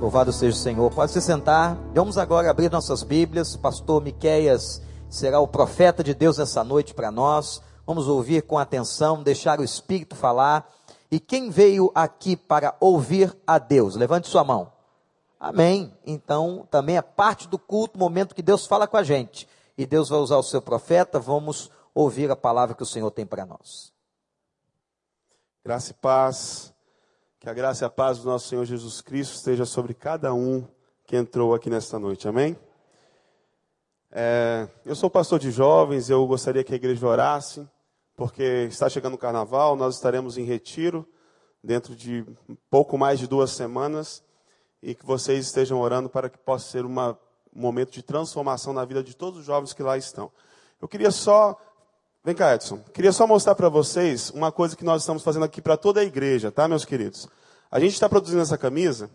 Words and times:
Louvado 0.00 0.32
seja 0.32 0.56
o 0.56 0.60
Senhor. 0.60 0.90
Pode 0.90 1.12
se 1.12 1.20
sentar. 1.20 1.76
Vamos 1.94 2.18
agora 2.18 2.50
abrir 2.50 2.70
nossas 2.70 3.02
Bíblias. 3.02 3.56
Pastor 3.56 4.02
Miqueias 4.02 4.82
será 5.08 5.40
o 5.40 5.48
profeta 5.48 6.02
de 6.02 6.12
Deus 6.12 6.38
essa 6.38 6.64
noite 6.64 6.92
para 6.92 7.10
nós. 7.10 7.62
Vamos 7.86 8.08
ouvir 8.08 8.42
com 8.42 8.58
atenção, 8.58 9.22
deixar 9.22 9.60
o 9.60 9.64
Espírito 9.64 10.16
falar. 10.16 10.68
E 11.10 11.20
quem 11.20 11.48
veio 11.48 11.92
aqui 11.94 12.36
para 12.36 12.76
ouvir 12.80 13.34
a 13.46 13.58
Deus? 13.58 13.94
Levante 13.94 14.28
sua 14.28 14.42
mão. 14.42 14.72
Amém. 15.38 15.96
Então, 16.04 16.66
também 16.70 16.96
é 16.96 17.02
parte 17.02 17.46
do 17.46 17.58
culto, 17.58 17.98
momento 17.98 18.34
que 18.34 18.42
Deus 18.42 18.66
fala 18.66 18.88
com 18.88 18.96
a 18.96 19.02
gente. 19.02 19.48
E 19.78 19.86
Deus 19.86 20.08
vai 20.08 20.18
usar 20.18 20.38
o 20.38 20.42
seu 20.42 20.60
profeta. 20.60 21.20
Vamos 21.20 21.70
ouvir 21.94 22.30
a 22.30 22.36
palavra 22.36 22.74
que 22.74 22.82
o 22.82 22.86
Senhor 22.86 23.10
tem 23.10 23.24
para 23.24 23.46
nós. 23.46 23.92
Graça 25.64 25.92
e 25.92 25.94
paz. 25.94 26.73
Que 27.44 27.50
a 27.50 27.52
graça 27.52 27.84
e 27.84 27.86
a 27.86 27.90
paz 27.90 28.20
do 28.20 28.24
nosso 28.24 28.48
Senhor 28.48 28.64
Jesus 28.64 29.02
Cristo 29.02 29.34
esteja 29.34 29.66
sobre 29.66 29.92
cada 29.92 30.32
um 30.32 30.66
que 31.04 31.14
entrou 31.14 31.52
aqui 31.52 31.68
nesta 31.68 31.98
noite. 31.98 32.26
Amém? 32.26 32.56
É, 34.10 34.66
eu 34.82 34.94
sou 34.94 35.10
pastor 35.10 35.38
de 35.38 35.50
jovens, 35.50 36.08
eu 36.08 36.26
gostaria 36.26 36.64
que 36.64 36.72
a 36.72 36.76
igreja 36.76 37.06
orasse, 37.06 37.68
porque 38.16 38.66
está 38.70 38.88
chegando 38.88 39.12
o 39.12 39.18
carnaval, 39.18 39.76
nós 39.76 39.96
estaremos 39.96 40.38
em 40.38 40.44
retiro 40.44 41.06
dentro 41.62 41.94
de 41.94 42.24
pouco 42.70 42.96
mais 42.96 43.18
de 43.18 43.26
duas 43.26 43.50
semanas 43.50 44.24
e 44.82 44.94
que 44.94 45.04
vocês 45.04 45.44
estejam 45.44 45.78
orando 45.78 46.08
para 46.08 46.30
que 46.30 46.38
possa 46.38 46.70
ser 46.70 46.86
uma, 46.86 47.10
um 47.54 47.60
momento 47.60 47.90
de 47.92 48.02
transformação 48.02 48.72
na 48.72 48.86
vida 48.86 49.04
de 49.04 49.14
todos 49.14 49.40
os 49.40 49.44
jovens 49.44 49.74
que 49.74 49.82
lá 49.82 49.98
estão. 49.98 50.32
Eu 50.80 50.88
queria 50.88 51.10
só 51.10 51.60
Vem 52.26 52.34
cá, 52.34 52.54
Edson. 52.54 52.78
Queria 52.94 53.12
só 53.12 53.26
mostrar 53.26 53.54
para 53.54 53.68
vocês 53.68 54.30
uma 54.30 54.50
coisa 54.50 54.74
que 54.74 54.82
nós 54.82 55.02
estamos 55.02 55.22
fazendo 55.22 55.44
aqui 55.44 55.60
para 55.60 55.76
toda 55.76 56.00
a 56.00 56.04
igreja, 56.04 56.50
tá, 56.50 56.66
meus 56.66 56.82
queridos? 56.82 57.28
A 57.70 57.78
gente 57.78 57.92
está 57.92 58.08
produzindo 58.08 58.40
essa 58.40 58.56
camisa, 58.56 59.10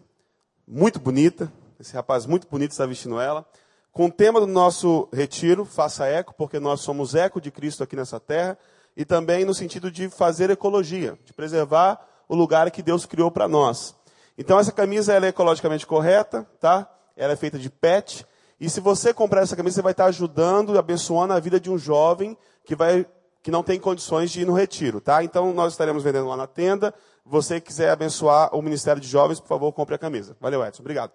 muito 0.68 1.00
bonita. 1.00 1.52
Esse 1.80 1.96
rapaz 1.96 2.28
muito 2.28 2.48
bonito 2.48 2.70
está 2.70 2.86
vestindo 2.86 3.20
ela. 3.20 3.44
Com 3.92 4.06
o 4.06 4.12
tema 4.12 4.40
do 4.40 4.46
nosso 4.46 5.10
retiro, 5.12 5.66
faça 5.66 6.06
eco, 6.06 6.36
porque 6.38 6.60
nós 6.60 6.82
somos 6.82 7.16
eco 7.16 7.42
de 7.42 7.50
Cristo 7.50 7.82
aqui 7.82 7.96
nessa 7.96 8.20
terra. 8.20 8.56
E 8.96 9.04
também 9.04 9.44
no 9.44 9.56
sentido 9.56 9.90
de 9.90 10.08
fazer 10.08 10.52
ecologia, 10.52 11.18
de 11.26 11.34
preservar 11.34 12.00
o 12.28 12.36
lugar 12.36 12.70
que 12.70 12.84
Deus 12.84 13.08
criou 13.08 13.32
para 13.32 13.48
nós. 13.48 13.96
Então 14.38 14.60
essa 14.60 14.72
camisa 14.72 15.16
é 15.16 15.30
ecologicamente 15.30 15.88
correta, 15.88 16.48
tá? 16.60 16.88
Ela 17.18 17.34
é 17.34 17.36
feita 17.36 17.58
de 17.58 17.72
PET. 17.72 18.24
E 18.60 18.70
se 18.70 18.80
você 18.80 19.16
comprar 19.16 19.42
essa 19.42 19.56
camisa, 19.56 19.78
você 19.78 19.82
vai 19.82 19.94
estar 19.94 20.06
ajudando, 20.06 20.78
abençoando 20.78 21.34
a 21.34 21.40
vida 21.40 21.60
de 21.60 21.72
um 21.72 21.78
jovem 21.78 22.38
que, 22.70 22.76
vai, 22.76 23.04
que 23.42 23.50
não 23.50 23.64
tem 23.64 23.80
condições 23.80 24.30
de 24.30 24.42
ir 24.42 24.46
no 24.46 24.54
retiro, 24.54 25.02
tá? 25.02 25.24
Então 25.24 25.52
nós 25.56 25.74
estaremos 25.74 26.04
vendendo 26.04 26.28
lá 26.28 26.38
na 26.38 26.46
tenda. 26.46 26.94
Você 27.26 27.60
quiser 27.60 27.90
abençoar 27.90 28.56
o 28.56 28.62
Ministério 28.62 29.02
de 29.02 29.08
Jovens, 29.08 29.40
por 29.40 29.48
favor, 29.48 29.74
compre 29.74 29.96
a 29.96 29.98
camisa. 29.98 30.38
Valeu, 30.40 30.64
Edson. 30.64 30.84
Obrigado. 30.84 31.12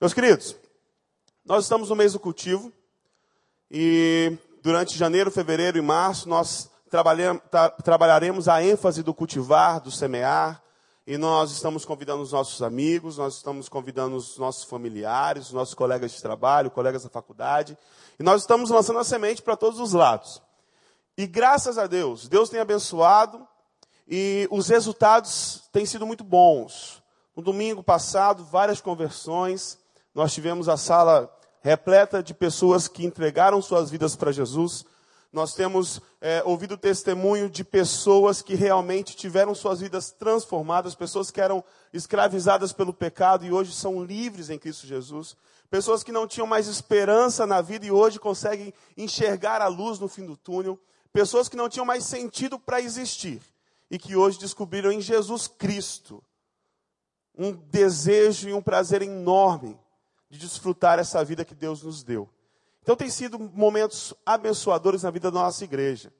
Meus 0.00 0.12
queridos, 0.12 0.56
nós 1.46 1.62
estamos 1.62 1.90
no 1.90 1.94
mês 1.94 2.12
do 2.12 2.18
cultivo. 2.18 2.72
E 3.70 4.36
durante 4.64 4.98
janeiro, 4.98 5.30
fevereiro 5.30 5.78
e 5.78 5.80
março, 5.80 6.28
nós 6.28 6.68
trabalharemos 7.84 8.48
a 8.48 8.60
ênfase 8.60 9.04
do 9.04 9.14
cultivar, 9.14 9.80
do 9.80 9.92
semear. 9.92 10.60
E 11.06 11.16
nós 11.16 11.52
estamos 11.52 11.84
convidando 11.84 12.20
os 12.20 12.32
nossos 12.32 12.60
amigos, 12.62 13.16
nós 13.16 13.36
estamos 13.36 13.68
convidando 13.68 14.16
os 14.16 14.36
nossos 14.38 14.64
familiares, 14.64 15.46
os 15.46 15.52
nossos 15.52 15.74
colegas 15.74 16.10
de 16.10 16.20
trabalho, 16.20 16.68
colegas 16.68 17.04
da 17.04 17.08
faculdade. 17.08 17.78
E 18.18 18.24
nós 18.24 18.40
estamos 18.40 18.70
lançando 18.70 18.98
a 18.98 19.04
semente 19.04 19.40
para 19.40 19.54
todos 19.54 19.78
os 19.78 19.92
lados. 19.92 20.42
E 21.20 21.26
graças 21.26 21.76
a 21.76 21.86
Deus, 21.86 22.28
Deus 22.28 22.48
tem 22.48 22.60
abençoado 22.60 23.46
e 24.08 24.48
os 24.50 24.68
resultados 24.68 25.64
têm 25.70 25.84
sido 25.84 26.06
muito 26.06 26.24
bons. 26.24 27.02
No 27.36 27.42
domingo 27.42 27.82
passado, 27.82 28.42
várias 28.42 28.80
conversões, 28.80 29.78
nós 30.14 30.32
tivemos 30.32 30.66
a 30.66 30.78
sala 30.78 31.30
repleta 31.60 32.22
de 32.22 32.32
pessoas 32.32 32.88
que 32.88 33.04
entregaram 33.04 33.60
suas 33.60 33.90
vidas 33.90 34.16
para 34.16 34.32
Jesus. 34.32 34.86
Nós 35.30 35.52
temos 35.52 36.00
é, 36.22 36.42
ouvido 36.42 36.78
testemunho 36.78 37.50
de 37.50 37.64
pessoas 37.64 38.40
que 38.40 38.54
realmente 38.54 39.14
tiveram 39.14 39.54
suas 39.54 39.80
vidas 39.80 40.10
transformadas, 40.10 40.94
pessoas 40.94 41.30
que 41.30 41.42
eram 41.42 41.62
escravizadas 41.92 42.72
pelo 42.72 42.94
pecado 42.94 43.44
e 43.44 43.52
hoje 43.52 43.74
são 43.74 44.02
livres 44.02 44.48
em 44.48 44.58
Cristo 44.58 44.86
Jesus. 44.86 45.36
Pessoas 45.68 46.02
que 46.02 46.12
não 46.12 46.26
tinham 46.26 46.46
mais 46.46 46.66
esperança 46.66 47.46
na 47.46 47.60
vida 47.60 47.84
e 47.84 47.90
hoje 47.90 48.18
conseguem 48.18 48.72
enxergar 48.96 49.60
a 49.60 49.68
luz 49.68 49.98
no 49.98 50.08
fim 50.08 50.24
do 50.24 50.34
túnel. 50.34 50.80
Pessoas 51.12 51.48
que 51.48 51.56
não 51.56 51.68
tinham 51.68 51.84
mais 51.84 52.04
sentido 52.04 52.58
para 52.58 52.80
existir 52.80 53.42
e 53.90 53.98
que 53.98 54.14
hoje 54.14 54.38
descobriram 54.38 54.92
em 54.92 55.00
Jesus 55.00 55.48
Cristo 55.48 56.22
um 57.36 57.52
desejo 57.52 58.48
e 58.48 58.54
um 58.54 58.62
prazer 58.62 59.02
enorme 59.02 59.78
de 60.28 60.38
desfrutar 60.38 60.98
essa 60.98 61.24
vida 61.24 61.44
que 61.44 61.54
Deus 61.54 61.82
nos 61.82 62.02
deu. 62.02 62.28
Então 62.82 62.94
tem 62.94 63.10
sido 63.10 63.38
momentos 63.38 64.14
abençoadores 64.24 65.02
na 65.02 65.10
vida 65.10 65.30
da 65.30 65.40
nossa 65.40 65.64
igreja. 65.64 66.12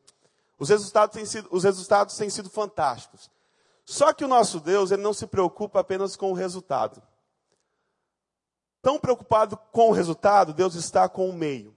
Os 0.59 0.69
resultados 0.69 1.15
têm 1.15 1.25
sido, 1.25 1.49
os 1.51 1.65
resultados 1.65 2.17
têm 2.17 2.29
sido 2.29 2.51
fantásticos. 2.51 3.31
Só 3.85 4.13
que 4.13 4.25
o 4.25 4.29
nosso 4.29 4.61
Deus, 4.61 4.91
ele 4.91 5.03
não 5.03 5.15
se 5.15 5.27
preocupa 5.27 5.81
apenas 5.81 6.17
com 6.17 6.31
o 6.31 6.35
resultado. 6.35 7.03
Tão 8.83 8.99
preocupado 8.99 9.57
com 9.57 9.91
o 9.91 9.93
resultado, 9.93 10.53
Deus 10.53 10.75
está 10.75 11.09
com 11.09 11.29
o 11.29 11.33
meio, 11.33 11.75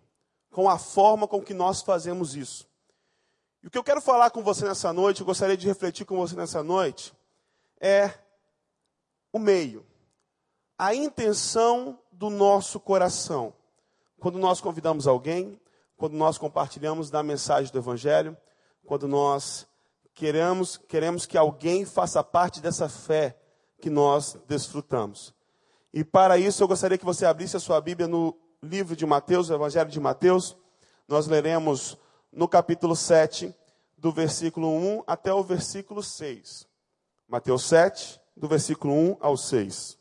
com 0.52 0.70
a 0.70 0.78
forma 0.78 1.28
com 1.28 1.42
que 1.42 1.54
nós 1.54 1.82
fazemos 1.82 2.36
isso. 2.36 2.68
E 3.64 3.68
o 3.68 3.72
que 3.72 3.78
eu 3.78 3.84
quero 3.84 4.02
falar 4.02 4.30
com 4.30 4.44
você 4.44 4.66
nessa 4.66 4.92
noite, 4.92 5.22
eu 5.22 5.26
gostaria 5.26 5.56
de 5.56 5.66
refletir 5.66 6.06
com 6.06 6.18
você 6.18 6.36
nessa 6.36 6.62
noite, 6.62 7.14
é 7.80 8.12
o 9.32 9.40
meio, 9.40 9.86
a 10.78 10.94
intenção 10.94 11.98
do 12.12 12.30
nosso 12.30 12.78
coração. 12.78 13.54
Quando 14.20 14.38
nós 14.38 14.60
convidamos 14.60 15.08
alguém, 15.08 15.58
quando 15.96 16.14
nós 16.14 16.38
compartilhamos 16.38 17.10
da 17.10 17.24
mensagem 17.24 17.72
do 17.72 17.78
Evangelho, 17.78 18.36
quando 18.86 19.08
nós 19.08 19.66
queremos, 20.14 20.76
queremos 20.76 21.26
que 21.26 21.38
alguém 21.38 21.86
faça 21.86 22.22
parte 22.22 22.60
dessa 22.60 22.90
fé 22.90 23.38
que 23.80 23.90
nós 23.90 24.38
desfrutamos. 24.46 25.34
E 25.94 26.04
para 26.04 26.38
isso 26.38 26.62
eu 26.62 26.68
gostaria 26.68 26.98
que 26.98 27.06
você 27.06 27.26
abrisse 27.26 27.56
a 27.56 27.62
sua 27.62 27.80
Bíblia 27.80 28.10
no 28.10 28.38
livro 28.62 28.94
de 28.94 29.06
Mateus, 29.06 29.50
o 29.50 29.54
Evangelho 29.54 29.90
de 29.90 30.02
Mateus. 30.02 30.58
Nós 31.08 31.28
leremos 31.28 31.98
no 32.34 32.48
capítulo 32.48 32.96
7, 32.96 33.54
do 33.98 34.12
versículo 34.12 34.68
1 34.70 35.04
até 35.08 35.34
o 35.34 35.44
versículo 35.44 36.02
6. 36.02 36.68
Mateus 37.28 37.64
7, 37.66 38.20
do 38.36 38.48
versículo 38.48 38.94
1 38.94 39.18
ao 39.20 39.38
6. 39.38 40.00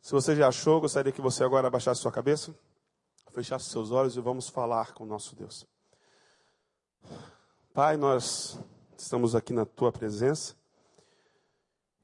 Se 0.00 0.12
você 0.12 0.34
já 0.34 0.48
achou, 0.48 0.80
gostaria 0.80 1.12
que 1.12 1.20
você 1.20 1.44
agora 1.44 1.68
abaixasse 1.68 2.00
sua 2.00 2.10
cabeça 2.10 2.52
fechasse 3.30 3.70
seus 3.70 3.90
olhos 3.90 4.16
e 4.16 4.20
vamos 4.20 4.48
falar 4.48 4.92
com 4.92 5.04
o 5.04 5.06
nosso 5.06 5.34
Deus. 5.34 5.66
Pai, 7.72 7.96
nós 7.96 8.58
estamos 8.96 9.34
aqui 9.34 9.52
na 9.52 9.64
tua 9.64 9.92
presença. 9.92 10.54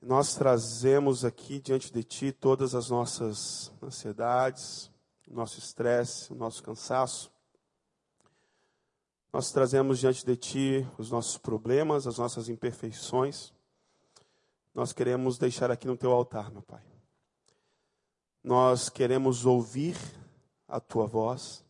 Nós 0.01 0.35
trazemos 0.35 1.25
aqui 1.25 1.61
diante 1.61 1.93
de 1.93 2.05
ti 2.05 2.33
todas 2.33 2.75
as 2.75 2.91
nossas 2.91 3.73
ansiedades, 3.83 4.91
nosso 5.29 5.59
estresse, 5.59 6.33
nosso 6.35 6.63
cansaço. 6.63 7.31
Nós 9.33 9.51
trazemos 9.51 9.99
diante 9.99 10.25
de 10.25 10.37
ti 10.37 10.89
os 10.97 11.11
nossos 11.11 11.37
problemas, 11.37 12.07
as 12.07 12.19
nossas 12.19 12.49
imperfeições. 12.49 13.53
Nós 14.75 14.93
queremos 14.93 15.39
deixar 15.39 15.71
aqui 15.71 15.87
no 15.87 15.97
teu 15.97 16.13
altar, 16.13 16.51
meu 16.51 16.63
Pai. 16.63 16.83
Nós 18.43 18.89
queremos 18.89 19.45
ouvir 19.45 19.97
a 20.69 20.81
tua 20.81 21.07
voz. 21.07 21.65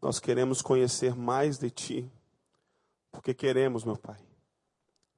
Nós 0.00 0.20
queremos 0.20 0.62
conhecer 0.62 1.14
mais 1.14 1.58
de 1.58 1.70
ti, 1.70 2.12
porque 3.10 3.34
queremos, 3.34 3.84
meu 3.84 3.96
Pai, 3.96 4.18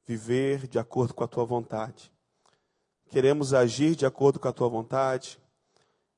viver 0.07 0.67
de 0.67 0.79
acordo 0.79 1.13
com 1.13 1.25
a 1.25 1.29
tua 1.29 1.45
vontade. 1.45 2.13
Queremos 3.09 3.53
agir 3.53 3.95
de 3.95 4.07
acordo 4.07 4.39
com 4.39 4.49
a 4.49 4.53
tua 4.53 4.69
vontade 4.69 5.39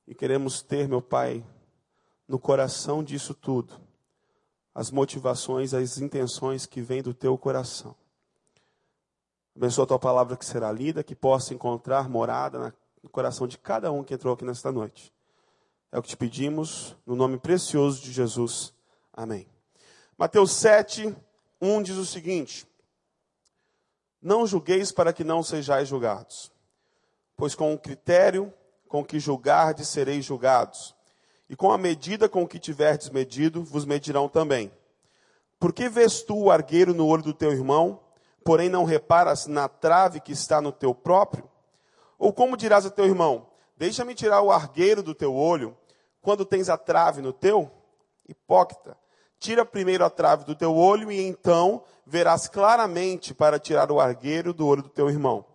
e 0.07 0.13
queremos 0.13 0.61
ter, 0.61 0.87
meu 0.87 1.01
Pai, 1.01 1.43
no 2.27 2.39
coração 2.39 3.03
disso 3.03 3.33
tudo, 3.33 3.79
as 4.73 4.91
motivações, 4.91 5.73
as 5.73 5.97
intenções 5.97 6.65
que 6.65 6.81
vêm 6.81 7.01
do 7.01 7.13
teu 7.13 7.37
coração. 7.37 7.95
Abençoa 9.55 9.83
a 9.83 9.87
tua 9.87 9.99
palavra 9.99 10.37
que 10.37 10.45
será 10.45 10.71
lida, 10.71 11.03
que 11.03 11.13
possa 11.13 11.53
encontrar 11.53 12.09
morada 12.09 12.73
no 13.03 13.09
coração 13.09 13.47
de 13.47 13.57
cada 13.57 13.91
um 13.91 14.03
que 14.03 14.13
entrou 14.13 14.33
aqui 14.33 14.45
nesta 14.45 14.71
noite. 14.71 15.13
É 15.91 15.99
o 15.99 16.01
que 16.01 16.07
te 16.07 16.15
pedimos, 16.15 16.95
no 17.05 17.17
nome 17.17 17.37
precioso 17.37 18.01
de 18.01 18.13
Jesus. 18.13 18.73
Amém. 19.11 19.45
Mateus 20.17 20.51
7, 20.53 21.13
1 21.59 21.83
diz 21.83 21.97
o 21.97 22.05
seguinte: 22.05 22.65
Não 24.21 24.47
julgueis 24.47 24.93
para 24.93 25.11
que 25.11 25.25
não 25.25 25.43
sejais 25.43 25.89
julgados, 25.89 26.49
pois 27.35 27.55
com 27.55 27.73
o 27.73 27.77
critério 27.77 28.53
com 28.87 29.03
que 29.03 29.19
julgardes 29.19 29.89
sereis 29.89 30.23
julgados, 30.23 30.95
e 31.49 31.57
com 31.57 31.73
a 31.73 31.77
medida 31.77 32.29
com 32.29 32.47
que 32.47 32.57
tiverdes 32.57 33.09
medido, 33.09 33.61
vos 33.61 33.83
medirão 33.83 34.29
também. 34.29 34.71
Por 35.59 35.73
que 35.73 35.89
vês 35.89 36.21
tu 36.21 36.37
o 36.37 36.51
argueiro 36.51 36.93
no 36.93 37.05
olho 37.05 37.23
do 37.23 37.33
teu 37.33 37.51
irmão, 37.51 37.99
porém 38.45 38.69
não 38.69 38.85
reparas 38.85 39.45
na 39.45 39.67
trave 39.67 40.21
que 40.21 40.31
está 40.31 40.61
no 40.61 40.71
teu 40.71 40.95
próprio? 40.95 41.49
Ou 42.17 42.31
como 42.31 42.55
dirás 42.55 42.85
a 42.85 42.89
teu 42.89 43.05
irmão: 43.05 43.47
Deixa-me 43.75 44.15
tirar 44.15 44.41
o 44.41 44.51
argueiro 44.51 45.01
do 45.03 45.15
teu 45.15 45.35
olho, 45.35 45.77
quando 46.21 46.45
tens 46.45 46.69
a 46.69 46.77
trave 46.77 47.21
no 47.21 47.33
teu? 47.33 47.71
Hipócrita, 48.27 48.97
tira 49.39 49.65
primeiro 49.65 50.05
a 50.05 50.09
trave 50.09 50.45
do 50.45 50.55
teu 50.55 50.75
olho, 50.75 51.11
e 51.11 51.19
então 51.19 51.83
verás 52.05 52.47
claramente 52.47 53.33
para 53.33 53.59
tirar 53.59 53.91
o 53.91 53.99
argueiro 53.99 54.53
do 54.53 54.67
olho 54.67 54.83
do 54.83 54.89
teu 54.89 55.09
irmão. 55.09 55.45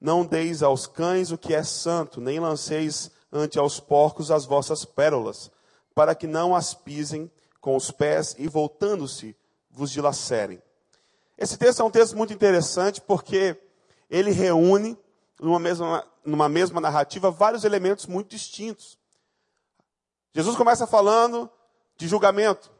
Não 0.00 0.24
deis 0.24 0.62
aos 0.62 0.86
cães 0.86 1.30
o 1.30 1.38
que 1.38 1.54
é 1.54 1.62
santo, 1.62 2.20
nem 2.20 2.38
lanceis 2.38 3.10
ante 3.32 3.58
aos 3.58 3.80
porcos 3.80 4.30
as 4.30 4.44
vossas 4.44 4.84
pérolas, 4.84 5.50
para 5.94 6.14
que 6.14 6.26
não 6.26 6.54
as 6.54 6.74
pisem 6.74 7.30
com 7.60 7.74
os 7.74 7.90
pés 7.90 8.36
e, 8.38 8.46
voltando-se, 8.46 9.34
vos 9.70 9.90
dilacerem. 9.90 10.62
Esse 11.36 11.56
texto 11.56 11.80
é 11.80 11.84
um 11.84 11.90
texto 11.90 12.16
muito 12.16 12.32
interessante 12.32 13.00
porque 13.00 13.56
ele 14.10 14.30
reúne, 14.30 14.96
numa 15.40 15.58
mesma, 15.58 16.06
numa 16.24 16.48
mesma 16.48 16.80
narrativa, 16.80 17.30
vários 17.30 17.64
elementos 17.64 18.06
muito 18.06 18.28
distintos. 18.28 18.98
Jesus 20.34 20.56
começa 20.56 20.86
falando 20.86 21.48
de 21.96 22.08
julgamento, 22.08 22.72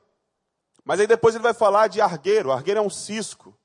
mas 0.85 0.99
aí 0.99 1.06
depois 1.06 1.35
ele 1.35 1.45
vai 1.45 1.55
falar 1.55 1.87
de 1.87 2.01
argueiro. 2.01 2.51
Argueiro 2.51 2.81
é 2.81 2.83
um 2.83 2.91
cisco. 2.91 3.56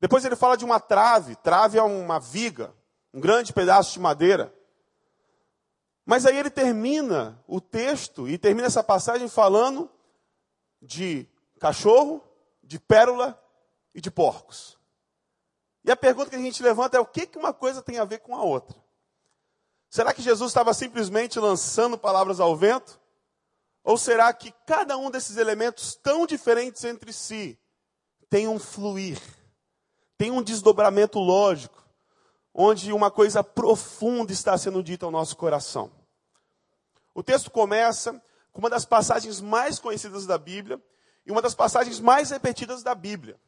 Depois 0.00 0.24
ele 0.24 0.34
fala 0.34 0.56
de 0.56 0.64
uma 0.64 0.80
trave. 0.80 1.36
Trave 1.36 1.78
é 1.78 1.82
uma 1.82 2.18
viga, 2.18 2.74
um 3.14 3.20
grande 3.20 3.52
pedaço 3.52 3.92
de 3.92 4.00
madeira. 4.00 4.52
Mas 6.04 6.24
aí 6.24 6.36
ele 6.36 6.50
termina 6.50 7.42
o 7.46 7.60
texto 7.60 8.28
e 8.28 8.38
termina 8.38 8.66
essa 8.66 8.82
passagem 8.82 9.28
falando 9.28 9.90
de 10.80 11.28
cachorro, 11.60 12.22
de 12.62 12.78
pérola 12.78 13.40
e 13.94 14.00
de 14.00 14.10
porcos. 14.10 14.78
E 15.84 15.90
a 15.90 15.96
pergunta 15.96 16.30
que 16.30 16.36
a 16.36 16.40
gente 16.40 16.62
levanta 16.62 16.96
é 16.96 17.00
o 17.00 17.06
que, 17.06 17.26
que 17.26 17.38
uma 17.38 17.52
coisa 17.52 17.82
tem 17.82 17.98
a 17.98 18.04
ver 18.04 18.18
com 18.18 18.34
a 18.34 18.42
outra? 18.42 18.85
Será 19.90 20.12
que 20.12 20.22
Jesus 20.22 20.50
estava 20.50 20.74
simplesmente 20.74 21.38
lançando 21.38 21.96
palavras 21.96 22.40
ao 22.40 22.56
vento? 22.56 23.00
Ou 23.84 23.96
será 23.96 24.32
que 24.32 24.52
cada 24.66 24.96
um 24.98 25.10
desses 25.10 25.36
elementos 25.36 25.94
tão 25.94 26.26
diferentes 26.26 26.84
entre 26.84 27.12
si 27.12 27.58
tem 28.28 28.48
um 28.48 28.58
fluir? 28.58 29.20
tem 30.16 30.30
um 30.30 30.42
desdobramento 30.42 31.18
lógico, 31.18 31.84
onde 32.54 32.92
uma 32.92 33.10
coisa 33.10 33.44
profunda 33.44 34.32
está 34.32 34.56
sendo 34.56 34.82
dita 34.82 35.04
ao 35.04 35.12
nosso 35.12 35.36
coração. 35.36 35.90
O 37.14 37.22
texto 37.22 37.50
começa 37.50 38.20
com 38.52 38.60
uma 38.60 38.70
das 38.70 38.84
passagens 38.84 39.40
mais 39.40 39.78
conhecidas 39.78 40.26
da 40.26 40.38
Bíblia 40.38 40.82
e 41.26 41.30
uma 41.30 41.42
das 41.42 41.54
passagens 41.54 42.00
mais 42.00 42.30
repetidas 42.30 42.82
da 42.82 42.94
Bíblia. 42.94 43.38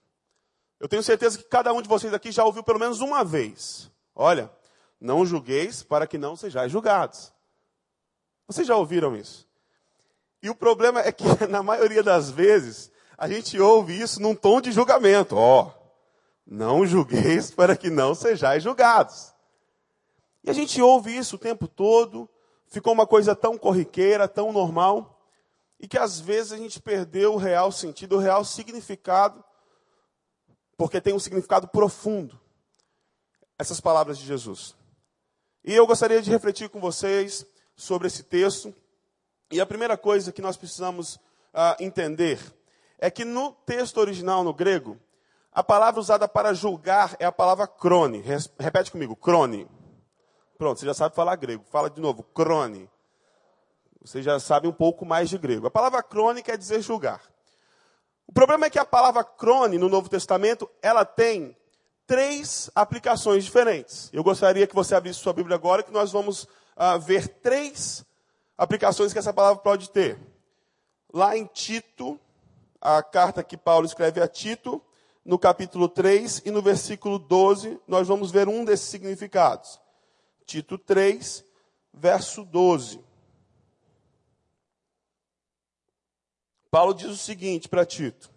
Eu 0.79 0.89
tenho 0.89 1.03
certeza 1.03 1.39
que 1.39 1.45
cada 1.45 1.73
um 1.73 1.83
de 1.83 1.89
vocês 1.89 2.13
aqui 2.13 2.31
já 2.31 2.45
ouviu 2.45 2.63
pelo 2.63 2.79
menos 2.79 3.01
uma 3.01 3.25
vez. 3.25 3.91
Olha, 4.15 4.51
não 5.01 5.25
julgueis 5.25 5.83
para 5.83 6.07
que 6.07 6.19
não 6.19 6.37
sejais 6.37 6.71
julgados. 6.73 7.33
Vocês 8.47 8.67
já 8.67 8.77
ouviram 8.77 9.15
isso? 9.17 9.47
E 10.43 10.49
o 10.49 10.55
problema 10.55 11.01
é 11.01 11.13
que, 11.13 11.25
na 11.49 11.63
maioria 11.63 12.03
das 12.03 12.31
vezes, 12.31 12.91
a 13.17 13.29
gente 13.29 13.59
ouve 13.61 14.01
isso 14.01 14.21
num 14.23 14.35
tom 14.35 14.61
de 14.61 14.73
julgamento. 14.73 15.37
Ó, 15.37 15.67
oh, 15.67 15.73
não 16.47 16.87
julgueis 16.87 17.51
para 17.55 17.77
que 17.77 17.91
não 17.91 18.15
sejais 18.15 18.63
julgados. 18.63 19.35
E 20.45 20.51
a 20.51 20.53
gente 20.53 20.81
ouve 20.81 21.17
isso 21.17 21.37
o 21.37 21.39
tempo 21.39 21.69
todo, 21.69 22.29
ficou 22.69 22.93
uma 22.93 23.07
coisa 23.07 23.35
tão 23.35 23.59
corriqueira, 23.59 24.29
tão 24.29 24.53
normal, 24.53 25.21
e 25.81 25.87
que 25.87 25.99
às 25.99 26.19
vezes 26.21 26.53
a 26.53 26.57
gente 26.57 26.81
perdeu 26.81 27.35
o 27.35 27.39
real 27.39 27.71
sentido, 27.71 28.17
o 28.17 28.21
real 28.21 28.45
significado, 28.45 29.45
porque 30.77 31.01
tem 31.01 31.13
um 31.13 31.19
significado 31.19 31.69
profundo, 31.69 32.41
essas 33.59 33.81
palavras 33.81 34.17
de 34.17 34.25
Jesus. 34.25 34.78
E 35.65 35.75
eu 35.75 35.87
gostaria 35.87 36.23
de 36.23 36.31
refletir 36.31 36.69
com 36.69 36.81
vocês 36.81 37.47
sobre 37.77 38.07
esse 38.09 38.23
texto, 38.23 38.75
e 39.51 39.61
a 39.61 39.67
primeira 39.67 39.97
coisa 39.97 40.33
que 40.33 40.43
nós 40.43 40.57
precisamos 40.57 41.17
uh, 41.17 41.81
entender 41.81 42.39
é 42.99 43.11
que 43.11 43.25
no 43.25 43.53
texto 43.65 43.99
original, 43.99 44.45
no 44.45 44.53
grego, 44.53 44.99
a 45.53 45.63
palavra 45.63 46.01
usada 46.01 46.29
para 46.29 46.53
julgar 46.53 47.17
é 47.19 47.25
a 47.25 47.33
palavra 47.33 47.67
crone. 47.67 48.23
Repete 48.59 48.91
comigo, 48.91 49.17
crone. 49.17 49.67
Pronto, 50.59 50.79
você 50.79 50.87
já 50.87 50.95
sabe 50.95 51.15
falar 51.15 51.37
grego. 51.37 51.65
Fala 51.71 51.89
de 51.89 52.01
novo, 52.01 52.23
crone. 52.23 52.91
Você 54.03 54.23
já 54.23 54.39
sabe 54.39 54.69
um 54.69 54.73
pouco 54.73 55.07
mais 55.07 55.29
de 55.29 55.39
grego. 55.39 55.67
A 55.67 55.71
palavra 55.71 56.03
crone 56.03 56.43
quer 56.43 56.59
dizer 56.59 56.83
julgar. 56.83 57.23
O 58.27 58.33
problema 58.33 58.67
é 58.67 58.71
que 58.71 58.79
a 58.79 58.85
palavra 58.85 59.25
crone 59.25 59.79
no 59.79 59.89
Novo 59.89 60.09
Testamento, 60.09 60.69
ela 60.83 61.05
tem 61.05 61.57
três 62.09 62.71
aplicações 62.75 63.45
diferentes. 63.45 64.09
Eu 64.15 64.25
gostaria 64.25 64.67
que 64.67 64.75
você 64.75 64.95
abrisse 64.95 65.21
sua 65.21 65.35
Bíblia 65.35 65.55
agora, 65.55 65.83
que 65.83 65.93
nós 65.93 66.11
vamos 66.11 66.45
uh, 66.45 66.99
ver 66.99 67.29
três 67.29 68.03
aplicações 68.57 69.13
que 69.13 69.19
essa 69.19 69.33
palavra 69.33 69.63
pode 69.63 69.91
ter. 69.91 70.19
Lá 71.13 71.37
em 71.37 71.45
Tito, 71.45 72.19
a 72.81 73.03
carta 73.03 73.45
que 73.45 73.59
Paulo 73.59 73.85
escreve 73.85 74.23
a 74.23 74.27
Tito, 74.27 74.83
no 75.23 75.39
capítulo 75.39 75.87
3 75.87 76.43
e 76.47 76.51
no 76.51 76.63
versículo 76.63 77.19
12, 77.19 77.79
nós 77.87 78.09
vamos 78.09 78.31
ver 78.31 78.49
um 78.49 78.65
desses 78.65 78.89
significados. 78.89 79.79
Tito 80.47 80.79
3, 80.79 81.45
verso 81.93 82.43
12. 82.43 83.05
Paulo 86.71 86.95
diz 86.95 87.09
o 87.09 87.17
seguinte 87.19 87.69
para 87.69 87.85
Tito: 87.85 88.31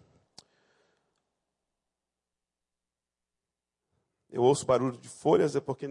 Eu 4.32 4.42
ouço 4.42 4.64
barulho 4.64 4.96
de 4.96 5.08
folhas, 5.08 5.54
é 5.54 5.60
porque 5.60 5.86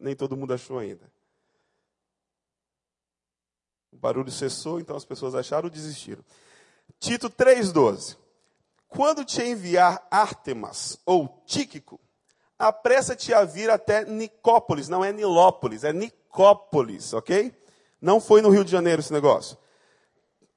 nem 0.00 0.16
todo 0.16 0.36
mundo 0.36 0.52
achou 0.52 0.80
ainda. 0.80 1.08
O 3.92 3.96
barulho 3.96 4.32
cessou, 4.32 4.80
então 4.80 4.96
as 4.96 5.04
pessoas 5.04 5.34
acharam 5.36 5.68
e 5.68 5.70
desistiram. 5.70 6.24
Tito 6.98 7.30
3,12. 7.30 8.16
Quando 8.88 9.24
te 9.24 9.42
enviar 9.42 10.04
Artemas 10.10 10.98
ou 11.06 11.42
Tíquico, 11.46 12.00
apressa-te 12.58 13.32
a 13.32 13.44
vir 13.44 13.70
até 13.70 14.04
Nicópolis, 14.04 14.88
não 14.88 15.04
é 15.04 15.12
Nilópolis, 15.12 15.84
é 15.84 15.92
Nicópolis, 15.92 17.12
ok? 17.12 17.54
Não 18.00 18.20
foi 18.20 18.42
no 18.42 18.50
Rio 18.50 18.64
de 18.64 18.72
Janeiro 18.72 19.00
esse 19.00 19.12
negócio. 19.12 19.56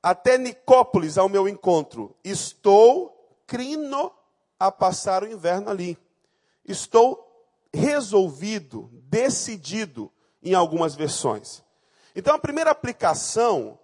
Até 0.02 0.40
Nicópolis 0.40 1.20
ao 1.20 1.30
meu 1.30 1.48
encontro. 1.48 2.16
Estou 2.24 3.40
crino 3.46 4.12
a 4.60 4.72
passar 4.72 5.24
o 5.24 5.28
inverno 5.28 5.70
ali. 5.70 5.98
Estou 6.66 7.28
resolvido, 7.74 8.90
decidido 9.04 10.12
em 10.44 10.54
algumas 10.54 10.96
versões. 10.96 11.64
Então 12.16 12.36
a 12.36 12.40
primeira 12.40 12.72
aplicação 12.72 13.80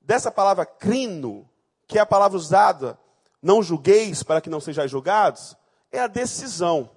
dessa 0.00 0.30
palavra 0.30 0.66
crino, 0.66 1.48
que 1.86 1.98
é 1.98 2.00
a 2.00 2.06
palavra 2.06 2.36
usada 2.36 2.98
não 3.44 3.62
julgueis 3.62 4.22
para 4.22 4.40
que 4.40 4.48
não 4.48 4.58
sejais 4.58 4.90
julgados, 4.90 5.54
é 5.92 6.00
a 6.00 6.06
decisão. 6.06 6.88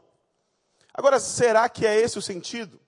Agora, 0.93 1.19
será 1.19 1.67
que 1.67 1.85
é 1.85 1.99
esse 1.99 2.17
o 2.17 2.21
sentido? 2.21 2.79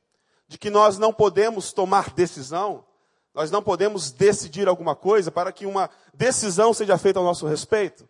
De 0.48 0.58
que 0.58 0.70
nós 0.70 0.98
não 0.98 1.14
podemos 1.14 1.74
tomar 1.74 2.12
decisão? 2.12 2.86
Nós 3.34 3.52
não 3.52 3.62
podemos 3.62 4.12
decidir 4.12 4.70
alguma 4.70 4.96
coisa 4.96 5.30
para 5.30 5.52
que 5.52 5.66
uma 5.66 5.90
decisão 6.14 6.74
seja 6.74 6.98
feita 6.98 7.20
ao 7.20 7.26
nosso 7.26 7.46
respeito? 7.46 8.08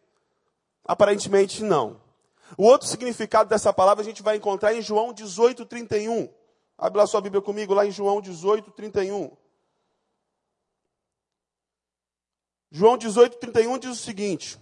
Aparentemente 0.86 1.63
não. 1.63 2.00
O 2.58 2.63
outro 2.63 2.88
significado 2.88 3.50
dessa 3.50 3.72
palavra 3.72 4.01
a 4.01 4.06
gente 4.06 4.24
vai 4.24 4.38
encontrar 4.38 4.74
em 4.74 4.82
João 4.82 5.13
18, 5.13 5.65
31. 5.65 6.29
Abre 6.77 6.98
lá 6.98 7.08
sua 7.08 7.22
Bíblia 7.22 7.41
comigo, 7.41 7.74
lá 7.74 7.86
em 7.86 7.91
João 7.91 8.22
18, 8.22 8.72
31. 8.72 9.36
João 12.72 12.98
18, 12.98 13.38
31 13.38 13.77
diz 13.77 13.91
o 13.91 13.96
seguinte: 13.96 14.60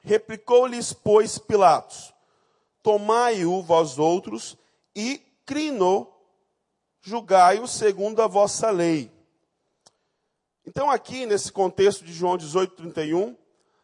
Replicou-lhes, 0.00 0.92
pois, 0.92 1.38
Pilatos: 1.38 2.12
Tomai-o 2.82 3.62
vós 3.62 3.98
outros 3.98 4.56
e 4.94 5.22
crino, 5.44 6.12
julgai-o 7.00 7.66
segundo 7.66 8.20
a 8.22 8.26
vossa 8.26 8.70
lei. 8.70 9.10
Então, 10.66 10.90
aqui, 10.90 11.26
nesse 11.26 11.52
contexto 11.52 12.04
de 12.04 12.12
João 12.12 12.36
18, 12.36 12.74
31, 12.74 13.36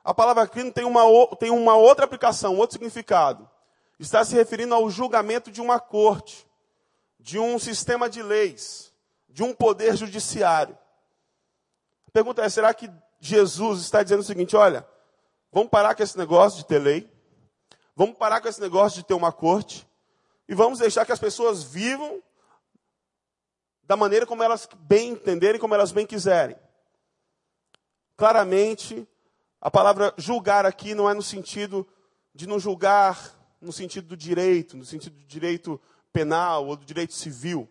a 0.05 0.13
palavra 0.13 0.47
crino 0.47 0.73
tem 0.73 0.85
uma, 0.85 1.03
tem 1.37 1.51
uma 1.51 1.77
outra 1.77 2.05
aplicação, 2.05 2.57
outro 2.57 2.75
significado. 2.75 3.49
Está 3.99 4.25
se 4.25 4.35
referindo 4.35 4.75
ao 4.75 4.91
julgamento 4.91 5.51
de 5.51 5.61
uma 5.61 5.79
corte, 5.79 6.47
de 7.19 7.39
um 7.39 7.59
sistema 7.59 8.11
de 8.11 8.23
leis, 8.23 8.93
de 9.29 9.43
um 9.43 9.55
poder 9.55 9.97
judiciário. 9.97 10.77
A 12.07 12.11
pergunta 12.11 12.43
é: 12.43 12.49
será 12.49 12.75
que 12.75 12.91
Jesus 13.21 13.81
está 13.81 14.03
dizendo 14.03 14.21
o 14.21 14.25
seguinte: 14.25 14.57
olha, 14.57 14.87
Vamos 15.53 15.69
parar 15.69 15.95
com 15.95 16.03
esse 16.03 16.17
negócio 16.17 16.59
de 16.59 16.65
ter 16.65 16.79
lei. 16.79 17.13
Vamos 17.95 18.17
parar 18.17 18.41
com 18.41 18.49
esse 18.49 18.61
negócio 18.61 19.03
de 19.03 19.07
ter 19.07 19.13
uma 19.13 19.31
corte. 19.31 19.87
E 20.49 20.55
vamos 20.55 20.79
deixar 20.79 21.05
que 21.05 21.13
as 21.13 21.19
pessoas 21.19 21.63
vivam 21.63 22.23
da 23.83 23.95
maneira 23.95 24.25
como 24.25 24.43
elas 24.43 24.67
bem 24.75 25.11
entenderem, 25.11 25.61
como 25.61 25.75
elas 25.75 25.93
bem 25.93 26.07
quiserem. 26.07 26.57
Claramente, 28.17 29.07
a 29.63 29.71
palavra 29.71 30.13
julgar 30.17 30.67
aqui 30.67 30.93
não 30.93 31.09
é 31.09 31.15
no 31.15 31.23
sentido 31.23 31.87
de 32.35 32.49
não 32.49 32.59
julgar 32.59 33.33
no 33.61 33.73
sentido 33.73 34.09
do 34.09 34.17
direito, 34.17 34.77
no 34.77 34.85
sentido 34.85 35.17
do 35.17 35.25
direito 35.25 35.81
penal 36.13 36.67
ou 36.67 36.75
do 36.75 36.85
direito 36.85 37.13
civil. 37.13 37.69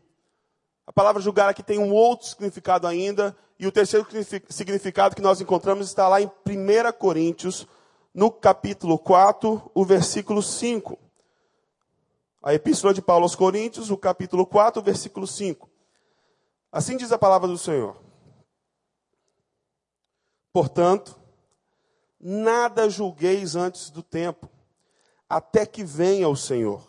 A 0.88 0.94
palavra 0.94 1.22
julgar 1.22 1.50
aqui 1.50 1.62
tem 1.62 1.78
um 1.78 1.92
outro 1.92 2.28
significado 2.28 2.88
ainda, 2.88 3.36
e 3.60 3.68
o 3.68 3.72
terceiro 3.74 4.08
significado 4.50 5.18
que 5.18 5.22
nós 5.22 5.42
encontramos 5.42 5.88
está 5.88 6.08
lá 6.08 6.22
em 6.22 6.28
1 6.28 6.94
Coríntios, 6.98 7.68
no 8.14 8.32
capítulo 8.32 8.98
4, 8.98 9.70
o 9.76 9.84
versículo 9.84 10.42
5. 10.42 10.98
A 12.42 12.54
epístola 12.54 12.94
de 12.94 13.02
Paulo 13.02 13.24
aos 13.24 13.36
Coríntios, 13.36 13.92
o 13.92 13.98
capítulo 13.98 14.46
4, 14.48 14.82
versículo 14.82 15.28
5. 15.28 15.70
Assim 16.72 16.96
diz 16.96 17.12
a 17.12 17.20
palavra 17.20 17.50
do 17.50 17.58
Senhor. 17.58 18.02
Portanto, 20.54 21.21
nada 22.22 22.90
julgueis 22.90 23.56
antes 23.56 23.90
do 23.90 24.04
tempo, 24.04 24.50
até 25.28 25.66
que 25.66 25.84
venha 25.84 26.30
o 26.30 26.36
Senhor, 26.36 26.86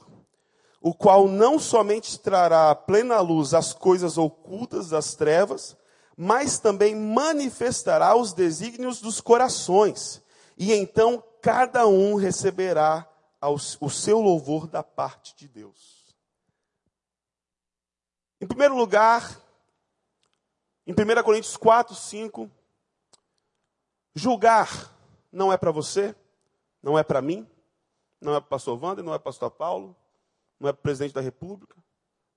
o 0.80 0.92
qual 0.92 1.26
não 1.26 1.58
somente 1.58 2.18
trará 2.18 2.70
à 2.70 2.74
plena 2.74 3.20
luz 3.20 3.54
as 3.54 3.72
coisas 3.72 4.18
ocultas 4.18 4.90
das 4.90 5.14
trevas, 5.14 5.76
mas 6.16 6.58
também 6.58 6.94
manifestará 6.94 8.14
os 8.14 8.32
desígnios 8.32 9.00
dos 9.00 9.20
corações, 9.20 10.20
e 10.58 10.72
então 10.72 11.22
cada 11.40 11.86
um 11.86 12.14
receberá 12.14 13.08
o 13.40 13.90
seu 13.90 14.20
louvor 14.20 14.66
da 14.66 14.82
parte 14.82 15.34
de 15.34 15.48
Deus. 15.48 16.14
Em 18.40 18.46
primeiro 18.46 18.76
lugar, 18.76 19.40
em 20.86 20.92
1 20.92 21.22
Coríntios 21.22 21.56
4, 21.56 21.94
5, 21.94 22.50
julgar 24.14 24.92
não 25.32 25.52
é 25.52 25.56
para 25.56 25.70
você, 25.70 26.14
não 26.82 26.98
é 26.98 27.02
para 27.02 27.22
mim, 27.22 27.48
não 28.20 28.34
é 28.34 28.40
para 28.40 28.46
o 28.46 28.50
pastor 28.50 28.82
Wander, 28.82 29.04
não 29.04 29.14
é 29.14 29.18
para 29.18 29.22
o 29.22 29.32
pastor 29.32 29.50
Paulo, 29.50 29.96
não 30.60 30.68
é 30.68 30.72
para 30.72 30.80
o 30.80 30.82
presidente 30.82 31.14
da 31.14 31.20
república, 31.20 31.76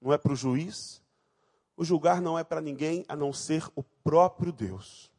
não 0.01 0.13
é 0.13 0.17
para 0.17 0.31
o 0.31 0.35
juiz. 0.35 1.03
O 1.77 1.83
julgar 1.83 2.21
não 2.21 2.39
é 2.39 2.43
para 2.43 2.61
ninguém 2.61 3.03
a 3.07 3.15
não 3.15 3.33
ser 3.33 3.67
o 3.75 3.83
próprio 3.83 4.51
Deus. 4.51 5.11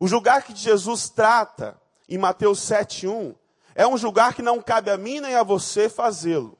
O 0.00 0.08
julgar 0.08 0.42
que 0.42 0.54
Jesus 0.54 1.08
trata 1.10 1.80
em 2.08 2.18
Mateus 2.18 2.60
7,1 2.60 3.36
é 3.74 3.86
um 3.86 3.96
julgar 3.96 4.34
que 4.34 4.42
não 4.42 4.62
cabe 4.62 4.90
a 4.90 4.96
mim 4.96 5.20
nem 5.20 5.34
a 5.34 5.42
você 5.42 5.88
fazê-lo, 5.88 6.56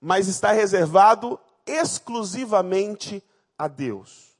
mas 0.00 0.28
está 0.28 0.52
reservado 0.52 1.40
exclusivamente 1.66 3.22
a 3.58 3.66
Deus. 3.66 4.36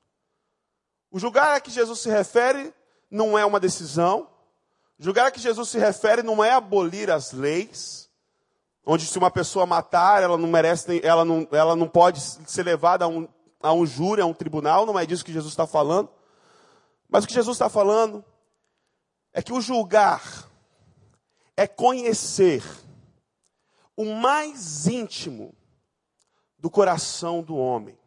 O 1.11 1.19
julgar 1.19 1.57
a 1.57 1.61
que 1.61 1.71
Jesus 1.71 2.01
se 2.01 2.11
refere 2.11 2.75
não 3.11 3.39
é 3.39 3.45
uma 3.45 3.61
decisão. 3.61 4.29
Julgar 4.99 5.33
que 5.33 5.41
Jesus 5.41 5.69
se 5.69 5.79
refere 5.79 6.23
não 6.23 6.43
é 6.43 6.53
abolir 6.53 7.11
as 7.11 7.33
leis, 7.33 8.09
onde 8.87 9.07
se 9.07 9.19
uma 9.19 9.31
pessoa 9.31 9.67
matar, 9.67 10.23
ela 10.23 10.39
não 10.39 10.49
merece, 10.49 11.01
ela 11.05 11.25
não, 11.25 11.49
ela 11.51 11.75
não 11.75 11.89
pode 11.89 12.21
ser 12.21 12.63
levada 12.63 13.05
a 13.05 13.09
um, 13.09 13.29
a 13.61 13.73
um 13.73 13.85
júri, 13.85 14.21
a 14.21 14.27
um 14.27 14.35
tribunal, 14.35 14.87
não 14.87 14.99
é 14.99 15.05
disso 15.05 15.25
que 15.25 15.33
Jesus 15.33 15.53
está 15.53 15.67
falando. 15.67 16.09
Mas 17.09 17.25
o 17.25 17.27
que 17.27 17.35
Jesus 17.35 17.57
está 17.57 17.69
falando 17.69 18.25
é 19.33 19.43
que 19.43 19.53
o 19.53 19.61
julgar 19.61 20.23
é 21.57 21.67
conhecer 21.67 22.63
o 23.97 24.05
mais 24.05 24.87
íntimo 24.87 25.55
do 26.59 26.71
coração 26.71 27.43
do 27.43 27.57
homem 27.57 27.99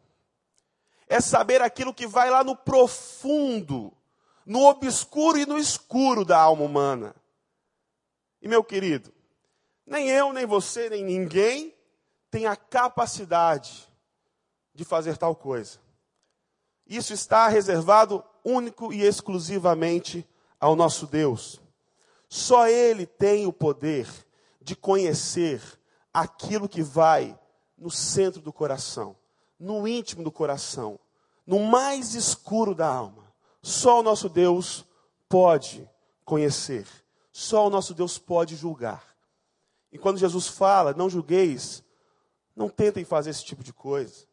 é 1.08 1.20
saber 1.20 1.62
aquilo 1.62 1.94
que 1.94 2.06
vai 2.06 2.28
lá 2.28 2.44
no 2.44 2.54
profundo, 2.54 3.92
no 4.48 4.64
obscuro 4.64 5.38
e 5.38 5.46
no 5.46 5.56
escuro 5.58 6.24
da 6.24 6.40
alma 6.40 6.64
humana. 6.64 7.14
E 8.42 8.48
meu 8.48 8.64
querido, 8.64 9.12
nem 9.86 10.08
eu, 10.08 10.32
nem 10.32 10.46
você, 10.46 10.88
nem 10.88 11.04
ninguém 11.04 11.72
tem 12.30 12.46
a 12.46 12.56
capacidade 12.56 13.86
de 14.74 14.84
fazer 14.84 15.16
tal 15.16 15.36
coisa. 15.36 15.78
Isso 16.86 17.12
está 17.12 17.46
reservado 17.46 18.24
único 18.42 18.92
e 18.92 19.02
exclusivamente 19.02 20.26
ao 20.58 20.74
nosso 20.74 21.06
Deus. 21.06 21.60
Só 22.28 22.66
Ele 22.66 23.06
tem 23.06 23.46
o 23.46 23.52
poder 23.52 24.08
de 24.60 24.74
conhecer 24.74 25.62
aquilo 26.12 26.68
que 26.68 26.82
vai 26.82 27.38
no 27.76 27.90
centro 27.90 28.40
do 28.40 28.52
coração 28.52 29.14
no 29.58 29.88
íntimo 29.88 30.22
do 30.22 30.30
coração, 30.30 30.98
no 31.46 31.58
mais 31.60 32.14
escuro 32.14 32.74
da 32.74 32.86
alma. 32.86 33.27
Só 33.62 34.00
o 34.00 34.02
nosso 34.02 34.28
Deus 34.28 34.84
pode 35.28 35.88
conhecer, 36.24 36.86
só 37.32 37.66
o 37.66 37.70
nosso 37.70 37.94
Deus 37.94 38.18
pode 38.18 38.56
julgar. 38.56 39.04
E 39.90 39.98
quando 39.98 40.18
Jesus 40.18 40.46
fala, 40.48 40.92
não 40.92 41.08
julgueis, 41.08 41.82
não 42.54 42.68
tentem 42.68 43.04
fazer 43.04 43.30
esse 43.30 43.44
tipo 43.44 43.62
de 43.62 43.72
coisa. 43.72 44.26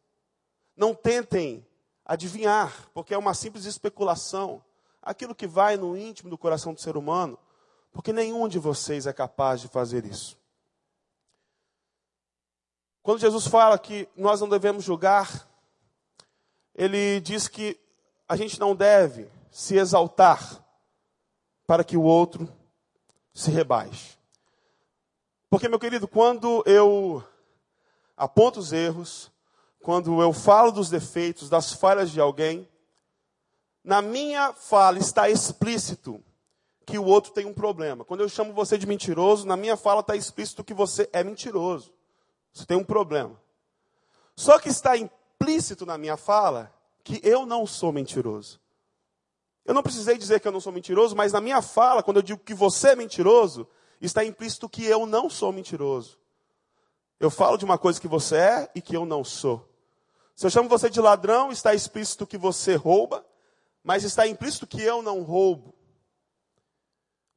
Não 0.75 0.93
tentem 0.93 1.65
adivinhar, 2.03 2.89
porque 2.93 3.13
é 3.13 3.17
uma 3.17 3.33
simples 3.33 3.65
especulação. 3.65 4.63
Aquilo 5.01 5.35
que 5.35 5.47
vai 5.47 5.77
no 5.77 5.95
íntimo 5.95 6.29
do 6.29 6.37
coração 6.37 6.73
do 6.73 6.81
ser 6.81 6.97
humano, 6.97 7.37
porque 7.91 8.11
nenhum 8.11 8.47
de 8.47 8.59
vocês 8.59 9.07
é 9.07 9.13
capaz 9.13 9.61
de 9.61 9.67
fazer 9.67 10.05
isso. 10.05 10.37
Quando 13.01 13.19
Jesus 13.19 13.47
fala 13.47 13.77
que 13.77 14.09
nós 14.17 14.41
não 14.41 14.49
devemos 14.49 14.83
julgar, 14.83 15.47
ele 16.73 17.21
diz 17.21 17.47
que 17.47 17.79
a 18.27 18.35
gente 18.35 18.59
não 18.59 18.75
deve 18.75 19.29
se 19.51 19.77
exaltar 19.77 20.63
para 21.65 21.83
que 21.83 21.97
o 21.97 22.01
outro 22.01 22.51
se 23.33 23.51
rebaixe. 23.51 24.17
Porque, 25.49 25.69
meu 25.69 25.79
querido, 25.79 26.07
quando 26.07 26.63
eu 26.65 27.23
aponto 28.17 28.59
os 28.59 28.73
erros, 28.73 29.31
quando 29.81 30.21
eu 30.21 30.33
falo 30.33 30.71
dos 30.71 30.89
defeitos, 30.89 31.49
das 31.49 31.73
falhas 31.73 32.11
de 32.11 32.19
alguém, 32.19 32.67
na 33.83 34.01
minha 34.01 34.51
fala 34.53 34.97
está 34.97 35.29
explícito 35.29 36.23
que 36.85 36.97
o 36.97 37.05
outro 37.05 37.31
tem 37.31 37.45
um 37.45 37.53
problema. 37.53 38.03
Quando 38.03 38.21
eu 38.21 38.29
chamo 38.29 38.53
você 38.53 38.77
de 38.77 38.87
mentiroso, 38.87 39.47
na 39.47 39.55
minha 39.55 39.77
fala 39.77 40.01
está 40.01 40.15
explícito 40.15 40.63
que 40.63 40.73
você 40.73 41.09
é 41.13 41.23
mentiroso. 41.23 41.93
Você 42.51 42.65
tem 42.65 42.77
um 42.77 42.83
problema. 42.83 43.39
Só 44.35 44.59
que 44.59 44.69
está 44.69 44.97
implícito 44.97 45.85
na 45.85 45.97
minha 45.97 46.17
fala 46.17 46.73
que 47.05 47.21
eu 47.23 47.45
não 47.45 47.67
sou 47.67 47.93
mentiroso. 47.93 48.59
Eu 49.63 49.75
não 49.75 49.83
precisei 49.83 50.17
dizer 50.17 50.39
que 50.39 50.47
eu 50.47 50.51
não 50.51 50.59
sou 50.59 50.73
mentiroso, 50.73 51.15
mas 51.15 51.31
na 51.31 51.39
minha 51.39 51.61
fala, 51.61 52.01
quando 52.01 52.17
eu 52.17 52.23
digo 52.23 52.39
que 52.39 52.53
você 52.53 52.89
é 52.89 52.95
mentiroso, 52.95 53.67
está 54.01 54.25
implícito 54.25 54.67
que 54.67 54.83
eu 54.83 55.05
não 55.05 55.29
sou 55.29 55.53
mentiroso. 55.53 56.19
Eu 57.19 57.29
falo 57.29 57.57
de 57.57 57.63
uma 57.63 57.77
coisa 57.77 58.01
que 58.01 58.07
você 58.07 58.35
é 58.35 58.71
e 58.75 58.81
que 58.81 58.97
eu 58.97 59.05
não 59.05 59.23
sou. 59.23 59.69
Se 60.35 60.45
eu 60.47 60.49
chamo 60.49 60.67
você 60.67 60.89
de 60.89 60.99
ladrão, 60.99 61.51
está 61.51 61.73
explícito 61.75 62.27
que 62.27 62.37
você 62.37 62.75
rouba, 62.75 63.25
mas 63.83 64.03
está 64.03 64.27
implícito 64.27 64.67
que 64.67 64.81
eu 64.81 65.03
não 65.03 65.21
roubo. 65.21 65.73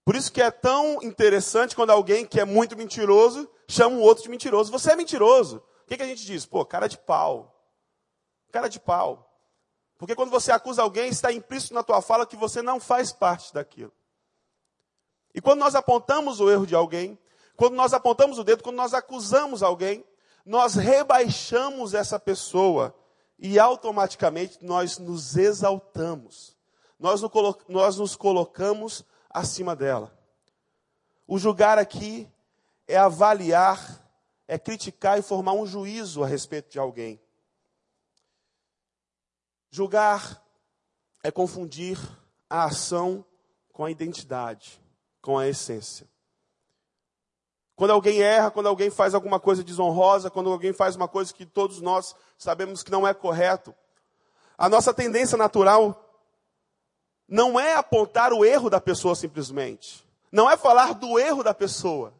Por 0.03 0.17
isso 0.17 0.33
que 0.33 0.41
é 0.41 0.51
tão 0.51 1.03
interessante 1.03 1.77
quando 1.77 1.91
alguém 1.91 2.25
que 2.27 2.41
é 2.41 2.45
muito 2.45 2.75
mentiroso 2.75 3.49
chama 3.69 3.97
o 3.97 4.01
outro 4.01 4.25
de 4.25 4.31
mentiroso. 4.31 4.73
Você 4.73 4.93
é 4.93 4.97
mentiroso. 4.97 5.59
O 5.85 5.87
que, 5.87 5.99
que 5.99 6.03
a 6.03 6.07
gente 6.07 6.25
diz? 6.25 6.47
Pô, 6.47 6.65
cara 6.65 6.89
de 6.89 6.97
pau. 6.97 7.55
Cara 8.51 8.69
de 8.69 8.81
pau. 8.81 9.28
Porque 9.99 10.15
quando 10.15 10.31
você 10.31 10.53
acusa 10.53 10.81
alguém, 10.81 11.11
está 11.11 11.33
implícito 11.33 11.75
na 11.75 11.83
tua 11.83 12.01
fala 12.01 12.25
que 12.25 12.37
você 12.37 12.63
não 12.63 12.79
faz 12.79 13.13
parte 13.13 13.53
daquilo. 13.53 13.93
E 15.35 15.41
quando 15.41 15.59
nós 15.59 15.75
apontamos 15.75 16.41
o 16.41 16.49
erro 16.49 16.67
de 16.67 16.75
alguém, 16.75 17.19
quando 17.57 17.75
nós 17.75 17.93
apontamos 17.93 18.39
o 18.39 18.45
dedo, 18.45 18.63
quando 18.63 18.77
nós 18.77 18.95
acusamos 18.95 19.63
alguém, 19.63 20.05
nós 20.47 20.77
rebaixamos 20.77 21.93
essa 21.93 22.19
pessoa 22.19 22.95
e 23.39 23.59
automaticamente 23.59 24.65
nós 24.65 24.99
nos 24.99 25.37
exaltamos. 25.37 26.57
Nós 26.99 27.97
nos 27.99 28.17
colocamos 28.17 29.05
acima 29.29 29.75
dela. 29.77 30.17
O 31.27 31.39
julgar 31.39 31.77
aqui 31.77 32.29
é 32.87 32.97
avaliar, 32.97 34.03
é 34.47 34.59
criticar 34.59 35.19
e 35.19 35.23
formar 35.23 35.53
um 35.53 35.67
juízo 35.67 36.25
a 36.25 36.27
respeito 36.27 36.71
de 36.71 36.79
alguém. 36.79 37.21
Julgar 39.71 40.43
é 41.23 41.31
confundir 41.31 41.99
a 42.49 42.65
ação 42.65 43.25
com 43.73 43.85
a 43.85 43.91
identidade, 43.91 44.81
com 45.21 45.39
a 45.39 45.47
essência. 45.47 46.09
Quando 47.77 47.93
alguém 47.93 48.21
erra, 48.21 48.51
quando 48.51 48.67
alguém 48.67 48.91
faz 48.91 49.15
alguma 49.15 49.39
coisa 49.39 49.63
desonrosa, 49.63 50.31
quando 50.31 50.51
alguém 50.51 50.73
faz 50.73 50.97
uma 50.97 51.07
coisa 51.07 51.33
que 51.33 51.47
todos 51.47 51.81
nós 51.81 52.17
sabemos 52.37 52.83
que 52.83 52.91
não 52.91 53.07
é 53.07 53.15
correto, 53.15 53.73
a 54.57 54.69
nossa 54.69 54.93
tendência 54.93 55.39
natural 55.39 56.05
não 57.29 57.61
é 57.61 57.75
apontar 57.75 58.33
o 58.33 58.45
erro 58.45 58.69
da 58.69 58.81
pessoa 58.81 59.15
simplesmente. 59.15 60.05
Não 60.33 60.51
é 60.51 60.57
falar 60.57 60.95
do 60.95 61.19
erro 61.19 61.45
da 61.45 61.55
pessoa. 61.55 62.13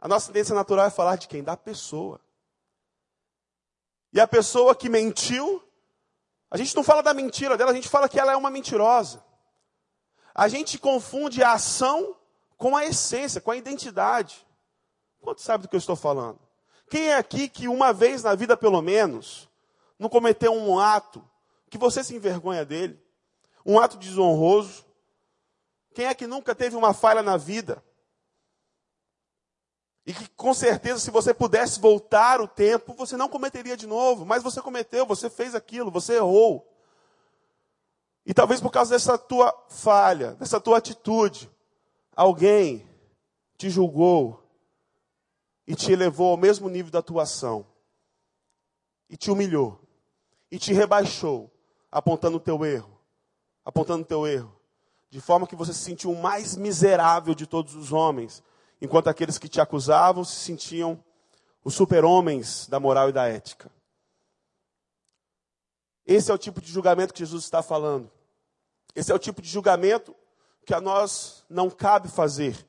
A 0.00 0.08
nossa 0.08 0.28
tendência 0.28 0.54
natural 0.54 0.86
é 0.86 0.90
falar 0.90 1.16
de 1.16 1.28
quem? 1.28 1.44
Da 1.44 1.56
pessoa. 1.56 2.20
E 4.12 4.20
a 4.20 4.26
pessoa 4.26 4.74
que 4.74 4.88
mentiu, 4.88 5.62
a 6.50 6.56
gente 6.56 6.74
não 6.74 6.82
fala 6.82 7.02
da 7.02 7.12
mentira 7.12 7.56
dela, 7.56 7.70
a 7.70 7.74
gente 7.74 7.88
fala 7.88 8.08
que 8.08 8.18
ela 8.18 8.32
é 8.32 8.36
uma 8.36 8.50
mentirosa. 8.50 9.22
A 10.34 10.48
gente 10.48 10.78
confunde 10.78 11.42
a 11.42 11.52
ação 11.52 12.16
com 12.56 12.76
a 12.76 12.84
essência, 12.84 13.40
com 13.40 13.50
a 13.50 13.56
identidade. 13.56 14.46
Quanto 15.20 15.42
sabe 15.42 15.62
do 15.62 15.68
que 15.68 15.76
eu 15.76 15.78
estou 15.78 15.96
falando? 15.96 16.38
Quem 16.88 17.08
é 17.08 17.16
aqui 17.16 17.48
que 17.48 17.68
uma 17.68 17.92
vez 17.92 18.22
na 18.22 18.34
vida, 18.34 18.56
pelo 18.56 18.80
menos, 18.80 19.48
não 19.98 20.08
cometeu 20.08 20.52
um 20.52 20.78
ato 20.78 21.22
que 21.68 21.76
você 21.76 22.02
se 22.02 22.14
envergonha 22.14 22.64
dele? 22.64 22.98
Um 23.66 23.78
ato 23.78 23.98
desonroso? 23.98 24.86
Quem 25.94 26.06
é 26.06 26.14
que 26.14 26.26
nunca 26.26 26.54
teve 26.54 26.76
uma 26.76 26.94
falha 26.94 27.22
na 27.22 27.36
vida? 27.36 27.82
E 30.08 30.14
que 30.14 30.26
com 30.30 30.54
certeza, 30.54 31.00
se 31.00 31.10
você 31.10 31.34
pudesse 31.34 31.78
voltar 31.78 32.40
o 32.40 32.48
tempo, 32.48 32.94
você 32.94 33.14
não 33.14 33.28
cometeria 33.28 33.76
de 33.76 33.86
novo. 33.86 34.24
Mas 34.24 34.42
você 34.42 34.62
cometeu, 34.62 35.04
você 35.04 35.28
fez 35.28 35.54
aquilo, 35.54 35.90
você 35.90 36.14
errou. 36.14 36.66
E 38.24 38.32
talvez 38.32 38.58
por 38.58 38.70
causa 38.70 38.94
dessa 38.94 39.18
tua 39.18 39.52
falha, 39.68 40.32
dessa 40.36 40.58
tua 40.58 40.78
atitude, 40.78 41.50
alguém 42.16 42.88
te 43.58 43.68
julgou 43.68 44.42
e 45.66 45.74
te 45.74 45.92
elevou 45.92 46.30
ao 46.30 46.38
mesmo 46.38 46.70
nível 46.70 46.90
da 46.90 47.00
atuação. 47.00 47.66
E 49.10 49.16
te 49.18 49.30
humilhou. 49.30 49.78
E 50.50 50.58
te 50.58 50.72
rebaixou, 50.72 51.50
apontando 51.92 52.38
o 52.38 52.40
teu 52.40 52.64
erro. 52.64 52.98
Apontando 53.62 54.04
o 54.04 54.06
teu 54.06 54.26
erro. 54.26 54.58
De 55.10 55.20
forma 55.20 55.46
que 55.46 55.54
você 55.54 55.74
se 55.74 55.80
sentiu 55.80 56.10
o 56.10 56.22
mais 56.22 56.56
miserável 56.56 57.34
de 57.34 57.46
todos 57.46 57.74
os 57.74 57.92
homens 57.92 58.42
enquanto 58.80 59.08
aqueles 59.08 59.38
que 59.38 59.48
te 59.48 59.60
acusavam 59.60 60.24
se 60.24 60.36
sentiam 60.36 61.02
os 61.64 61.74
super-homens 61.74 62.66
da 62.68 62.78
moral 62.80 63.08
e 63.08 63.12
da 63.12 63.26
ética. 63.26 63.70
Esse 66.06 66.30
é 66.30 66.34
o 66.34 66.38
tipo 66.38 66.60
de 66.60 66.72
julgamento 66.72 67.12
que 67.12 67.20
Jesus 67.20 67.44
está 67.44 67.62
falando. 67.62 68.10
Esse 68.94 69.12
é 69.12 69.14
o 69.14 69.18
tipo 69.18 69.42
de 69.42 69.48
julgamento 69.48 70.16
que 70.64 70.72
a 70.72 70.80
nós 70.80 71.44
não 71.48 71.68
cabe 71.68 72.08
fazer. 72.08 72.66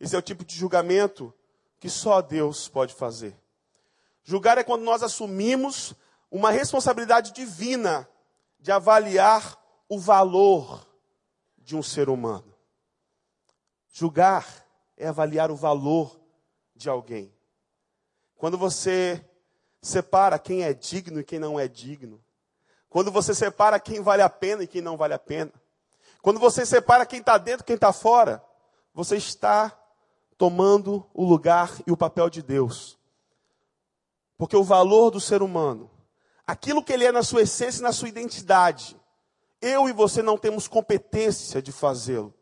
Esse 0.00 0.16
é 0.16 0.18
o 0.18 0.22
tipo 0.22 0.44
de 0.44 0.56
julgamento 0.56 1.34
que 1.78 1.90
só 1.90 2.22
Deus 2.22 2.68
pode 2.68 2.94
fazer. 2.94 3.36
Julgar 4.22 4.58
é 4.58 4.64
quando 4.64 4.82
nós 4.82 5.02
assumimos 5.02 5.94
uma 6.30 6.50
responsabilidade 6.50 7.32
divina 7.32 8.08
de 8.58 8.72
avaliar 8.72 9.56
o 9.88 9.98
valor 9.98 10.86
de 11.56 11.76
um 11.76 11.82
ser 11.82 12.08
humano. 12.08 12.54
Julgar 13.90 14.46
é 14.98 15.06
avaliar 15.06 15.50
o 15.50 15.56
valor 15.56 16.20
de 16.74 16.88
alguém. 16.90 17.32
Quando 18.36 18.58
você 18.58 19.24
separa 19.80 20.38
quem 20.38 20.64
é 20.64 20.74
digno 20.74 21.20
e 21.20 21.24
quem 21.24 21.38
não 21.38 21.58
é 21.58 21.68
digno. 21.68 22.22
Quando 22.88 23.10
você 23.10 23.34
separa 23.34 23.78
quem 23.78 24.02
vale 24.02 24.22
a 24.22 24.28
pena 24.28 24.64
e 24.64 24.66
quem 24.66 24.82
não 24.82 24.96
vale 24.96 25.14
a 25.14 25.18
pena. 25.18 25.52
Quando 26.20 26.40
você 26.40 26.66
separa 26.66 27.06
quem 27.06 27.20
está 27.20 27.38
dentro 27.38 27.62
e 27.62 27.66
quem 27.66 27.74
está 27.74 27.92
fora. 27.92 28.42
Você 28.92 29.16
está 29.16 29.78
tomando 30.36 31.06
o 31.14 31.24
lugar 31.24 31.70
e 31.86 31.92
o 31.92 31.96
papel 31.96 32.28
de 32.28 32.42
Deus. 32.42 32.98
Porque 34.36 34.56
o 34.56 34.64
valor 34.64 35.10
do 35.10 35.20
ser 35.20 35.42
humano, 35.42 35.90
aquilo 36.46 36.82
que 36.82 36.92
ele 36.92 37.04
é 37.04 37.12
na 37.12 37.22
sua 37.22 37.42
essência 37.42 37.80
e 37.80 37.82
na 37.82 37.92
sua 37.92 38.08
identidade, 38.08 38.98
eu 39.60 39.88
e 39.88 39.92
você 39.92 40.22
não 40.22 40.38
temos 40.38 40.68
competência 40.68 41.60
de 41.60 41.72
fazê-lo. 41.72 42.32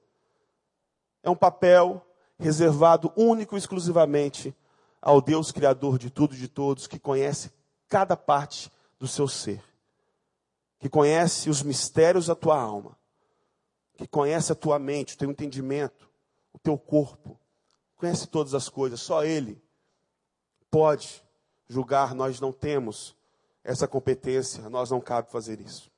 É 1.23 1.31
um 1.31 1.37
papel 1.37 2.06
reservado 2.39 3.13
único 3.17 3.57
e 3.57 3.59
exclusivamente 3.59 4.55
ao 5.01 5.21
Deus 5.21 5.53
Criador 5.53 5.99
de 5.99 6.11
tudo 6.11 6.35
e 6.35 6.39
de 6.39 6.49
todos, 6.49 6.87
que 6.87 6.99
conhece 6.99 7.51
cada 7.89 8.17
parte 8.17 8.71
do 8.99 9.07
seu 9.07 9.29
ser, 9.29 9.63
que 10.79 10.89
conhece 10.89 11.49
os 11.49 11.63
mistérios 11.63 12.27
da 12.27 12.35
tua 12.35 12.61
alma, 12.61 12.99
que 13.97 14.07
conhece 14.07 14.53
a 14.53 14.55
tua 14.55 14.79
mente, 14.79 15.15
o 15.15 15.19
teu 15.19 15.31
entendimento, 15.31 16.09
o 16.53 16.59
teu 16.59 16.77
corpo, 16.77 17.39
conhece 17.97 18.27
todas 18.27 18.55
as 18.55 18.69
coisas, 18.69 19.01
só 19.01 19.25
Ele 19.25 19.63
pode 20.71 21.23
julgar, 21.69 22.15
nós 22.15 22.41
não 22.41 22.53
temos 22.53 23.17
essa 23.65 23.89
competência, 23.89 24.69
nós 24.69 24.91
não 24.91 25.01
cabe 25.01 25.31
fazer 25.31 25.61
isso. 25.61 25.91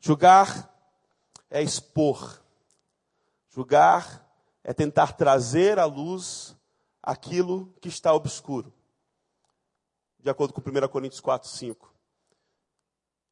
Julgar 0.00 0.72
é 1.50 1.62
expor, 1.62 2.40
Julgar 3.58 4.24
é 4.62 4.72
tentar 4.72 5.14
trazer 5.14 5.80
à 5.80 5.84
luz 5.84 6.56
aquilo 7.02 7.74
que 7.80 7.88
está 7.88 8.14
obscuro. 8.14 8.72
De 10.20 10.30
acordo 10.30 10.54
com 10.54 10.60
1 10.60 10.86
Coríntios 10.86 11.20
4, 11.20 11.48
5. 11.48 11.92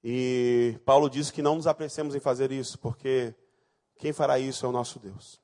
E 0.02 0.80
Paulo 0.84 1.08
diz 1.08 1.30
que 1.30 1.42
não 1.42 1.54
nos 1.54 1.68
apressemos 1.68 2.12
em 2.16 2.18
fazer 2.18 2.50
isso, 2.50 2.76
porque 2.80 3.36
quem 3.98 4.12
fará 4.12 4.36
isso 4.36 4.66
é 4.66 4.68
o 4.68 4.72
nosso 4.72 4.98
Deus. 4.98 5.40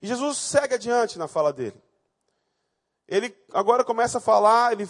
E 0.00 0.06
Jesus 0.06 0.38
segue 0.38 0.76
adiante 0.76 1.18
na 1.18 1.28
fala 1.28 1.52
dele. 1.52 1.78
Ele 3.06 3.36
agora 3.52 3.84
começa 3.84 4.16
a 4.16 4.22
falar, 4.22 4.72
ele 4.72 4.88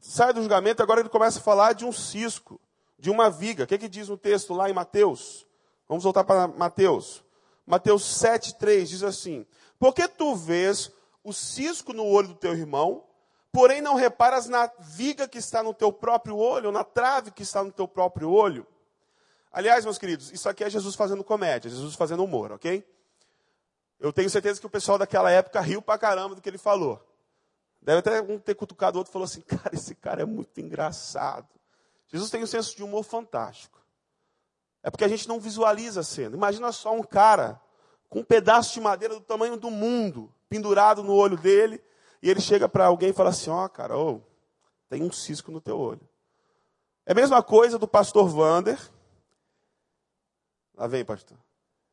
sai 0.00 0.32
do 0.32 0.42
julgamento, 0.42 0.82
agora 0.82 0.98
ele 0.98 1.08
começa 1.08 1.38
a 1.38 1.42
falar 1.42 1.74
de 1.74 1.84
um 1.84 1.92
cisco, 1.92 2.60
de 2.98 3.08
uma 3.08 3.30
viga. 3.30 3.62
O 3.62 3.66
que, 3.68 3.76
é 3.76 3.78
que 3.78 3.88
diz 3.88 4.08
no 4.08 4.18
texto 4.18 4.52
lá 4.52 4.68
em 4.68 4.74
Mateus? 4.74 5.46
Vamos 5.88 6.02
voltar 6.02 6.24
para 6.24 6.48
Mateus. 6.48 7.24
Mateus 7.66 8.02
7,3 8.22 8.84
diz 8.84 9.02
assim: 9.02 9.44
Porque 9.78 10.06
tu 10.06 10.34
vês 10.34 10.92
o 11.24 11.32
cisco 11.32 11.92
no 11.92 12.04
olho 12.04 12.28
do 12.28 12.34
teu 12.34 12.52
irmão, 12.52 13.04
porém 13.50 13.80
não 13.80 13.96
reparas 13.96 14.46
na 14.46 14.70
viga 14.78 15.26
que 15.26 15.38
está 15.38 15.62
no 15.62 15.74
teu 15.74 15.92
próprio 15.92 16.36
olho, 16.36 16.66
ou 16.66 16.72
na 16.72 16.84
trave 16.84 17.32
que 17.32 17.42
está 17.42 17.64
no 17.64 17.72
teu 17.72 17.88
próprio 17.88 18.30
olho. 18.30 18.66
Aliás, 19.50 19.84
meus 19.84 19.98
queridos, 19.98 20.30
isso 20.30 20.48
aqui 20.48 20.62
é 20.62 20.70
Jesus 20.70 20.94
fazendo 20.94 21.24
comédia, 21.24 21.70
Jesus 21.70 21.94
fazendo 21.94 22.22
humor, 22.22 22.52
ok? 22.52 22.86
Eu 23.98 24.12
tenho 24.12 24.28
certeza 24.28 24.60
que 24.60 24.66
o 24.66 24.70
pessoal 24.70 24.98
daquela 24.98 25.30
época 25.30 25.60
riu 25.60 25.80
pra 25.80 25.98
caramba 25.98 26.34
do 26.34 26.42
que 26.42 26.48
ele 26.48 26.58
falou. 26.58 27.02
Deve 27.80 27.98
até 28.00 28.20
um 28.20 28.38
ter 28.38 28.54
cutucado 28.54 28.96
o 28.96 28.98
outro 28.98 29.10
e 29.10 29.12
falou 29.12 29.24
assim: 29.24 29.40
Cara, 29.40 29.74
esse 29.74 29.94
cara 29.94 30.22
é 30.22 30.24
muito 30.24 30.60
engraçado. 30.60 31.48
Jesus 32.08 32.30
tem 32.30 32.42
um 32.42 32.46
senso 32.46 32.76
de 32.76 32.84
humor 32.84 33.02
fantástico. 33.02 33.80
É 34.86 34.90
porque 34.90 35.02
a 35.02 35.08
gente 35.08 35.26
não 35.26 35.40
visualiza 35.40 35.98
a 35.98 36.04
cena. 36.04 36.36
Imagina 36.36 36.70
só 36.70 36.94
um 36.94 37.02
cara 37.02 37.60
com 38.08 38.20
um 38.20 38.24
pedaço 38.24 38.72
de 38.72 38.80
madeira 38.80 39.14
do 39.14 39.20
tamanho 39.20 39.56
do 39.56 39.68
mundo 39.68 40.32
pendurado 40.48 41.02
no 41.02 41.12
olho 41.12 41.36
dele, 41.36 41.82
e 42.22 42.30
ele 42.30 42.40
chega 42.40 42.68
para 42.68 42.86
alguém 42.86 43.08
e 43.08 43.12
fala 43.12 43.30
assim: 43.30 43.50
Ó, 43.50 43.64
oh, 43.64 43.68
cara, 43.68 43.98
oh, 43.98 44.20
tem 44.88 45.02
um 45.02 45.10
cisco 45.10 45.50
no 45.50 45.60
teu 45.60 45.76
olho. 45.76 46.08
É 47.04 47.10
a 47.10 47.14
mesma 47.16 47.42
coisa 47.42 47.80
do 47.80 47.88
pastor 47.88 48.28
Vander. 48.28 48.78
Lá 50.76 50.86
vem, 50.86 51.04
pastor. 51.04 51.36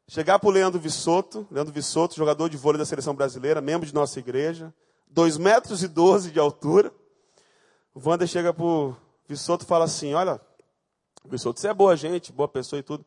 Chegar 0.08 0.38
para 0.38 0.50
o 0.50 0.52
Leandro 0.52 0.80
Vissoto, 0.80 1.48
Leandro 1.50 1.74
Vissoto, 1.74 2.14
jogador 2.14 2.48
de 2.48 2.58
vôlei 2.58 2.78
da 2.78 2.86
seleção 2.86 3.16
brasileira, 3.16 3.60
membro 3.60 3.88
de 3.88 3.94
nossa 3.96 4.20
igreja, 4.20 4.72
2 5.08 5.40
metros 5.40 5.82
e 5.82 5.88
12 5.88 6.30
de 6.30 6.40
altura. 6.40 6.94
O 7.92 8.00
Vander 8.00 8.28
chega 8.28 8.54
para 8.54 8.64
o 8.64 8.96
Vissoto 9.28 9.66
e 9.66 9.68
fala 9.68 9.86
assim: 9.86 10.14
Olha, 10.14 10.40
Pessoa, 11.30 11.56
você 11.56 11.68
é 11.68 11.74
boa 11.74 11.96
gente, 11.96 12.32
boa 12.32 12.48
pessoa 12.48 12.80
e 12.80 12.84
tudo. 12.84 13.06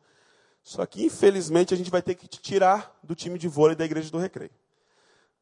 Só 0.63 0.85
que, 0.85 1.05
infelizmente, 1.05 1.73
a 1.73 1.77
gente 1.77 1.91
vai 1.91 2.01
ter 2.01 2.15
que 2.15 2.27
te 2.27 2.41
tirar 2.41 2.97
do 3.01 3.15
time 3.15 3.39
de 3.39 3.47
vôlei 3.47 3.75
da 3.75 3.85
igreja 3.85 4.11
do 4.11 4.17
recreio. 4.17 4.51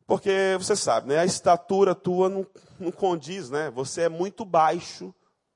Porque, 0.05 0.55
você 0.59 0.75
sabe, 0.75 1.09
né, 1.09 1.17
a 1.17 1.25
estatura 1.25 1.95
tua 1.95 2.29
não, 2.29 2.45
não 2.79 2.91
condiz, 2.91 3.49
né? 3.49 3.71
Você 3.71 4.01
é 4.01 4.09
muito 4.09 4.45
baixo 4.45 5.13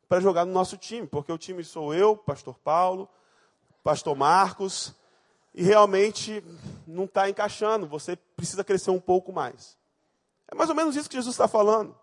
para 0.08 0.19
jogar 0.19 0.43
no 0.43 0.51
nosso 0.51 0.75
time. 0.75 1.05
Porque 1.05 1.32
o 1.32 1.38
time 1.38 1.63
sou 1.63 1.93
eu, 1.93 2.17
pastor 2.17 2.58
Paulo, 2.58 3.08
pastor 3.84 4.15
Marcos, 4.15 4.95
e 5.53 5.62
realmente 5.62 6.43
não 6.88 7.03
está 7.03 7.29
encaixando. 7.29 7.88
Você 7.88 8.15
precisa 8.15 8.63
crescer 8.63 8.89
um 8.89 8.99
pouco 8.99 9.32
mais. 9.32 9.77
É 10.51 10.55
mais 10.55 10.69
ou 10.69 10.75
menos 10.75 10.95
isso 10.95 11.10
que 11.10 11.15
Jesus 11.15 11.36
está 11.36 11.47
falando. 11.47 11.95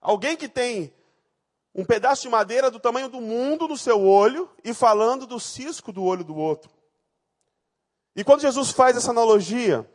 Alguém 0.00 0.36
que 0.36 0.48
tem 0.48 0.92
um 1.74 1.84
pedaço 1.84 2.22
de 2.22 2.28
madeira 2.28 2.70
do 2.70 2.80
tamanho 2.80 3.08
do 3.08 3.20
mundo 3.20 3.68
no 3.68 3.76
seu 3.76 4.04
olho 4.04 4.50
e 4.64 4.74
falando 4.74 5.26
do 5.26 5.38
cisco 5.38 5.92
do 5.92 6.02
olho 6.02 6.24
do 6.24 6.36
outro. 6.36 6.70
E 8.14 8.24
quando 8.24 8.40
Jesus 8.40 8.70
faz 8.70 8.96
essa 8.96 9.10
analogia, 9.10 9.88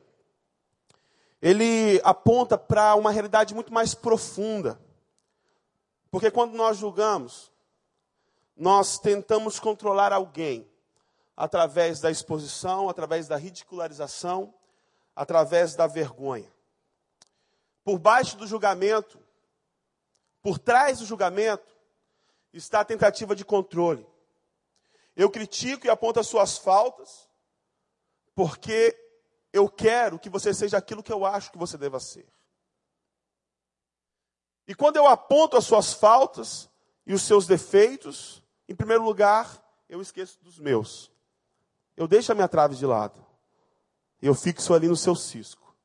ele 1.41 1.99
aponta 2.03 2.57
para 2.57 2.95
uma 2.95 3.11
realidade 3.11 3.53
muito 3.53 3.73
mais 3.73 3.93
profunda. 3.93 4.79
Porque 6.09 6.31
quando 6.31 6.53
nós 6.53 6.77
julgamos, 6.77 7.51
nós 8.55 8.97
tentamos 8.97 9.59
controlar 9.59 10.13
alguém 10.13 10.65
através 11.35 11.99
da 11.99 12.09
exposição, 12.09 12.87
através 12.87 13.27
da 13.27 13.35
ridicularização, 13.35 14.53
através 15.13 15.75
da 15.75 15.87
vergonha. 15.87 16.49
Por 17.83 17.99
baixo 17.99 18.37
do 18.37 18.47
julgamento 18.47 19.19
por 20.45 20.59
trás 20.59 20.99
do 20.99 21.07
julgamento 21.07 21.75
está 22.53 22.81
a 22.81 22.85
tentativa 22.85 23.35
de 23.35 23.43
controle. 23.43 24.07
Eu 25.15 25.27
critico 25.31 25.87
e 25.87 25.89
aponto 25.89 26.19
as 26.19 26.27
suas 26.27 26.55
faltas, 26.55 27.27
porque 28.35 28.95
eu 29.51 29.67
quero 29.67 30.19
que 30.19 30.29
você 30.29 30.53
seja 30.53 30.77
aquilo 30.77 31.01
que 31.01 31.11
eu 31.11 31.25
acho 31.25 31.51
que 31.51 31.57
você 31.57 31.79
deva 31.79 31.99
ser. 31.99 32.31
E 34.67 34.75
quando 34.75 34.97
eu 34.97 35.07
aponto 35.07 35.57
as 35.57 35.65
suas 35.65 35.93
faltas 35.93 36.69
e 37.07 37.13
os 37.15 37.23
seus 37.23 37.47
defeitos, 37.47 38.43
em 38.69 38.75
primeiro 38.75 39.03
lugar, 39.03 39.59
eu 39.89 39.99
esqueço 39.99 40.37
dos 40.43 40.59
meus. 40.59 41.11
Eu 41.97 42.07
deixo 42.07 42.31
a 42.31 42.35
minha 42.35 42.47
trave 42.47 42.75
de 42.75 42.85
lado. 42.85 43.25
Eu 44.21 44.35
fixo 44.35 44.75
ali 44.75 44.87
no 44.87 44.95
seu 44.95 45.15
cisco. 45.15 45.75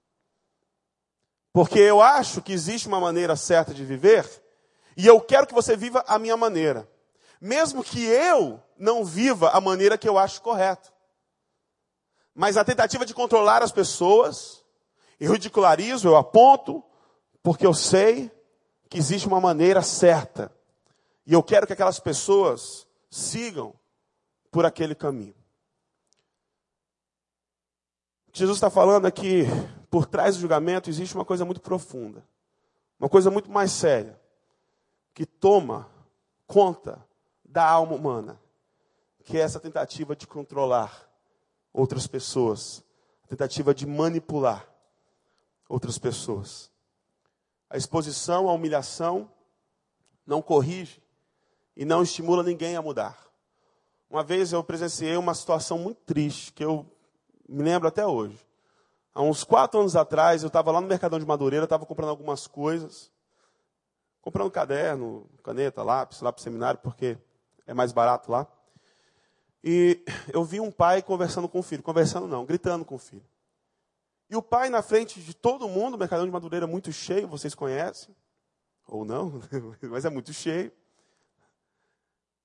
Porque 1.50 1.78
eu 1.78 2.02
acho 2.02 2.42
que 2.42 2.52
existe 2.52 2.88
uma 2.88 3.00
maneira 3.00 3.34
certa 3.36 3.72
de 3.72 3.86
viver, 3.86 4.49
e 5.00 5.06
eu 5.06 5.18
quero 5.18 5.46
que 5.46 5.54
você 5.54 5.74
viva 5.78 6.04
a 6.06 6.18
minha 6.18 6.36
maneira. 6.36 6.86
Mesmo 7.40 7.82
que 7.82 8.04
eu 8.04 8.62
não 8.76 9.02
viva 9.02 9.48
a 9.48 9.58
maneira 9.58 9.96
que 9.96 10.06
eu 10.06 10.18
acho 10.18 10.42
correta. 10.42 10.92
Mas 12.34 12.58
a 12.58 12.64
tentativa 12.66 13.06
de 13.06 13.14
controlar 13.14 13.62
as 13.62 13.72
pessoas, 13.72 14.62
eu 15.18 15.32
ridicularizo, 15.32 16.06
eu 16.06 16.18
aponto, 16.18 16.84
porque 17.42 17.66
eu 17.66 17.72
sei 17.72 18.30
que 18.90 18.98
existe 18.98 19.26
uma 19.26 19.40
maneira 19.40 19.80
certa. 19.80 20.54
E 21.26 21.32
eu 21.32 21.42
quero 21.42 21.66
que 21.66 21.72
aquelas 21.72 21.98
pessoas 21.98 22.86
sigam 23.10 23.72
por 24.50 24.66
aquele 24.66 24.94
caminho. 24.94 25.34
Jesus 28.34 28.58
está 28.58 28.68
falando 28.68 29.06
aqui, 29.06 29.44
por 29.90 30.04
trás 30.04 30.34
do 30.34 30.42
julgamento 30.42 30.90
existe 30.90 31.14
uma 31.14 31.24
coisa 31.24 31.46
muito 31.46 31.62
profunda, 31.62 32.22
uma 32.98 33.08
coisa 33.08 33.30
muito 33.30 33.50
mais 33.50 33.72
séria, 33.72 34.19
que 35.14 35.26
toma 35.26 35.88
conta 36.46 37.04
da 37.44 37.68
alma 37.68 37.94
humana, 37.94 38.40
que 39.24 39.36
é 39.36 39.40
essa 39.40 39.60
tentativa 39.60 40.14
de 40.16 40.26
controlar 40.26 41.08
outras 41.72 42.06
pessoas, 42.06 42.84
a 43.24 43.28
tentativa 43.28 43.74
de 43.74 43.86
manipular 43.86 44.66
outras 45.68 45.98
pessoas. 45.98 46.70
A 47.68 47.76
exposição, 47.76 48.48
a 48.48 48.52
humilhação 48.52 49.30
não 50.26 50.42
corrige 50.42 51.00
e 51.76 51.84
não 51.84 52.02
estimula 52.02 52.42
ninguém 52.42 52.76
a 52.76 52.82
mudar. 52.82 53.30
Uma 54.10 54.24
vez 54.24 54.52
eu 54.52 54.64
presenciei 54.64 55.16
uma 55.16 55.34
situação 55.34 55.78
muito 55.78 55.98
triste, 56.04 56.52
que 56.52 56.64
eu 56.64 56.84
me 57.48 57.62
lembro 57.62 57.86
até 57.86 58.04
hoje. 58.04 58.36
Há 59.14 59.22
uns 59.22 59.44
quatro 59.44 59.78
anos 59.78 59.94
atrás, 59.94 60.42
eu 60.42 60.48
estava 60.48 60.72
lá 60.72 60.80
no 60.80 60.88
Mercadão 60.88 61.18
de 61.18 61.26
Madureira, 61.26 61.64
estava 61.64 61.86
comprando 61.86 62.10
algumas 62.10 62.46
coisas. 62.46 63.12
Comprando 64.20 64.50
caderno, 64.50 65.28
caneta, 65.42 65.82
lápis, 65.82 66.20
lá 66.20 66.32
para 66.32 66.40
o 66.40 66.42
seminário, 66.42 66.80
porque 66.82 67.18
é 67.66 67.72
mais 67.72 67.92
barato 67.92 68.30
lá. 68.30 68.46
E 69.62 70.02
eu 70.32 70.44
vi 70.44 70.60
um 70.60 70.70
pai 70.70 71.02
conversando 71.02 71.48
com 71.48 71.58
o 71.58 71.62
filho. 71.62 71.82
Conversando 71.82 72.26
não, 72.26 72.44
gritando 72.44 72.84
com 72.84 72.94
o 72.94 72.98
filho. 72.98 73.24
E 74.28 74.36
o 74.36 74.42
pai 74.42 74.70
na 74.70 74.80
frente 74.80 75.20
de 75.20 75.34
todo 75.34 75.68
mundo, 75.68 75.94
o 75.94 75.98
Mercadão 75.98 76.24
de 76.24 76.30
Madureira 76.30 76.66
muito 76.66 76.92
cheio, 76.92 77.26
vocês 77.26 77.54
conhecem. 77.54 78.14
Ou 78.86 79.04
não, 79.04 79.40
mas 79.90 80.04
é 80.04 80.10
muito 80.10 80.32
cheio. 80.32 80.72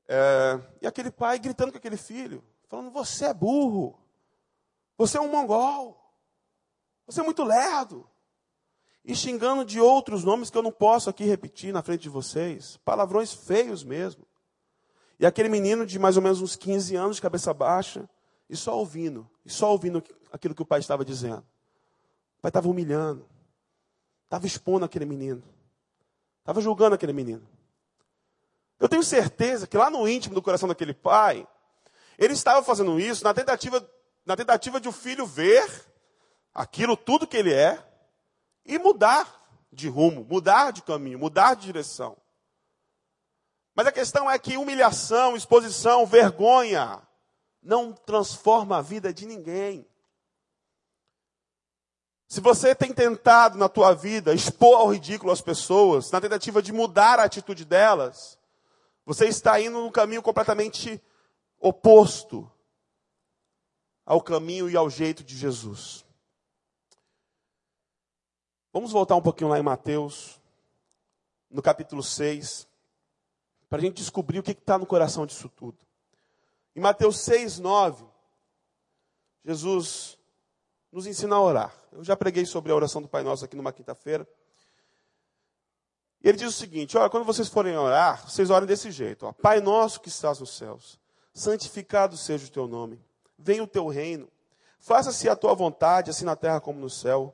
É, 0.07 0.59
e 0.81 0.87
aquele 0.87 1.11
pai 1.11 1.39
gritando 1.39 1.71
com 1.71 1.77
aquele 1.77 1.97
filho, 1.97 2.43
falando: 2.67 2.91
Você 2.91 3.25
é 3.25 3.33
burro, 3.33 3.99
você 4.97 5.17
é 5.17 5.21
um 5.21 5.29
mongol, 5.29 5.99
você 7.05 7.21
é 7.21 7.23
muito 7.23 7.43
lerdo. 7.43 8.07
E 9.07 9.15
xingando 9.15 9.63
de 9.63 9.79
outros 9.79 10.23
nomes 10.23 10.49
que 10.49 10.57
eu 10.57 10.63
não 10.63 10.71
posso 10.71 11.11
aqui 11.11 11.23
repetir 11.25 11.71
na 11.71 11.83
frente 11.83 12.01
de 12.01 12.09
vocês, 12.09 12.77
palavrões 12.83 13.31
feios 13.31 13.83
mesmo. 13.83 14.25
E 15.19 15.27
aquele 15.27 15.47
menino 15.47 15.85
de 15.85 15.99
mais 15.99 16.17
ou 16.17 16.23
menos 16.23 16.41
uns 16.41 16.55
15 16.55 16.95
anos, 16.95 17.15
de 17.17 17.21
cabeça 17.21 17.53
baixa, 17.53 18.09
e 18.49 18.57
só 18.57 18.75
ouvindo, 18.75 19.29
e 19.45 19.49
só 19.49 19.71
ouvindo 19.71 20.03
aquilo 20.31 20.55
que 20.55 20.61
o 20.61 20.65
pai 20.65 20.79
estava 20.79 21.05
dizendo. 21.05 21.45
O 22.39 22.41
pai 22.41 22.49
estava 22.49 22.67
humilhando, 22.67 23.27
estava 24.23 24.47
expondo 24.47 24.85
aquele 24.85 25.05
menino, 25.05 25.43
estava 26.39 26.59
julgando 26.59 26.95
aquele 26.95 27.13
menino. 27.13 27.47
Eu 28.79 28.89
tenho 28.89 29.03
certeza 29.03 29.67
que 29.67 29.77
lá 29.77 29.91
no 29.91 30.07
íntimo 30.07 30.33
do 30.33 30.41
coração 30.41 30.67
daquele 30.67 30.95
pai, 30.95 31.47
ele 32.17 32.33
estava 32.33 32.63
fazendo 32.63 32.99
isso 32.99 33.23
na 33.23 33.35
tentativa, 33.35 33.87
na 34.25 34.35
tentativa 34.35 34.81
de 34.81 34.89
o 34.89 34.91
filho 34.91 35.27
ver 35.27 35.69
aquilo 36.53 36.97
tudo 36.97 37.27
que 37.27 37.37
ele 37.37 37.53
é 37.53 37.94
e 38.65 38.79
mudar 38.79 39.43
de 39.71 39.87
rumo, 39.87 40.25
mudar 40.29 40.71
de 40.71 40.81
caminho, 40.81 41.19
mudar 41.19 41.53
de 41.55 41.65
direção. 41.65 42.17
Mas 43.75 43.87
a 43.87 43.91
questão 43.91 44.31
é 44.31 44.39
que 44.39 44.57
humilhação, 44.57 45.35
exposição, 45.35 46.05
vergonha 46.05 47.01
não 47.61 47.91
transforma 47.91 48.77
a 48.77 48.81
vida 48.81 49.13
de 49.13 49.25
ninguém. 49.25 49.85
Se 52.27 52.39
você 52.39 52.73
tem 52.73 52.93
tentado 52.93 53.57
na 53.57 53.67
tua 53.67 53.93
vida 53.93 54.33
expor 54.33 54.77
ao 54.77 54.91
ridículo 54.91 55.31
as 55.31 55.41
pessoas, 55.41 56.09
na 56.11 56.21
tentativa 56.21 56.61
de 56.61 56.71
mudar 56.71 57.19
a 57.19 57.23
atitude 57.23 57.65
delas, 57.65 58.39
você 59.05 59.27
está 59.27 59.59
indo 59.59 59.79
num 59.79 59.91
caminho 59.91 60.21
completamente 60.21 61.01
oposto 61.59 62.49
ao 64.05 64.21
caminho 64.21 64.69
e 64.69 64.77
ao 64.77 64.89
jeito 64.89 65.23
de 65.23 65.37
Jesus. 65.37 66.04
Vamos 68.75 68.91
voltar 68.91 69.15
um 69.15 69.21
pouquinho 69.21 69.49
lá 69.49 69.57
em 69.57 69.63
Mateus, 69.63 70.37
no 71.49 71.61
capítulo 71.61 72.03
6, 72.03 72.67
para 73.69 73.77
a 73.77 73.81
gente 73.81 73.95
descobrir 73.95 74.39
o 74.39 74.43
que 74.43 74.51
está 74.51 74.77
no 74.77 74.85
coração 74.85 75.25
disso 75.25 75.47
tudo. 75.47 75.77
Em 76.75 76.81
Mateus 76.81 77.21
6, 77.21 77.59
9, 77.59 78.03
Jesus 79.45 80.19
nos 80.91 81.07
ensina 81.07 81.37
a 81.37 81.41
orar. 81.41 81.73
Eu 81.89 82.03
já 82.03 82.17
preguei 82.17 82.45
sobre 82.45 82.69
a 82.69 82.75
oração 82.75 83.01
do 83.01 83.07
Pai 83.07 83.23
Nosso 83.23 83.45
aqui 83.45 83.55
numa 83.55 83.71
quinta-feira. 83.71 84.27
Ele 86.21 86.37
diz 86.37 86.49
o 86.49 86.51
seguinte: 86.51 86.97
olha, 86.97 87.09
quando 87.09 87.23
vocês 87.23 87.47
forem 87.47 87.77
orar, 87.77 88.29
vocês 88.29 88.49
orem 88.49 88.67
desse 88.67 88.91
jeito: 88.91 89.25
ó, 89.25 89.31
Pai 89.31 89.61
nosso 89.61 90.01
que 90.01 90.09
estás 90.09 90.41
nos 90.41 90.49
céus, 90.49 90.99
santificado 91.33 92.17
seja 92.17 92.45
o 92.45 92.51
teu 92.51 92.67
nome, 92.67 93.01
venha 93.39 93.63
o 93.63 93.67
teu 93.67 93.87
reino, 93.87 94.27
faça-se 94.79 95.29
a 95.29 95.35
tua 95.37 95.53
vontade, 95.53 96.09
assim 96.09 96.25
na 96.25 96.35
terra 96.35 96.59
como 96.59 96.77
no 96.77 96.89
céu. 96.89 97.33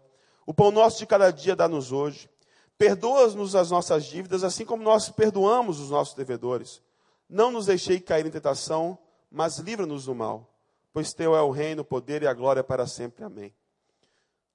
O 0.51 0.53
pão 0.53 0.69
nosso 0.69 0.97
de 0.97 1.05
cada 1.05 1.31
dia 1.31 1.55
dá-nos 1.55 1.93
hoje. 1.93 2.29
Perdoa-nos 2.77 3.55
as 3.55 3.71
nossas 3.71 4.03
dívidas, 4.03 4.43
assim 4.43 4.65
como 4.65 4.83
nós 4.83 5.07
perdoamos 5.07 5.79
os 5.79 5.89
nossos 5.89 6.13
devedores. 6.13 6.81
Não 7.29 7.51
nos 7.51 7.67
deixei 7.67 8.01
cair 8.01 8.25
em 8.25 8.29
tentação, 8.29 8.99
mas 9.31 9.59
livra-nos 9.59 10.07
do 10.07 10.13
mal. 10.13 10.53
Pois 10.91 11.13
teu 11.13 11.33
é 11.37 11.41
o 11.41 11.51
reino, 11.51 11.83
o 11.83 11.85
poder 11.85 12.21
e 12.21 12.27
a 12.27 12.33
glória 12.33 12.61
para 12.61 12.85
sempre. 12.85 13.23
Amém. 13.23 13.55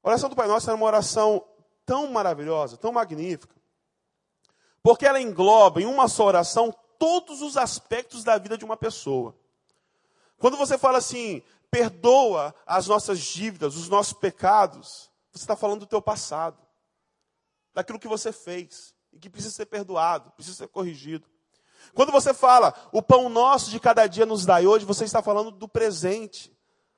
A 0.05 0.09
oração 0.09 0.29
do 0.29 0.37
Pai 0.37 0.47
Nosso 0.47 0.69
era 0.69 0.77
uma 0.77 0.85
oração 0.85 1.43
tão 1.87 2.13
maravilhosa, 2.13 2.77
tão 2.77 2.93
magnífica, 2.93 3.57
porque 4.83 5.07
ela 5.07 5.19
engloba 5.19 5.81
em 5.81 5.87
uma 5.87 6.09
só 6.09 6.27
oração 6.27 6.75
todos 6.99 7.41
os 7.41 7.57
aspectos 7.57 8.23
da 8.23 8.37
vida 8.37 8.59
de 8.59 8.67
uma 8.67 8.77
pessoa. 8.77 9.35
Quando 10.37 10.59
você 10.59 10.77
fala 10.77 10.99
assim, 10.99 11.43
perdoa 11.71 12.55
as 12.67 12.87
nossas 12.87 13.19
dívidas, 13.19 13.77
os 13.77 13.89
nossos 13.89 14.13
pecados, 14.13 15.11
você 15.37 15.45
está 15.45 15.57
falando 15.57 15.81
do 15.81 15.87
teu 15.87 16.01
passado, 16.01 16.59
daquilo 17.75 17.99
que 17.99 18.09
você 18.09 18.33
fez 18.33 18.95
e 19.13 19.19
que 19.19 19.29
precisa 19.29 19.55
ser 19.55 19.67
perdoado, 19.67 20.31
precisa 20.33 20.57
ser 20.57 20.69
corrigido. 20.69 21.27
Quando 21.95 22.11
você 22.11 22.33
fala, 22.35 22.75
o 22.93 23.03
pão 23.03 23.29
nosso 23.29 23.71
de 23.71 23.79
cada 23.79 24.07
dia 24.07 24.27
nos 24.27 24.45
dai 24.45 24.67
hoje, 24.67 24.85
você 24.85 25.05
está 25.05 25.23
falando 25.23 25.51
do 25.51 25.69
presente, 25.69 26.57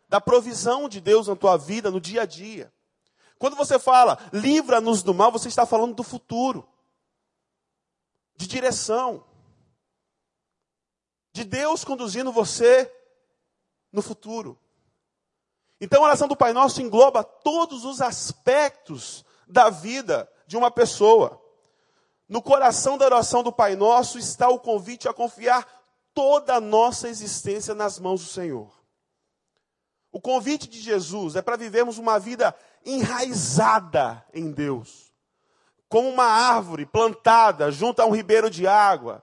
da 0.08 0.20
provisão 0.20 0.88
de 0.88 1.00
Deus 1.00 1.28
na 1.28 1.36
tua 1.36 1.56
vida, 1.56 1.90
no 1.90 2.00
dia 2.00 2.22
a 2.22 2.26
dia. 2.26 2.72
Quando 3.38 3.56
você 3.56 3.78
fala, 3.78 4.18
livra-nos 4.32 5.02
do 5.02 5.12
mal, 5.12 5.30
você 5.30 5.48
está 5.48 5.66
falando 5.66 5.94
do 5.94 6.02
futuro 6.02 6.68
de 8.36 8.46
direção, 8.46 9.24
de 11.32 11.42
Deus 11.44 11.84
conduzindo 11.84 12.32
você 12.32 12.92
no 13.92 14.00
futuro. 14.00 14.58
Então 15.80 16.02
a 16.02 16.06
oração 16.06 16.28
do 16.28 16.36
Pai 16.36 16.52
Nosso 16.52 16.82
engloba 16.82 17.22
todos 17.22 17.84
os 17.84 18.00
aspectos 18.00 19.24
da 19.46 19.70
vida 19.70 20.28
de 20.46 20.56
uma 20.56 20.70
pessoa. 20.70 21.40
No 22.28 22.42
coração 22.42 22.98
da 22.98 23.06
oração 23.06 23.42
do 23.42 23.52
Pai 23.52 23.76
Nosso 23.76 24.18
está 24.18 24.48
o 24.48 24.58
convite 24.58 25.08
a 25.08 25.14
confiar 25.14 25.66
toda 26.12 26.56
a 26.56 26.60
nossa 26.60 27.08
existência 27.08 27.74
nas 27.74 27.98
mãos 27.98 28.20
do 28.20 28.28
Senhor. 28.28 28.72
O 30.10 30.20
convite 30.20 30.68
de 30.68 30.80
Jesus 30.80 31.36
é 31.36 31.42
para 31.42 31.56
vivermos 31.56 31.98
uma 31.98 32.18
vida 32.18 32.54
enraizada 32.84 34.24
em 34.34 34.50
Deus 34.50 35.08
como 35.88 36.08
uma 36.08 36.24
árvore 36.24 36.84
plantada 36.84 37.72
junto 37.72 38.00
a 38.00 38.06
um 38.06 38.14
ribeiro 38.14 38.50
de 38.50 38.66
água, 38.66 39.22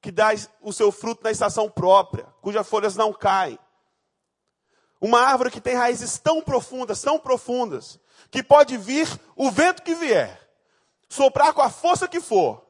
que 0.00 0.12
dá 0.12 0.28
o 0.62 0.72
seu 0.72 0.92
fruto 0.92 1.24
na 1.24 1.30
estação 1.30 1.68
própria, 1.68 2.26
cujas 2.40 2.66
folhas 2.66 2.94
não 2.94 3.12
caem. 3.12 3.58
Uma 5.00 5.20
árvore 5.20 5.50
que 5.50 5.60
tem 5.60 5.76
raízes 5.76 6.18
tão 6.18 6.42
profundas, 6.42 7.00
tão 7.00 7.18
profundas, 7.18 8.00
que 8.30 8.42
pode 8.42 8.76
vir 8.76 9.08
o 9.36 9.50
vento 9.50 9.82
que 9.82 9.94
vier, 9.94 10.40
soprar 11.08 11.52
com 11.52 11.62
a 11.62 11.70
força 11.70 12.08
que 12.08 12.20
for, 12.20 12.64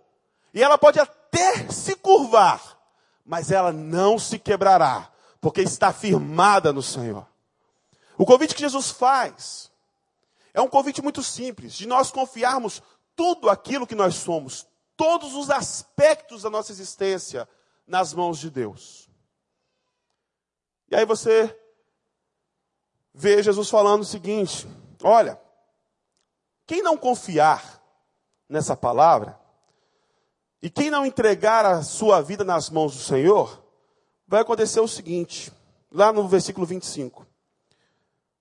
e 0.52 0.62
ela 0.62 0.78
pode 0.78 1.00
até 1.00 1.68
se 1.70 1.94
curvar, 1.96 2.78
mas 3.24 3.50
ela 3.50 3.72
não 3.72 4.18
se 4.18 4.38
quebrará, 4.38 5.10
porque 5.40 5.60
está 5.60 5.92
firmada 5.92 6.72
no 6.72 6.82
Senhor. 6.82 7.26
O 8.16 8.26
convite 8.26 8.54
que 8.54 8.60
Jesus 8.60 8.90
faz 8.90 9.70
é 10.52 10.60
um 10.60 10.68
convite 10.68 11.00
muito 11.00 11.22
simples, 11.22 11.74
de 11.74 11.86
nós 11.86 12.10
confiarmos 12.10 12.82
tudo 13.14 13.48
aquilo 13.48 13.86
que 13.86 13.94
nós 13.94 14.16
somos, 14.16 14.66
todos 14.96 15.34
os 15.34 15.50
aspectos 15.50 16.42
da 16.42 16.50
nossa 16.50 16.72
existência 16.72 17.48
nas 17.86 18.12
mãos 18.12 18.38
de 18.38 18.50
Deus. 18.50 19.08
E 20.90 20.96
aí 20.96 21.04
você 21.04 21.56
vê 23.18 23.42
Jesus 23.42 23.68
falando 23.68 24.02
o 24.02 24.06
seguinte: 24.06 24.68
olha, 25.02 25.38
quem 26.64 26.82
não 26.82 26.96
confiar 26.96 27.82
nessa 28.48 28.76
palavra, 28.76 29.38
e 30.62 30.70
quem 30.70 30.88
não 30.88 31.04
entregar 31.04 31.66
a 31.66 31.82
sua 31.82 32.20
vida 32.20 32.44
nas 32.44 32.70
mãos 32.70 32.94
do 32.94 33.02
Senhor, 33.02 33.62
vai 34.26 34.40
acontecer 34.40 34.80
o 34.80 34.88
seguinte, 34.88 35.52
lá 35.90 36.12
no 36.12 36.28
versículo 36.28 36.64
25. 36.64 37.26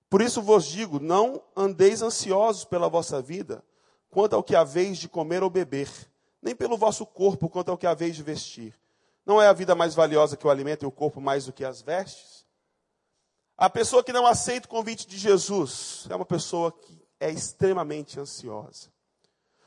Por 0.08 0.22
isso 0.22 0.40
vos 0.40 0.64
digo: 0.64 1.00
não 1.00 1.42
andeis 1.56 2.00
ansiosos 2.00 2.64
pela 2.64 2.88
vossa 2.88 3.20
vida, 3.20 3.64
quanto 4.08 4.36
ao 4.36 4.44
que 4.44 4.54
haveis 4.54 4.98
de 4.98 5.08
comer 5.08 5.42
ou 5.42 5.50
beber, 5.50 5.90
nem 6.40 6.54
pelo 6.54 6.76
vosso 6.76 7.04
corpo, 7.04 7.48
quanto 7.48 7.72
ao 7.72 7.76
que 7.76 7.86
haveis 7.86 8.14
de 8.14 8.22
vestir. 8.22 8.78
Não 9.26 9.42
é 9.42 9.48
a 9.48 9.52
vida 9.52 9.74
mais 9.74 9.92
valiosa 9.94 10.36
que 10.36 10.46
o 10.46 10.50
alimento 10.50 10.84
e 10.84 10.86
o 10.86 10.92
corpo 10.92 11.20
mais 11.20 11.46
do 11.46 11.52
que 11.52 11.64
as 11.64 11.82
vestes? 11.82 12.37
A 13.58 13.68
pessoa 13.68 14.04
que 14.04 14.12
não 14.12 14.24
aceita 14.24 14.68
o 14.68 14.70
convite 14.70 15.04
de 15.04 15.18
Jesus 15.18 16.06
é 16.08 16.14
uma 16.14 16.24
pessoa 16.24 16.70
que 16.70 17.04
é 17.18 17.28
extremamente 17.28 18.20
ansiosa. 18.20 18.88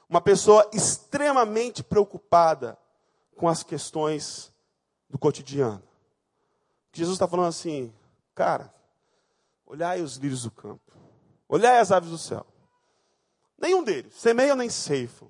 Uma 0.08 0.21
pessoa 0.21 0.69
extremamente 0.71 1.84
preocupada 1.84 2.77
com 3.36 3.49
as 3.49 3.63
questões 3.63 4.49
do 5.10 5.17
cotidiano. 5.19 5.84
Jesus 6.93 7.15
está 7.15 7.27
falando 7.27 7.49
assim, 7.49 7.93
cara, 8.34 8.73
olhai 9.65 10.01
os 10.01 10.15
lírios 10.15 10.43
do 10.43 10.51
campo, 10.51 10.93
olhai 11.49 11.80
as 11.80 11.91
aves 11.91 12.10
do 12.10 12.17
céu. 12.17 12.45
Nenhum 13.58 13.84
deles 13.84 14.15
semeia 14.15 14.56
nem 14.56 14.69
ceifam. 14.69 15.30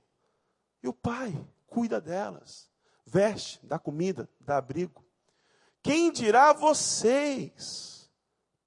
E 0.84 0.88
o 0.88 0.94
Pai 0.94 1.36
cuida 1.66 2.00
delas, 2.00 2.70
veste, 3.06 3.60
dá 3.64 3.80
comida, 3.80 4.30
dá 4.40 4.58
abrigo. 4.58 5.04
Quem 5.82 6.12
dirá 6.12 6.54
vocês, 6.54 8.01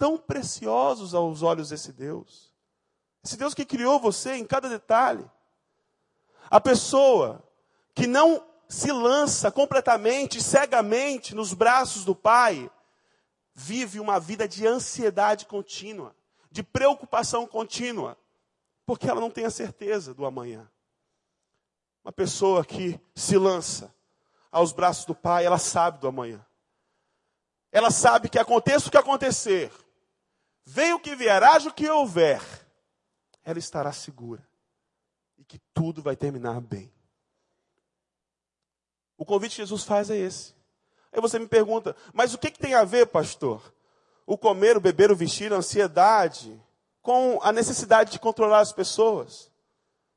tão 0.05 0.19
preciosos 0.19 1.15
aos 1.15 1.41
olhos 1.41 1.71
desse 1.71 1.91
Deus? 1.91 2.53
Esse 3.25 3.39
Deus 3.39 3.55
que 3.55 3.65
criou 3.65 3.99
você 3.99 4.35
em 4.35 4.45
cada 4.45 4.69
detalhe. 4.69 5.25
A 6.51 6.61
pessoa 6.61 7.43
que 7.95 8.07
não 8.07 8.47
se 8.69 8.93
lança 8.93 9.51
completamente, 9.51 10.43
cegamente 10.43 11.35
nos 11.35 11.55
braços 11.55 12.05
do 12.05 12.15
Pai, 12.15 12.71
vive 13.55 13.99
uma 13.99 14.21
vida 14.21 14.47
de 14.47 14.67
ansiedade 14.67 15.47
contínua, 15.47 16.15
de 16.51 16.63
preocupação 16.63 17.47
contínua, 17.47 18.19
porque 18.85 19.09
ela 19.09 19.23
não 19.23 19.31
tem 19.31 19.47
a 19.47 19.51
certeza 19.51 20.13
do 20.13 20.27
amanhã. 20.27 20.71
Uma 22.05 22.13
pessoa 22.13 22.63
que 22.63 23.01
se 23.15 23.39
lança 23.39 23.91
aos 24.53 24.71
braços 24.71 25.07
do 25.07 25.15
Pai, 25.15 25.47
ela 25.47 25.57
sabe 25.57 25.97
do 25.97 26.09
amanhã. 26.09 26.45
Ela 27.73 27.91
sabe 27.91 28.29
que 28.29 28.39
aconteça 28.39 28.89
o 28.89 28.91
que 28.91 28.99
acontecer, 28.99 29.73
venha 30.65 30.97
o 30.97 31.01
que 31.01 31.15
vier, 31.15 31.43
haja 31.43 31.69
o 31.69 31.73
que 31.73 31.89
houver, 31.89 32.41
ela 33.45 33.59
estará 33.59 33.93
segura 33.93 34.47
e 35.39 35.45
que 35.45 35.59
tudo 35.73 36.03
vai 36.03 36.17
terminar 36.17 36.61
bem. 36.61 36.93
O 39.17 39.25
convite 39.25 39.57
que 39.57 39.63
Jesus 39.63 39.85
faz 39.85 40.11
é 40.11 40.17
esse. 40.17 40.55
Aí 41.13 41.21
você 41.21 41.39
me 41.39 41.47
pergunta, 41.47 41.95
mas 42.13 42.35
o 42.35 42.39
que, 42.39 42.51
que 42.51 42.59
tem 42.59 42.75
a 42.75 42.85
ver, 42.85 43.07
pastor? 43.07 43.73
O 44.27 44.37
comer, 44.37 44.77
o 44.77 44.81
beber, 44.81 45.13
o 45.13 45.17
vestir, 45.17 45.53
a 45.53 45.57
ansiedade, 45.57 46.61
com 47.01 47.39
a 47.43 47.53
necessidade 47.53 48.11
de 48.11 48.19
controlar 48.19 48.61
as 48.61 48.73
pessoas? 48.73 49.51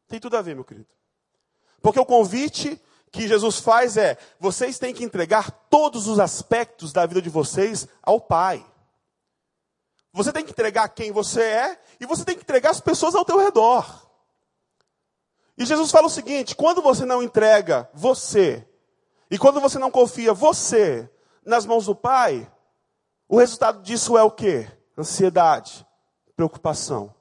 Tem 0.07 0.19
tudo 0.19 0.37
a 0.37 0.41
ver, 0.41 0.55
meu 0.55 0.63
querido. 0.63 0.87
Porque 1.81 1.99
o 1.99 2.05
convite 2.05 2.81
que 3.11 3.27
Jesus 3.27 3.59
faz 3.59 3.97
é: 3.97 4.17
vocês 4.39 4.79
têm 4.79 4.93
que 4.93 5.03
entregar 5.03 5.51
todos 5.69 6.07
os 6.07 6.19
aspectos 6.19 6.91
da 6.91 7.05
vida 7.05 7.21
de 7.21 7.29
vocês 7.29 7.87
ao 8.01 8.19
Pai. 8.19 8.65
Você 10.13 10.31
tem 10.31 10.43
que 10.43 10.51
entregar 10.51 10.87
quem 10.89 11.11
você 11.11 11.41
é 11.41 11.81
e 11.99 12.05
você 12.05 12.25
tem 12.25 12.35
que 12.35 12.43
entregar 12.43 12.71
as 12.71 12.79
pessoas 12.79 13.15
ao 13.15 13.25
teu 13.25 13.37
redor. 13.37 14.07
E 15.57 15.65
Jesus 15.65 15.91
fala 15.91 16.07
o 16.07 16.11
seguinte: 16.11 16.55
quando 16.55 16.81
você 16.81 17.05
não 17.05 17.23
entrega 17.23 17.89
você, 17.93 18.67
e 19.29 19.37
quando 19.37 19.59
você 19.59 19.77
não 19.79 19.91
confia 19.91 20.33
você 20.33 21.09
nas 21.45 21.65
mãos 21.65 21.85
do 21.85 21.95
Pai, 21.95 22.49
o 23.27 23.37
resultado 23.37 23.81
disso 23.81 24.17
é 24.17 24.23
o 24.23 24.31
quê? 24.31 24.67
Ansiedade, 24.97 25.85
preocupação. 26.35 27.13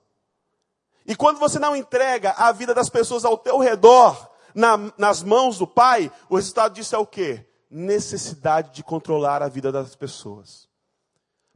E 1.06 1.14
quando 1.14 1.38
você 1.38 1.58
não 1.58 1.76
entrega 1.76 2.32
a 2.32 2.50
vida 2.52 2.74
das 2.74 2.88
pessoas 2.88 3.24
ao 3.24 3.38
teu 3.38 3.58
redor, 3.58 4.30
na, 4.54 4.76
nas 4.96 5.22
mãos 5.22 5.58
do 5.58 5.66
Pai, 5.66 6.10
o 6.28 6.36
resultado 6.36 6.74
disso 6.74 6.96
é 6.96 6.98
o 6.98 7.06
quê? 7.06 7.46
Necessidade 7.70 8.72
de 8.72 8.82
controlar 8.82 9.42
a 9.42 9.48
vida 9.48 9.70
das 9.70 9.94
pessoas. 9.94 10.68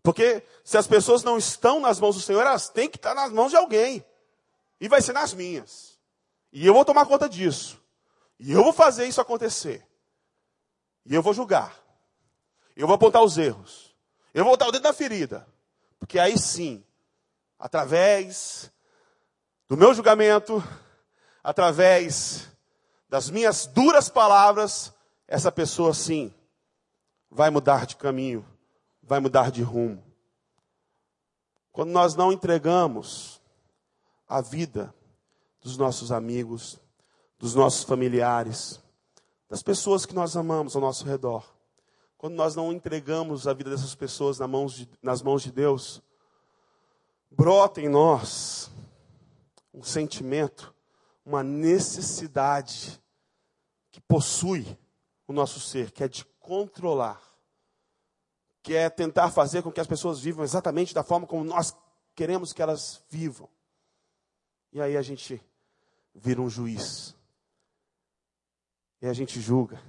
Porque 0.03 0.43
se 0.65 0.79
as 0.79 0.87
pessoas 0.87 1.23
não 1.23 1.37
estão 1.37 1.81
nas 1.81 2.01
mãos 2.01 2.15
do 2.17 2.23
Senhor, 2.23 2.41
elas 2.41 2.69
têm 2.69 2.89
que 2.89 2.97
estar 2.97 3.15
nas 3.15 3.31
mãos 3.31 3.51
de 3.51 3.57
alguém. 3.57 4.05
E 4.81 4.89
vai 4.89 5.03
ser 5.03 5.13
nas 5.13 5.35
minhas. 5.35 5.99
E 6.53 6.67
eu 6.67 6.73
vou 6.73 6.85
tomar 6.85 7.07
conta 7.07 7.29
disso. 7.29 7.81
E 8.39 8.53
eu 8.53 8.63
vou 8.63 8.73
fazer 8.73 9.07
isso 9.07 9.21
acontecer. 9.21 9.87
E 11.05 11.15
eu 11.15 11.23
vou 11.23 11.35
julgar. 11.35 11.77
Eu 12.75 12.87
vou 12.87 12.97
apontar 12.97 13.23
os 13.23 13.37
erros. 13.37 13.95
Eu 14.33 14.45
vou 14.45 14.55
botar 14.55 14.69
o 14.69 14.73
dedo 14.73 14.85
na 14.85 14.93
ferida. 14.93 15.47
Porque 15.99 16.19
aí 16.19 16.39
sim, 16.39 16.83
através 17.59 18.71
do 19.69 19.77
meu 19.77 19.93
julgamento, 19.93 20.63
através 21.45 22.49
das 23.09 23.29
minhas 23.29 23.67
duras 23.67 24.09
palavras, 24.09 24.93
essa 25.29 25.53
pessoa 25.53 25.93
sim 25.93 26.35
vai 27.31 27.51
mudar 27.51 27.87
de 27.87 27.97
caminho, 27.97 28.47
vai 29.11 29.19
mudar 29.19 29.51
de 29.51 29.61
rumo. 29.61 30.01
Quando 31.73 31.91
nós 31.91 32.15
não 32.15 32.33
entregamos 32.33 33.43
a 34.29 34.41
vida 34.41 34.95
dos 35.61 35.77
nossos 35.77 36.13
amigos, 36.13 36.79
dos 37.37 37.57
nossos 37.57 37.83
familiares, 37.83 38.81
das 39.49 39.65
pessoas 39.65 40.07
que 40.07 40.15
nós 40.15 40.37
amamos 40.37 40.77
ao 40.77 40.81
nosso 40.81 41.05
redor. 41.05 41.45
Quando 42.17 42.35
nós 42.35 42.55
não 42.55 42.73
entregamos 42.73 43.49
a 43.49 43.53
vida 43.53 43.71
dessas 43.71 43.97
pessoas 43.97 44.39
nas 45.03 45.23
mãos 45.23 45.43
de, 45.43 45.51
Deus, 45.51 46.01
brota 47.29 47.81
em 47.81 47.89
nós 47.89 48.71
um 49.75 49.83
sentimento, 49.83 50.73
uma 51.27 51.43
necessidade 51.43 53.03
que 53.91 54.01
possui 54.01 54.79
o 55.27 55.33
nosso 55.33 55.59
ser, 55.59 55.91
que 55.91 56.05
é 56.05 56.09
de 56.09 56.25
controlar, 56.39 57.30
que 58.63 58.75
é 58.75 58.91
tentar 58.91 59.31
fazer 59.31 59.63
com 59.63 59.73
que 59.73 59.81
as 59.81 59.87
pessoas 59.87 60.21
vivam 60.21 60.45
exatamente 60.45 60.95
da 60.95 61.03
forma 61.03 61.27
como 61.27 61.45
nós 61.45 61.75
queremos 62.15 62.53
que 62.53 62.63
elas 62.63 63.03
vivam. 63.09 63.49
E 64.73 64.81
aí 64.81 64.97
a 64.97 65.03
gente 65.03 65.43
vira 66.15 66.41
um 66.41 66.51
juiz. 66.51 67.17
E 69.01 69.07
a 69.07 69.13
gente 69.13 69.41
julga. 69.41 69.83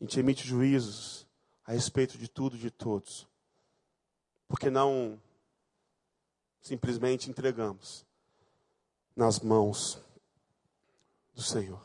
A 0.00 0.04
gente 0.04 0.20
emite 0.20 0.46
juízos 0.46 1.26
a 1.64 1.72
respeito 1.72 2.16
de 2.16 2.28
tudo 2.28 2.56
e 2.56 2.60
de 2.60 2.70
todos. 2.70 3.26
Porque 4.46 4.70
não 4.70 5.20
simplesmente 6.60 7.28
entregamos 7.28 8.06
nas 9.16 9.40
mãos 9.40 10.00
do 11.34 11.42
Senhor. 11.42 11.82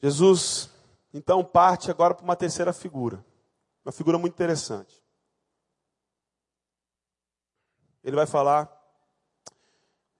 Jesus, 0.00 0.70
então, 1.14 1.44
parte 1.44 1.92
agora 1.92 2.12
para 2.12 2.24
uma 2.24 2.34
terceira 2.34 2.72
figura. 2.72 3.24
Uma 3.84 3.92
figura 3.92 4.18
muito 4.18 4.32
interessante. 4.34 5.00
Ele 8.02 8.16
vai 8.16 8.26
falar 8.26 8.68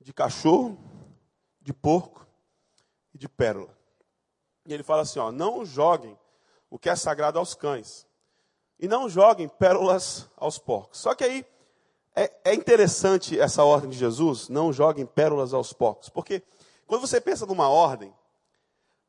de 0.00 0.12
cachorro, 0.12 0.78
de 1.60 1.72
porco 1.72 2.24
e 3.12 3.18
de 3.18 3.28
pérola. 3.28 3.76
E 4.64 4.72
ele 4.72 4.84
fala 4.84 5.02
assim: 5.02 5.18
ó, 5.18 5.32
não 5.32 5.64
joguem 5.64 6.16
o 6.70 6.78
que 6.78 6.88
é 6.88 6.94
sagrado 6.94 7.40
aos 7.40 7.54
cães. 7.54 8.06
E 8.78 8.86
não 8.86 9.08
joguem 9.08 9.48
pérolas 9.48 10.30
aos 10.36 10.58
porcos. 10.58 11.00
Só 11.00 11.12
que 11.12 11.24
aí 11.24 11.44
é, 12.14 12.32
é 12.44 12.54
interessante 12.54 13.38
essa 13.38 13.64
ordem 13.64 13.90
de 13.90 13.98
Jesus, 13.98 14.48
não 14.48 14.72
joguem 14.72 15.04
pérolas 15.04 15.52
aos 15.52 15.72
porcos. 15.72 16.08
Porque 16.08 16.40
quando 16.86 17.00
você 17.00 17.20
pensa 17.20 17.44
numa 17.46 17.68
ordem, 17.68 18.14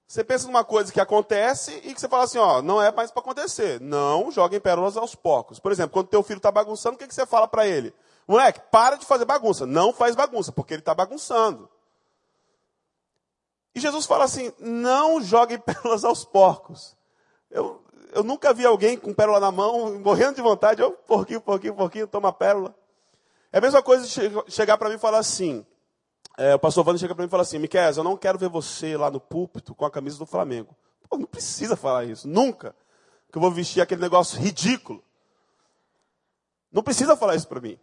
você 0.08 0.24
pensa 0.24 0.46
numa 0.46 0.63
coisa 0.63 0.94
que 0.94 1.00
acontece 1.00 1.82
e 1.84 1.94
que 1.94 2.00
você 2.00 2.08
fala 2.08 2.26
assim, 2.26 2.38
ó, 2.38 2.62
não 2.62 2.82
é 2.82 2.91
mais 2.91 3.10
para 3.10 3.22
acontecer. 3.22 3.82
Não 3.82 4.32
joguem 4.32 4.60
pérolas 4.60 4.96
aos 4.96 5.15
porcos. 5.15 5.60
Por 5.60 5.72
exemplo, 5.72 5.94
quando 5.94 6.08
teu 6.08 6.22
filho 6.22 6.38
está 6.38 6.52
bagunçando, 6.52 6.96
o 6.96 6.98
que, 6.98 7.08
que 7.08 7.15
você 7.15 7.26
fala 7.26 7.48
para 7.48 7.65
ele? 7.65 7.94
Moleque, 8.28 8.62
para 8.72 8.98
de 8.98 9.06
fazer 9.06 9.26
bagunça. 9.26 9.65
Não 9.65 9.91
faz 9.91 10.15
bagunça, 10.15 10.52
porque 10.52 10.74
ele 10.74 10.82
está 10.82 10.94
bagunçando. 10.94 11.70
E 13.74 13.80
Jesus 13.80 14.06
fala 14.06 14.24
assim: 14.24 14.54
não 14.60 15.22
jogue 15.22 15.58
pérolas 15.60 16.06
aos 16.06 16.24
porcos. 16.24 16.96
Eu, 17.50 17.84
eu 18.13 18.24
nunca 18.24 18.54
vi 18.54 18.65
alguém 18.65 18.98
com 18.98 19.13
pérola 19.13 19.39
na 19.39 19.52
mão, 19.52 20.00
morrendo 20.00 20.36
de 20.36 20.41
vontade, 20.41 20.82
eu, 20.82 20.91
porquinho, 20.91 21.41
porquinho, 21.41 21.76
porquinho, 21.76 22.08
toma 22.08 22.32
pérola. 22.32 22.76
É 23.52 23.58
a 23.58 23.62
mesma 23.62 23.82
coisa 23.82 24.06
de 24.06 24.52
chegar 24.52 24.78
para 24.78 24.89
mim 24.89 24.96
e 24.96 25.00
falar 25.00 25.18
assim: 25.18 25.65
é, 26.38 26.54
o 26.54 26.60
pastor 26.60 26.84
Vando 26.84 27.00
chega 27.00 27.15
para 27.15 27.24
mim 27.24 27.28
e 27.28 27.32
fala 27.32 27.43
assim: 27.43 27.60
Miquel, 27.60 27.91
eu 27.91 28.04
não 28.04 28.17
quero 28.17 28.38
ver 28.38 28.50
você 28.50 28.98
lá 28.98 29.10
no 29.10 29.19
púlpito 29.19 29.74
com 29.74 29.86
a 29.86 29.91
camisa 29.91 30.17
do 30.17 30.26
Flamengo. 30.26 30.76
Pô, 31.10 31.17
não 31.17 31.26
precisa 31.26 31.76
falar 31.76 32.06
isso, 32.06 32.28
nunca. 32.28 32.76
Que 33.32 33.38
eu 33.38 33.41
vou 33.41 33.52
vestir 33.52 33.82
aquele 33.82 34.02
negócio 34.02 34.39
ridículo. 34.39 35.04
Não 36.71 36.84
precisa 36.84 37.15
falar 37.15 37.36
isso 37.36 37.48
para 37.48 37.62
mim. 37.62 37.80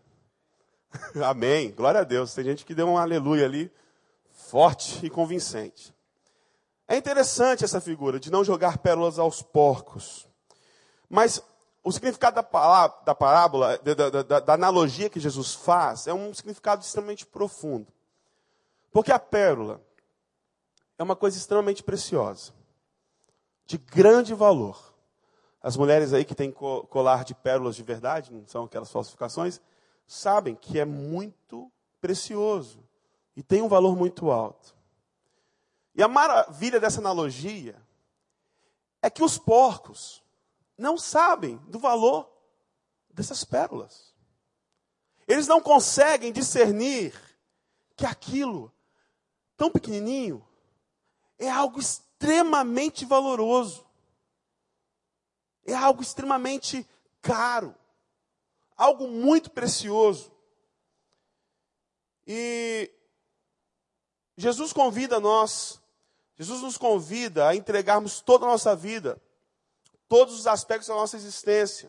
Amém, 1.24 1.70
glória 1.70 2.00
a 2.00 2.04
Deus. 2.04 2.34
Tem 2.34 2.44
gente 2.44 2.64
que 2.64 2.74
deu 2.74 2.86
um 2.86 2.98
aleluia 2.98 3.46
ali, 3.46 3.72
forte 4.30 5.04
e 5.04 5.08
convincente. 5.08 5.94
É 6.86 6.96
interessante 6.96 7.64
essa 7.64 7.80
figura 7.80 8.20
de 8.20 8.30
não 8.30 8.44
jogar 8.44 8.78
pérolas 8.78 9.18
aos 9.18 9.40
porcos. 9.40 10.28
Mas 11.08 11.42
o 11.82 11.90
significado 11.90 12.36
da, 12.36 12.42
palavra, 12.42 12.96
da 13.04 13.14
parábola, 13.14 13.78
da, 13.78 14.22
da, 14.22 14.40
da 14.40 14.52
analogia 14.52 15.08
que 15.08 15.18
Jesus 15.18 15.54
faz, 15.54 16.06
é 16.06 16.12
um 16.12 16.34
significado 16.34 16.82
extremamente 16.82 17.24
profundo. 17.24 17.86
Porque 18.92 19.10
a 19.10 19.18
pérola 19.18 19.80
é 20.98 21.02
uma 21.02 21.16
coisa 21.16 21.36
extremamente 21.36 21.82
preciosa, 21.82 22.52
de 23.64 23.78
grande 23.78 24.34
valor. 24.34 24.94
As 25.62 25.76
mulheres 25.76 26.12
aí 26.12 26.24
que 26.24 26.34
têm 26.34 26.52
colar 26.52 27.24
de 27.24 27.34
pérolas 27.34 27.74
de 27.74 27.82
verdade, 27.82 28.32
não 28.32 28.46
são 28.46 28.64
aquelas 28.64 28.90
falsificações, 28.90 29.60
sabem 30.06 30.54
que 30.54 30.78
é 30.78 30.84
muito 30.84 31.72
precioso 32.00 32.84
e 33.34 33.42
tem 33.42 33.62
um 33.62 33.68
valor 33.68 33.96
muito 33.96 34.30
alto. 34.30 34.76
E 35.94 36.02
a 36.02 36.08
maravilha 36.08 36.80
dessa 36.80 37.00
analogia 37.00 37.76
é 39.00 39.08
que 39.08 39.22
os 39.22 39.38
porcos 39.38 40.22
não 40.76 40.98
sabem 40.98 41.56
do 41.68 41.78
valor 41.78 42.30
dessas 43.10 43.44
pérolas. 43.44 44.12
Eles 45.26 45.46
não 45.46 45.60
conseguem 45.60 46.32
discernir 46.32 47.14
que 47.96 48.04
aquilo 48.04 48.72
tão 49.62 49.70
pequenininho, 49.70 50.44
é 51.38 51.48
algo 51.48 51.78
extremamente 51.78 53.04
valoroso. 53.04 53.86
É 55.64 55.72
algo 55.72 56.02
extremamente 56.02 56.84
caro. 57.20 57.72
Algo 58.76 59.06
muito 59.06 59.52
precioso. 59.52 60.32
E 62.26 62.90
Jesus 64.36 64.72
convida 64.72 65.20
nós, 65.20 65.80
Jesus 66.36 66.60
nos 66.60 66.76
convida 66.76 67.46
a 67.46 67.54
entregarmos 67.54 68.20
toda 68.20 68.44
a 68.44 68.48
nossa 68.48 68.74
vida, 68.74 69.22
todos 70.08 70.40
os 70.40 70.48
aspectos 70.48 70.88
da 70.88 70.94
nossa 70.94 71.16
existência. 71.16 71.88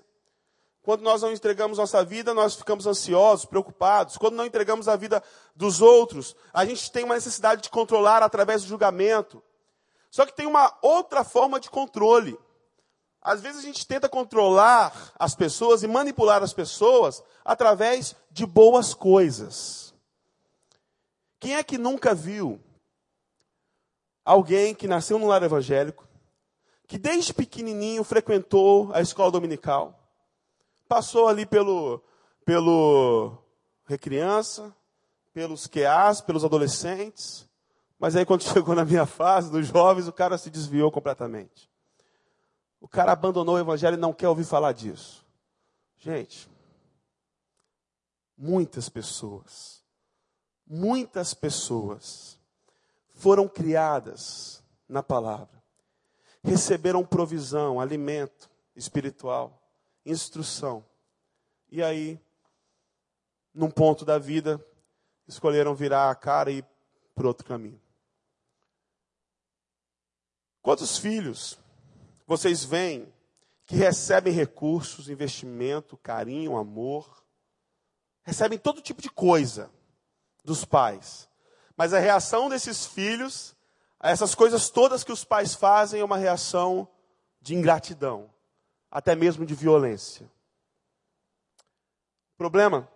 Quando 0.83 1.01
nós 1.01 1.21
não 1.21 1.31
entregamos 1.31 1.77
nossa 1.77 2.03
vida, 2.03 2.33
nós 2.33 2.55
ficamos 2.55 2.85
ansiosos, 2.85 3.45
preocupados. 3.45 4.17
Quando 4.17 4.35
não 4.35 4.45
entregamos 4.45 4.89
a 4.89 4.97
vida 4.97 5.23
dos 5.55 5.81
outros, 5.81 6.35
a 6.53 6.65
gente 6.65 6.91
tem 6.91 7.05
uma 7.05 7.15
necessidade 7.15 7.61
de 7.61 7.69
controlar 7.69 8.21
através 8.21 8.63
do 8.63 8.67
julgamento. 8.67 9.41
Só 10.11 10.25
que 10.25 10.35
tem 10.35 10.45
uma 10.45 10.77
outra 10.81 11.23
forma 11.23 11.57
de 11.57 11.69
controle. 11.69 12.37
Às 13.21 13.39
vezes 13.39 13.59
a 13.59 13.65
gente 13.65 13.87
tenta 13.87 14.09
controlar 14.09 15.13
as 15.17 15.33
pessoas 15.33 15.83
e 15.83 15.87
manipular 15.87 16.43
as 16.43 16.51
pessoas 16.51 17.23
através 17.45 18.13
de 18.29 18.45
boas 18.45 18.93
coisas. 18.93 19.93
Quem 21.39 21.55
é 21.55 21.63
que 21.63 21.77
nunca 21.77 22.13
viu 22.13 22.61
alguém 24.25 24.75
que 24.75 24.87
nasceu 24.87 25.17
num 25.17 25.27
lar 25.27 25.43
evangélico, 25.43 26.05
que 26.85 26.97
desde 26.97 27.33
pequenininho 27.33 28.03
frequentou 28.03 28.91
a 28.93 28.99
escola 28.99 29.31
dominical, 29.31 30.02
passou 30.87 31.27
ali 31.27 31.45
pelo, 31.45 32.01
pelo 32.45 33.37
recriança, 33.85 34.75
pelos 35.33 35.67
QAs, 35.67 36.21
pelos 36.21 36.43
adolescentes. 36.43 37.49
Mas 37.99 38.15
aí 38.15 38.25
quando 38.25 38.43
chegou 38.47 38.75
na 38.75 38.85
minha 38.85 39.05
fase, 39.05 39.51
dos 39.51 39.67
jovens, 39.67 40.07
o 40.07 40.13
cara 40.13 40.37
se 40.37 40.49
desviou 40.49 40.91
completamente. 40.91 41.69
O 42.79 42.87
cara 42.87 43.13
abandonou 43.13 43.55
o 43.55 43.59
evangelho 43.59 43.95
e 43.95 43.99
não 43.99 44.13
quer 44.13 44.27
ouvir 44.27 44.43
falar 44.43 44.73
disso. 44.73 45.25
Gente, 45.97 46.49
muitas 48.37 48.89
pessoas, 48.89 49.81
muitas 50.67 51.33
pessoas 51.33 52.37
foram 53.13 53.47
criadas 53.47 54.61
na 54.89 55.01
palavra, 55.01 55.63
receberam 56.43 57.05
provisão, 57.05 57.79
alimento 57.79 58.51
espiritual, 58.75 59.62
instrução. 60.05 60.85
E 61.71 61.81
aí, 61.81 62.19
num 63.53 63.69
ponto 63.69 64.05
da 64.05 64.17
vida, 64.17 64.63
escolheram 65.27 65.75
virar 65.75 66.09
a 66.09 66.15
cara 66.15 66.51
e 66.51 66.57
ir 66.57 66.65
para 67.15 67.27
outro 67.27 67.45
caminho. 67.45 67.81
Quantos 70.61 70.97
filhos 70.97 71.59
vocês 72.25 72.63
veem 72.63 73.13
que 73.65 73.75
recebem 73.75 74.33
recursos, 74.33 75.09
investimento, 75.09 75.97
carinho, 75.97 76.57
amor, 76.57 77.23
recebem 78.23 78.57
todo 78.57 78.81
tipo 78.81 79.01
de 79.01 79.09
coisa 79.09 79.69
dos 80.43 80.65
pais, 80.65 81.29
mas 81.75 81.93
a 81.93 81.99
reação 81.99 82.49
desses 82.49 82.85
filhos 82.85 83.55
a 83.99 84.09
essas 84.09 84.35
coisas 84.35 84.69
todas 84.69 85.03
que 85.03 85.13
os 85.13 85.23
pais 85.23 85.53
fazem 85.53 86.01
é 86.01 86.03
uma 86.03 86.17
reação 86.17 86.87
de 87.41 87.55
ingratidão, 87.55 88.32
até 88.93 89.15
mesmo 89.15 89.43
de 89.43 89.55
violência. 89.55 90.31
O 92.35 92.37
problema 92.37 92.87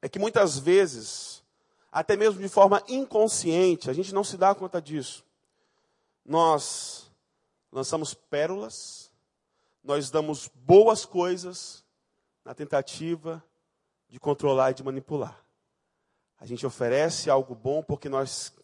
é 0.00 0.08
que 0.08 0.18
muitas 0.18 0.58
vezes, 0.58 1.44
até 1.92 2.16
mesmo 2.16 2.40
de 2.40 2.48
forma 2.48 2.82
inconsciente, 2.88 3.90
a 3.90 3.92
gente 3.92 4.14
não 4.14 4.24
se 4.24 4.38
dá 4.38 4.54
conta 4.54 4.80
disso. 4.80 5.22
Nós 6.24 7.10
lançamos 7.70 8.14
pérolas, 8.14 9.12
nós 9.82 10.10
damos 10.10 10.48
boas 10.54 11.04
coisas 11.04 11.84
na 12.42 12.54
tentativa 12.54 13.44
de 14.08 14.18
controlar 14.18 14.70
e 14.70 14.74
de 14.74 14.82
manipular. 14.82 15.38
A 16.40 16.46
gente 16.46 16.64
oferece 16.64 17.28
algo 17.28 17.54
bom 17.54 17.82
porque 17.82 18.08
nós 18.08 18.54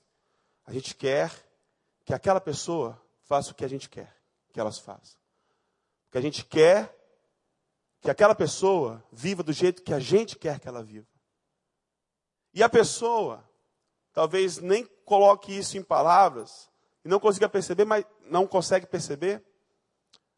a 0.64 0.72
gente 0.72 0.94
quer 0.94 1.30
que 2.02 2.14
aquela 2.14 2.40
pessoa 2.40 2.98
faça 3.24 3.52
o 3.52 3.54
que 3.54 3.64
a 3.64 3.68
gente 3.68 3.90
quer 3.90 4.16
que 4.54 4.58
elas 4.58 4.78
façam. 4.78 5.19
Porque 6.10 6.18
a 6.18 6.22
gente 6.22 6.44
quer 6.44 6.92
que 8.00 8.10
aquela 8.10 8.34
pessoa 8.34 9.00
viva 9.12 9.44
do 9.44 9.52
jeito 9.52 9.80
que 9.80 9.94
a 9.94 10.00
gente 10.00 10.36
quer 10.36 10.58
que 10.58 10.66
ela 10.66 10.82
viva. 10.82 11.06
E 12.52 12.64
a 12.64 12.68
pessoa 12.68 13.48
talvez 14.12 14.58
nem 14.58 14.84
coloque 15.04 15.56
isso 15.56 15.78
em 15.78 15.84
palavras 15.84 16.68
e 17.04 17.08
não 17.08 17.20
consiga 17.20 17.48
perceber, 17.48 17.84
mas 17.84 18.04
não 18.22 18.44
consegue 18.44 18.86
perceber 18.86 19.40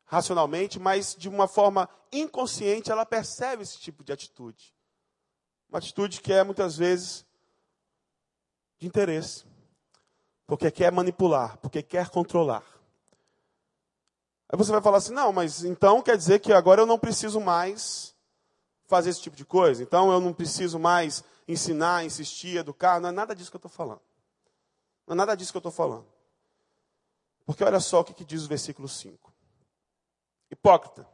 racionalmente, 0.05 0.79
mas 0.79 1.17
de 1.17 1.27
uma 1.27 1.49
forma 1.49 1.89
inconsciente 2.13 2.93
ela 2.93 3.07
percebe 3.07 3.63
esse 3.63 3.79
tipo 3.79 4.05
de 4.05 4.13
atitude. 4.13 4.75
Uma 5.71 5.79
atitude 5.79 6.21
que 6.21 6.35
é 6.35 6.45
muitas 6.45 6.77
vezes 6.77 7.25
de 8.79 8.87
interesse, 8.87 9.47
porque 10.47 10.71
quer 10.71 10.93
manipular, 10.93 11.57
porque 11.61 11.83
quer 11.83 12.11
controlar. 12.11 12.63
Aí 14.53 14.59
você 14.59 14.71
vai 14.71 14.83
falar 14.83 14.99
assim: 14.99 15.15
não, 15.15 15.33
mas 15.33 15.65
então 15.65 16.03
quer 16.03 16.17
dizer 16.17 16.39
que 16.39 16.53
agora 16.53 16.83
eu 16.83 16.87
não 16.87 16.99
preciso 16.99 17.41
mais 17.41 18.15
fazer 18.85 19.09
esse 19.09 19.23
tipo 19.23 19.35
de 19.35 19.47
coisa? 19.47 19.83
Então 19.83 20.13
eu 20.13 20.21
não 20.21 20.35
preciso 20.35 20.79
mais 20.79 21.25
ensinar, 21.49 22.05
insistir, 22.05 22.59
educar? 22.59 23.01
Não 23.01 23.09
é 23.09 23.13
nada 23.13 23.35
disso 23.35 23.51
que 23.51 23.57
eu 23.57 23.59
estou 23.59 23.71
falando. 23.71 24.03
Não 25.07 25.15
é 25.15 25.17
nada 25.17 25.35
disso 25.35 25.51
que 25.51 25.57
eu 25.57 25.61
estou 25.61 25.73
falando. 25.73 26.07
Porque 27.47 27.65
olha 27.65 27.81
só 27.81 28.01
o 28.01 28.05
que, 28.05 28.13
que 28.13 28.25
diz 28.25 28.45
o 28.45 28.49
versículo 28.49 28.87
5. 28.87 29.33
Hipócrita, 30.51 31.09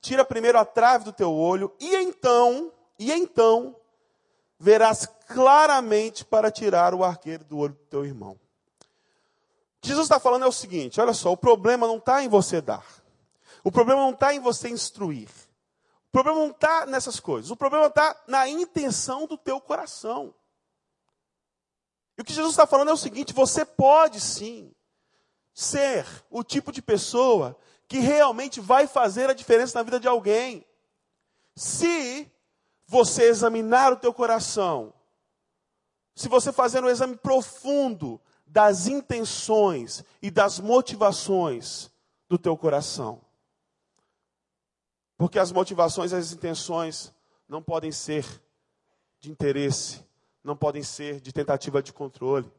tira 0.00 0.24
primeiro 0.24 0.56
a 0.56 0.64
trave 0.64 1.04
do 1.04 1.12
teu 1.12 1.34
olho, 1.34 1.74
e 1.80 1.96
então, 1.96 2.72
e 2.96 3.10
então, 3.12 3.76
verás 4.58 5.04
claramente 5.26 6.24
para 6.24 6.50
tirar 6.50 6.94
o 6.94 7.02
arqueiro 7.02 7.44
do 7.44 7.58
olho 7.58 7.74
do 7.74 7.84
teu 7.86 8.04
irmão. 8.04 8.38
Jesus 9.82 10.04
está 10.04 10.20
falando 10.20 10.44
é 10.44 10.48
o 10.48 10.52
seguinte: 10.52 11.00
olha 11.00 11.12
só, 11.12 11.32
o 11.32 11.36
problema 11.36 11.86
não 11.86 11.96
está 11.96 12.22
em 12.22 12.28
você 12.28 12.60
dar. 12.60 12.86
O 13.64 13.70
problema 13.70 14.02
não 14.02 14.12
está 14.12 14.32
em 14.34 14.40
você 14.40 14.68
instruir. 14.68 15.28
O 16.08 16.12
problema 16.12 16.38
não 16.38 16.50
está 16.50 16.86
nessas 16.86 17.18
coisas. 17.18 17.50
O 17.50 17.56
problema 17.56 17.86
está 17.86 18.16
na 18.26 18.48
intenção 18.48 19.26
do 19.26 19.36
teu 19.36 19.60
coração. 19.60 20.34
E 22.16 22.22
o 22.22 22.24
que 22.24 22.32
Jesus 22.32 22.52
está 22.52 22.66
falando 22.66 22.90
é 22.90 22.92
o 22.92 22.96
seguinte: 22.96 23.32
você 23.32 23.64
pode 23.64 24.20
sim 24.20 24.72
ser 25.52 26.06
o 26.30 26.44
tipo 26.44 26.70
de 26.70 26.80
pessoa 26.80 27.58
que 27.88 27.98
realmente 27.98 28.60
vai 28.60 28.86
fazer 28.86 29.28
a 29.28 29.34
diferença 29.34 29.78
na 29.78 29.82
vida 29.82 29.98
de 29.98 30.08
alguém. 30.08 30.64
Se 31.54 32.30
você 32.86 33.24
examinar 33.24 33.92
o 33.92 33.96
teu 33.96 34.14
coração, 34.14 34.94
se 36.14 36.28
você 36.28 36.52
fazer 36.52 36.82
um 36.84 36.88
exame 36.88 37.16
profundo 37.16 38.20
das 38.52 38.86
intenções 38.86 40.04
e 40.20 40.30
das 40.30 40.60
motivações 40.60 41.90
do 42.28 42.36
teu 42.36 42.54
coração. 42.54 43.18
Porque 45.16 45.38
as 45.38 45.50
motivações 45.50 46.12
e 46.12 46.16
as 46.16 46.32
intenções 46.32 47.14
não 47.48 47.62
podem 47.62 47.90
ser 47.90 48.26
de 49.18 49.30
interesse, 49.30 50.04
não 50.44 50.54
podem 50.54 50.82
ser 50.82 51.18
de 51.18 51.32
tentativa 51.32 51.82
de 51.82 51.94
controle. 51.94 52.52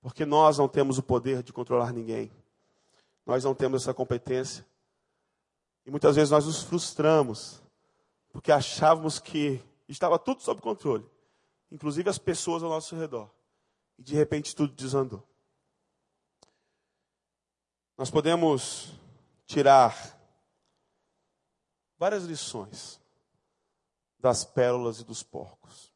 Porque 0.00 0.24
nós 0.24 0.56
não 0.56 0.68
temos 0.68 0.98
o 0.98 1.02
poder 1.02 1.42
de 1.42 1.52
controlar 1.52 1.92
ninguém. 1.92 2.30
Nós 3.26 3.42
não 3.42 3.56
temos 3.56 3.82
essa 3.82 3.92
competência. 3.92 4.64
E 5.84 5.90
muitas 5.90 6.14
vezes 6.14 6.30
nós 6.30 6.46
nos 6.46 6.62
frustramos, 6.62 7.60
porque 8.30 8.52
achávamos 8.52 9.18
que 9.18 9.60
estava 9.88 10.16
tudo 10.16 10.42
sob 10.42 10.60
controle, 10.60 11.04
inclusive 11.72 12.08
as 12.08 12.18
pessoas 12.18 12.62
ao 12.62 12.70
nosso 12.70 12.94
redor. 12.94 13.28
E 13.98 14.02
de 14.02 14.14
repente 14.14 14.54
tudo 14.54 14.72
desandou. 14.74 15.26
Nós 17.96 18.10
podemos 18.10 18.94
tirar 19.44 20.16
várias 21.98 22.24
lições 22.24 23.00
das 24.20 24.44
pérolas 24.44 25.00
e 25.00 25.04
dos 25.04 25.22
porcos. 25.22 25.92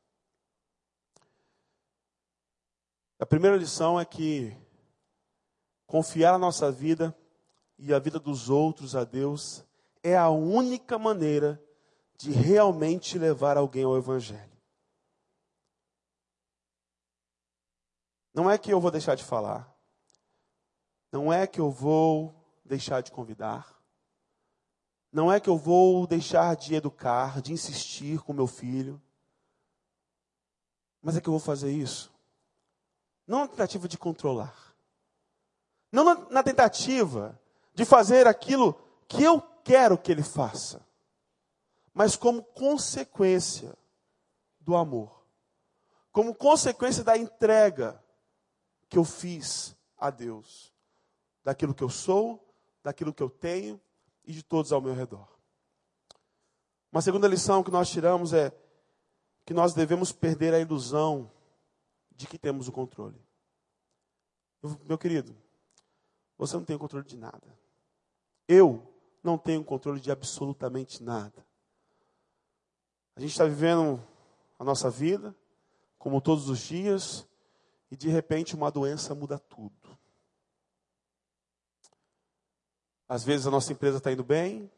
A 3.18 3.26
primeira 3.26 3.56
lição 3.56 4.00
é 4.00 4.04
que 4.04 4.56
confiar 5.86 6.34
a 6.34 6.38
nossa 6.38 6.72
vida 6.72 7.16
e 7.78 7.94
a 7.94 7.98
vida 7.98 8.18
dos 8.18 8.50
outros 8.50 8.96
a 8.96 9.04
Deus 9.04 9.64
é 10.02 10.16
a 10.16 10.28
única 10.28 10.98
maneira 10.98 11.62
de 12.16 12.30
realmente 12.32 13.18
levar 13.18 13.56
alguém 13.56 13.84
ao 13.84 13.96
Evangelho. 13.96 14.51
Não 18.34 18.50
é 18.50 18.56
que 18.56 18.72
eu 18.72 18.80
vou 18.80 18.90
deixar 18.90 19.14
de 19.14 19.24
falar, 19.24 19.70
não 21.10 21.32
é 21.32 21.46
que 21.46 21.60
eu 21.60 21.70
vou 21.70 22.34
deixar 22.64 23.02
de 23.02 23.12
convidar, 23.12 23.78
não 25.12 25.30
é 25.30 25.38
que 25.38 25.50
eu 25.50 25.58
vou 25.58 26.06
deixar 26.06 26.56
de 26.56 26.74
educar, 26.74 27.42
de 27.42 27.52
insistir 27.52 28.20
com 28.20 28.32
meu 28.32 28.46
filho, 28.46 29.00
mas 31.02 31.16
é 31.16 31.20
que 31.20 31.28
eu 31.28 31.32
vou 31.32 31.40
fazer 31.40 31.70
isso 31.70 32.12
não 33.26 33.40
na 33.40 33.48
tentativa 33.48 33.88
de 33.88 33.96
controlar. 33.96 34.74
Não 35.90 36.04
na, 36.04 36.14
na 36.30 36.42
tentativa 36.42 37.38
de 37.74 37.84
fazer 37.84 38.26
aquilo 38.26 38.74
que 39.08 39.22
eu 39.22 39.40
quero 39.64 39.96
que 39.96 40.10
ele 40.10 40.22
faça. 40.22 40.84
Mas 41.94 42.16
como 42.16 42.42
consequência 42.42 43.76
do 44.60 44.76
amor. 44.76 45.24
Como 46.10 46.34
consequência 46.34 47.04
da 47.04 47.16
entrega 47.16 48.02
que 48.92 48.98
eu 48.98 49.04
fiz 49.04 49.74
a 49.96 50.10
Deus. 50.10 50.70
Daquilo 51.42 51.74
que 51.74 51.82
eu 51.82 51.88
sou, 51.88 52.54
daquilo 52.84 53.14
que 53.14 53.22
eu 53.22 53.30
tenho 53.30 53.80
e 54.22 54.34
de 54.34 54.42
todos 54.42 54.70
ao 54.70 54.82
meu 54.82 54.92
redor. 54.92 55.26
Uma 56.92 57.00
segunda 57.00 57.26
lição 57.26 57.62
que 57.62 57.70
nós 57.70 57.88
tiramos 57.88 58.34
é 58.34 58.52
que 59.46 59.54
nós 59.54 59.72
devemos 59.72 60.12
perder 60.12 60.52
a 60.52 60.58
ilusão 60.58 61.32
de 62.10 62.26
que 62.26 62.36
temos 62.36 62.68
o 62.68 62.72
controle. 62.72 63.18
Meu 64.84 64.98
querido, 64.98 65.34
você 66.36 66.54
não 66.54 66.64
tem 66.64 66.76
o 66.76 66.78
controle 66.78 67.06
de 67.06 67.16
nada. 67.16 67.58
Eu 68.46 68.94
não 69.22 69.38
tenho 69.38 69.64
controle 69.64 70.02
de 70.02 70.10
absolutamente 70.10 71.02
nada. 71.02 71.46
A 73.16 73.20
gente 73.22 73.30
está 73.30 73.46
vivendo 73.46 74.06
a 74.58 74.64
nossa 74.64 74.90
vida, 74.90 75.34
como 75.98 76.20
todos 76.20 76.50
os 76.50 76.58
dias, 76.58 77.26
e 77.92 77.96
de 77.96 78.08
repente 78.08 78.56
uma 78.56 78.70
doença 78.70 79.14
muda 79.14 79.38
tudo. 79.38 79.98
Às 83.06 83.22
vezes 83.22 83.46
a 83.46 83.50
nossa 83.50 83.70
empresa 83.70 83.98
está 83.98 84.10
indo 84.10 84.24
bem, 84.24 84.72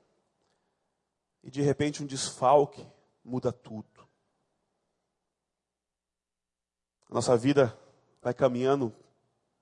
e 1.41 1.49
de 1.49 1.62
repente 1.62 2.03
um 2.03 2.07
desfalque 2.07 2.85
muda 3.25 3.53
tudo. 3.53 3.87
nossa 7.09 7.37
vida 7.37 7.79
vai 8.21 8.35
caminhando, 8.35 8.93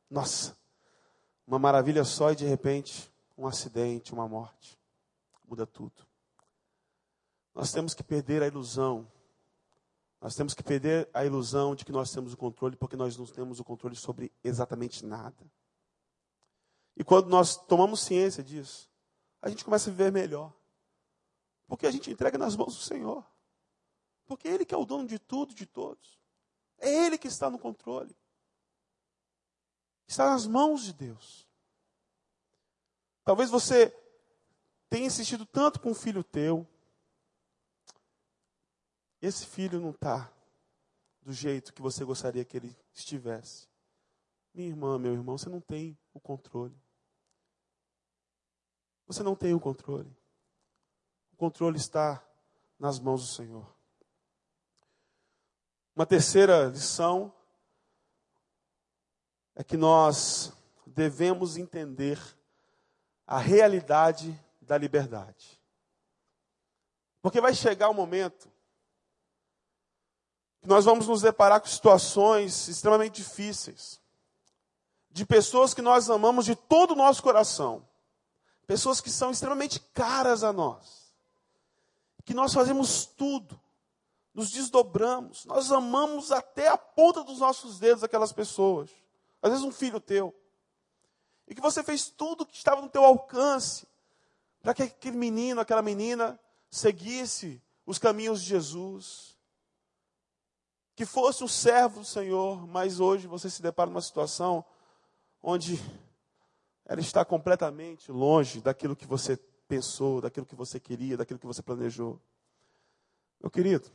nossa, 0.09 0.57
uma 1.47 1.59
maravilha 1.59 2.03
só 2.05 2.33
e 2.33 2.37
de 2.37 2.47
repente 2.47 3.13
um 3.37 3.47
acidente, 3.47 4.15
uma 4.15 4.27
morte, 4.27 4.79
muda 5.45 5.67
tudo. 5.67 6.07
Nós 7.55 7.71
temos 7.71 7.93
que 7.93 8.03
perder 8.03 8.43
a 8.43 8.47
ilusão. 8.47 9.07
Nós 10.23 10.37
temos 10.37 10.55
que 10.55 10.63
perder 10.63 11.11
a 11.13 11.27
ilusão 11.27 11.75
de 11.75 11.85
que 11.85 11.91
nós 11.91 12.13
temos 12.13 12.33
o 12.33 12.37
controle, 12.37 12.77
porque 12.77 12.95
nós 12.95 13.17
não 13.17 13.27
temos 13.27 13.59
o 13.59 13.65
controle 13.65 13.97
sobre 13.97 14.33
exatamente 14.45 15.05
nada. 15.05 15.51
E 16.97 17.03
quando 17.03 17.29
nós 17.29 17.57
tomamos 17.57 18.03
ciência 18.03 18.41
disso, 18.41 18.89
a 19.43 19.49
gente 19.49 19.65
começa 19.65 19.91
a 19.91 19.93
viver 19.93 20.13
melhor. 20.13 20.55
Porque 21.67 21.89
a 21.89 21.91
gente 21.91 22.09
entrega 22.09 22.39
nas 22.39 22.55
mãos 22.55 22.77
do 22.77 22.83
Senhor. 22.83 23.27
Porque 24.25 24.47
Ele 24.47 24.65
que 24.65 24.73
é 24.73 24.79
o 24.79 24.85
dono 24.85 25.09
de 25.09 25.19
tudo, 25.19 25.53
de 25.55 25.67
todos. 25.67 26.21
É 26.79 26.89
Ele 26.89 27.19
que 27.19 27.27
está 27.27 27.51
no 27.51 27.59
controle. 27.59 28.17
Está 30.07 30.31
nas 30.31 30.47
mãos 30.47 30.85
de 30.85 30.93
Deus. 30.93 31.49
Talvez 33.25 33.51
você 33.51 33.93
tenha 34.89 35.07
insistido 35.07 35.45
tanto 35.45 35.81
com 35.81 35.91
um 35.91 35.95
filho 35.95 36.23
teu. 36.23 36.65
Esse 39.23 39.47
filho 39.47 39.81
não 39.81 39.91
está 39.91 40.29
do 41.23 41.33
jeito 41.33 41.73
que 41.73 41.81
você 41.81 42.05
gostaria 42.05 42.45
que 42.45 42.57
ele 42.57 42.77
estivesse. 42.93 43.69
Minha 44.53 44.69
irmã, 44.69 44.99
meu 44.99 45.13
irmão, 45.13 45.39
você 45.39 45.49
não 45.49 45.61
tem 45.61 45.97
o 46.13 46.19
controle. 46.19 46.77
Você 49.07 49.23
não 49.23 49.37
tem 49.37 49.55
o 49.55 49.61
controle. 49.61 50.11
O 51.33 51.37
controle 51.37 51.77
está 51.77 52.21
nas 52.77 52.99
mãos 52.99 53.23
do 53.23 53.29
Senhor. 53.33 53.73
Uma 55.95 56.05
terceira 56.05 56.65
lição 56.65 57.33
é 59.55 59.63
que 59.63 59.77
nós 59.77 60.53
devemos 60.85 61.57
entender 61.57 62.19
a 63.25 63.39
realidade 63.39 64.37
da 64.61 64.77
liberdade. 64.77 65.61
Porque 67.21 67.41
vai 67.41 67.55
chegar 67.55 67.89
o 67.89 67.93
um 67.93 67.95
momento 67.95 68.52
nós 70.69 70.85
vamos 70.85 71.09
nos 71.09 71.23
deparar 71.23 71.61
com 71.61 71.67
situações 71.67 72.69
extremamente 72.69 73.17
difíceis, 73.23 74.01
de 75.11 75.27
pessoas 75.27 75.75
que 75.75 75.83
nós 75.83 76.09
amamos 76.09 76.45
de 76.45 76.55
todo 76.55 76.93
o 76.93 76.97
nosso 76.97 77.23
coração, 77.23 77.87
pessoas 78.67 79.01
que 79.01 79.11
são 79.11 79.31
extremamente 79.31 79.81
caras 79.81 80.43
a 80.45 80.53
nós, 80.53 81.13
que 82.25 82.35
nós 82.35 82.53
fazemos 82.55 83.05
tudo 83.05 83.61
nos 84.35 84.51
desdobramos, 84.51 85.45
nós 85.45 85.71
amamos 85.71 86.33
até 86.33 86.69
a 86.69 86.79
ponta 86.79 87.23
dos 87.23 87.39
nossos 87.39 87.79
dedos 87.79 88.03
aquelas 88.03 88.33
pessoas. 88.33 88.91
Às 89.43 89.51
vezes 89.51 89.65
um 89.65 89.73
filho 89.73 90.01
teu. 90.01 90.35
E 91.47 91.55
que 91.55 91.61
você 91.61 91.83
fez 91.83 92.09
tudo 92.09 92.47
que 92.47 92.57
estava 92.57 92.81
no 92.81 92.89
teu 92.89 93.05
alcance 93.05 93.87
para 94.63 94.73
que 94.73 94.85
aquele 94.85 95.17
menino, 95.17 95.61
aquela 95.61 95.83
menina 95.83 96.39
seguisse 96.71 97.61
os 97.85 97.99
caminhos 97.99 98.41
de 98.41 98.49
Jesus. 98.49 99.32
Que 100.95 101.07
fosse 101.07 101.43
um 101.43 101.49
servo 101.49 102.01
do 102.01 102.07
Senhor, 102.07 102.67
mas 102.67 103.01
hoje 103.01 103.27
você 103.27 103.49
se 103.49 103.63
depara 103.63 103.91
numa 103.91 104.01
situação 104.01 104.65
onde 105.43 105.79
ela 106.85 107.01
está 107.01 107.25
completamente 107.25 108.13
longe 108.13 108.61
daquilo 108.61 108.95
que 108.95 109.07
você 109.07 109.37
pensou, 109.67 110.21
daquilo 110.21 110.47
que 110.47 110.55
você 110.55 110.79
queria, 110.79 111.17
daquilo 111.17 111.39
que 111.39 111.47
você 111.47 111.63
planejou. 111.63 112.21
Meu 113.41 113.51
querido, 113.51 113.91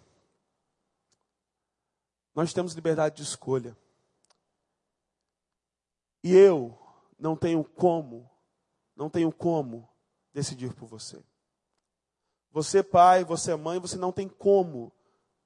nós 2.33 2.53
temos 2.53 2.73
liberdade 2.73 3.17
de 3.17 3.23
escolha. 3.23 3.77
E 6.23 6.35
eu 6.35 6.77
não 7.17 7.35
tenho 7.35 7.63
como, 7.63 8.29
não 8.95 9.09
tenho 9.09 9.31
como 9.31 9.87
decidir 10.33 10.73
por 10.73 10.87
você. 10.87 11.23
Você, 12.51 12.83
pai, 12.83 13.23
você, 13.23 13.55
mãe, 13.55 13.79
você 13.79 13.97
não 13.97 14.11
tem 14.11 14.27
como 14.27 14.91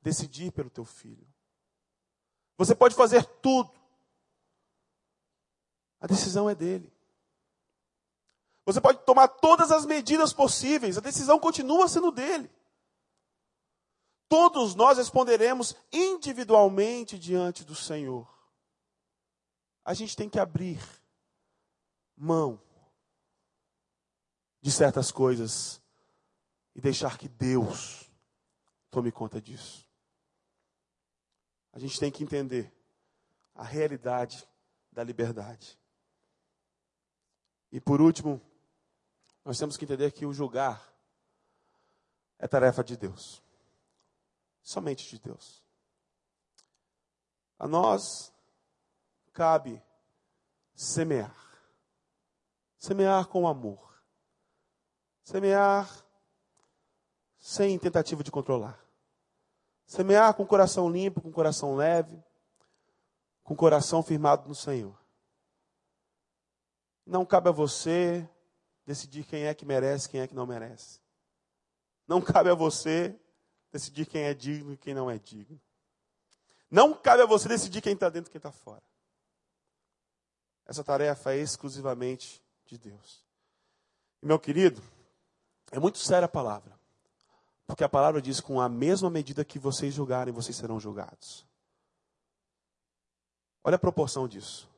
decidir 0.01 0.51
pelo 0.51 0.69
teu 0.69 0.85
filho. 0.85 1.30
Você 2.61 2.75
pode 2.75 2.93
fazer 2.93 3.25
tudo. 3.41 3.71
A 5.99 6.05
decisão 6.05 6.47
é 6.47 6.53
dele. 6.53 6.93
Você 8.63 8.79
pode 8.79 8.99
tomar 9.03 9.27
todas 9.29 9.71
as 9.71 9.83
medidas 9.83 10.31
possíveis, 10.31 10.95
a 10.95 11.01
decisão 11.01 11.39
continua 11.39 11.87
sendo 11.87 12.11
dele. 12.11 12.51
Todos 14.29 14.75
nós 14.75 14.99
responderemos 14.99 15.75
individualmente 15.91 17.17
diante 17.17 17.65
do 17.65 17.73
Senhor. 17.73 18.31
A 19.83 19.95
gente 19.95 20.15
tem 20.15 20.29
que 20.29 20.39
abrir 20.39 20.79
mão 22.15 22.61
de 24.61 24.71
certas 24.71 25.11
coisas 25.11 25.81
e 26.75 26.79
deixar 26.79 27.17
que 27.17 27.27
Deus 27.27 28.07
tome 28.91 29.11
conta 29.11 29.41
disso. 29.41 29.90
A 31.73 31.79
gente 31.79 31.99
tem 31.99 32.11
que 32.11 32.23
entender 32.23 32.71
a 33.55 33.63
realidade 33.63 34.47
da 34.91 35.03
liberdade. 35.03 35.79
E 37.71 37.79
por 37.79 38.01
último, 38.01 38.41
nós 39.45 39.57
temos 39.57 39.77
que 39.77 39.85
entender 39.85 40.11
que 40.11 40.25
o 40.25 40.33
julgar 40.33 40.81
é 42.37 42.47
tarefa 42.47 42.83
de 42.83 42.97
Deus 42.97 43.41
somente 44.61 45.09
de 45.09 45.19
Deus. 45.19 45.63
A 47.57 47.67
nós 47.67 48.33
cabe 49.33 49.81
semear. 50.73 51.35
Semear 52.77 53.27
com 53.27 53.47
amor. 53.47 54.01
Semear 55.23 55.89
sem 57.39 57.77
tentativa 57.77 58.23
de 58.23 58.31
controlar. 58.31 58.80
Semear 59.91 60.33
com 60.35 60.45
coração 60.45 60.89
limpo, 60.89 61.19
com 61.19 61.29
coração 61.33 61.75
leve, 61.75 62.17
com 63.43 63.53
coração 63.53 64.01
firmado 64.01 64.47
no 64.47 64.55
Senhor. 64.55 64.97
Não 67.05 67.25
cabe 67.25 67.49
a 67.49 67.51
você 67.51 68.25
decidir 68.85 69.25
quem 69.25 69.43
é 69.43 69.53
que 69.53 69.65
merece, 69.65 70.07
quem 70.07 70.21
é 70.21 70.27
que 70.27 70.33
não 70.33 70.47
merece. 70.47 71.01
Não 72.07 72.21
cabe 72.21 72.49
a 72.49 72.55
você 72.55 73.19
decidir 73.69 74.05
quem 74.05 74.21
é 74.21 74.33
digno 74.33 74.71
e 74.71 74.77
quem 74.77 74.93
não 74.93 75.11
é 75.11 75.19
digno. 75.19 75.59
Não 76.69 76.93
cabe 76.93 77.23
a 77.23 77.25
você 77.25 77.49
decidir 77.49 77.81
quem 77.81 77.91
está 77.91 78.07
dentro 78.07 78.29
e 78.29 78.31
quem 78.31 78.39
está 78.39 78.49
fora. 78.49 78.81
Essa 80.65 80.85
tarefa 80.85 81.33
é 81.33 81.39
exclusivamente 81.39 82.41
de 82.65 82.77
Deus. 82.77 83.25
E, 84.21 84.25
meu 84.25 84.39
querido, 84.39 84.81
é 85.69 85.79
muito 85.79 85.97
séria 85.97 86.27
a 86.27 86.29
palavra. 86.29 86.79
Porque 87.71 87.85
a 87.85 87.89
palavra 87.89 88.21
diz: 88.21 88.41
com 88.41 88.59
a 88.59 88.67
mesma 88.67 89.09
medida 89.09 89.45
que 89.45 89.57
vocês 89.57 89.93
julgarem, 89.93 90.33
vocês 90.33 90.57
serão 90.57 90.77
julgados. 90.77 91.47
Olha 93.63 93.77
a 93.77 93.79
proporção 93.79 94.27
disso. 94.27 94.69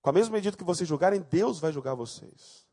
Com 0.00 0.08
a 0.08 0.12
mesma 0.14 0.32
medida 0.32 0.56
que 0.56 0.64
vocês 0.64 0.88
julgarem, 0.88 1.20
Deus 1.20 1.60
vai 1.60 1.70
julgar 1.70 1.94
vocês. 1.94 2.66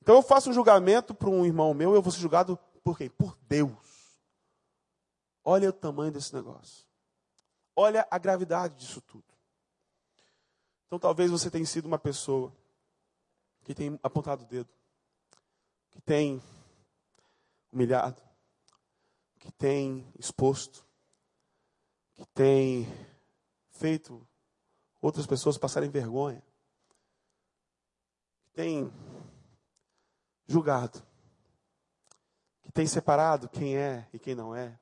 Então 0.00 0.14
eu 0.14 0.22
faço 0.22 0.48
um 0.48 0.54
julgamento 0.54 1.14
para 1.14 1.28
um 1.28 1.44
irmão 1.44 1.74
meu, 1.74 1.94
eu 1.94 2.00
vou 2.00 2.10
ser 2.10 2.20
julgado 2.20 2.58
por 2.82 2.96
quem? 2.96 3.10
Por 3.10 3.36
Deus. 3.42 4.22
Olha 5.44 5.68
o 5.68 5.72
tamanho 5.72 6.12
desse 6.12 6.34
negócio. 6.34 6.86
Olha 7.76 8.08
a 8.10 8.16
gravidade 8.16 8.76
disso 8.76 9.02
tudo. 9.02 9.24
Então 10.86 10.98
talvez 10.98 11.30
você 11.30 11.50
tenha 11.50 11.66
sido 11.66 11.84
uma 11.84 11.98
pessoa 11.98 12.50
que 13.64 13.74
tem 13.74 14.00
apontado 14.02 14.44
o 14.44 14.46
dedo, 14.46 14.70
que 15.90 16.00
tem 16.00 16.42
humilhado, 17.72 18.22
que 19.38 19.50
tem 19.52 20.06
exposto, 20.18 20.86
que 22.14 22.24
tem 22.26 22.86
feito 23.70 24.26
outras 25.00 25.26
pessoas 25.26 25.58
passarem 25.58 25.90
vergonha, 25.90 26.44
que 28.44 28.50
tem 28.52 28.92
julgado, 30.46 31.02
que 32.62 32.70
tem 32.70 32.86
separado 32.86 33.48
quem 33.48 33.76
é 33.76 34.08
e 34.12 34.18
quem 34.18 34.34
não 34.34 34.54
é, 34.54 34.78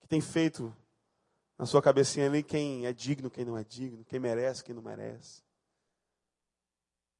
que 0.00 0.06
tem 0.06 0.20
feito 0.20 0.74
na 1.58 1.66
sua 1.66 1.82
cabecinha 1.82 2.26
ali 2.26 2.42
quem 2.42 2.86
é 2.86 2.92
digno, 2.92 3.30
quem 3.30 3.44
não 3.44 3.58
é 3.58 3.64
digno, 3.64 4.04
quem 4.04 4.20
merece, 4.20 4.62
quem 4.62 4.74
não 4.74 4.82
merece. 4.82 5.42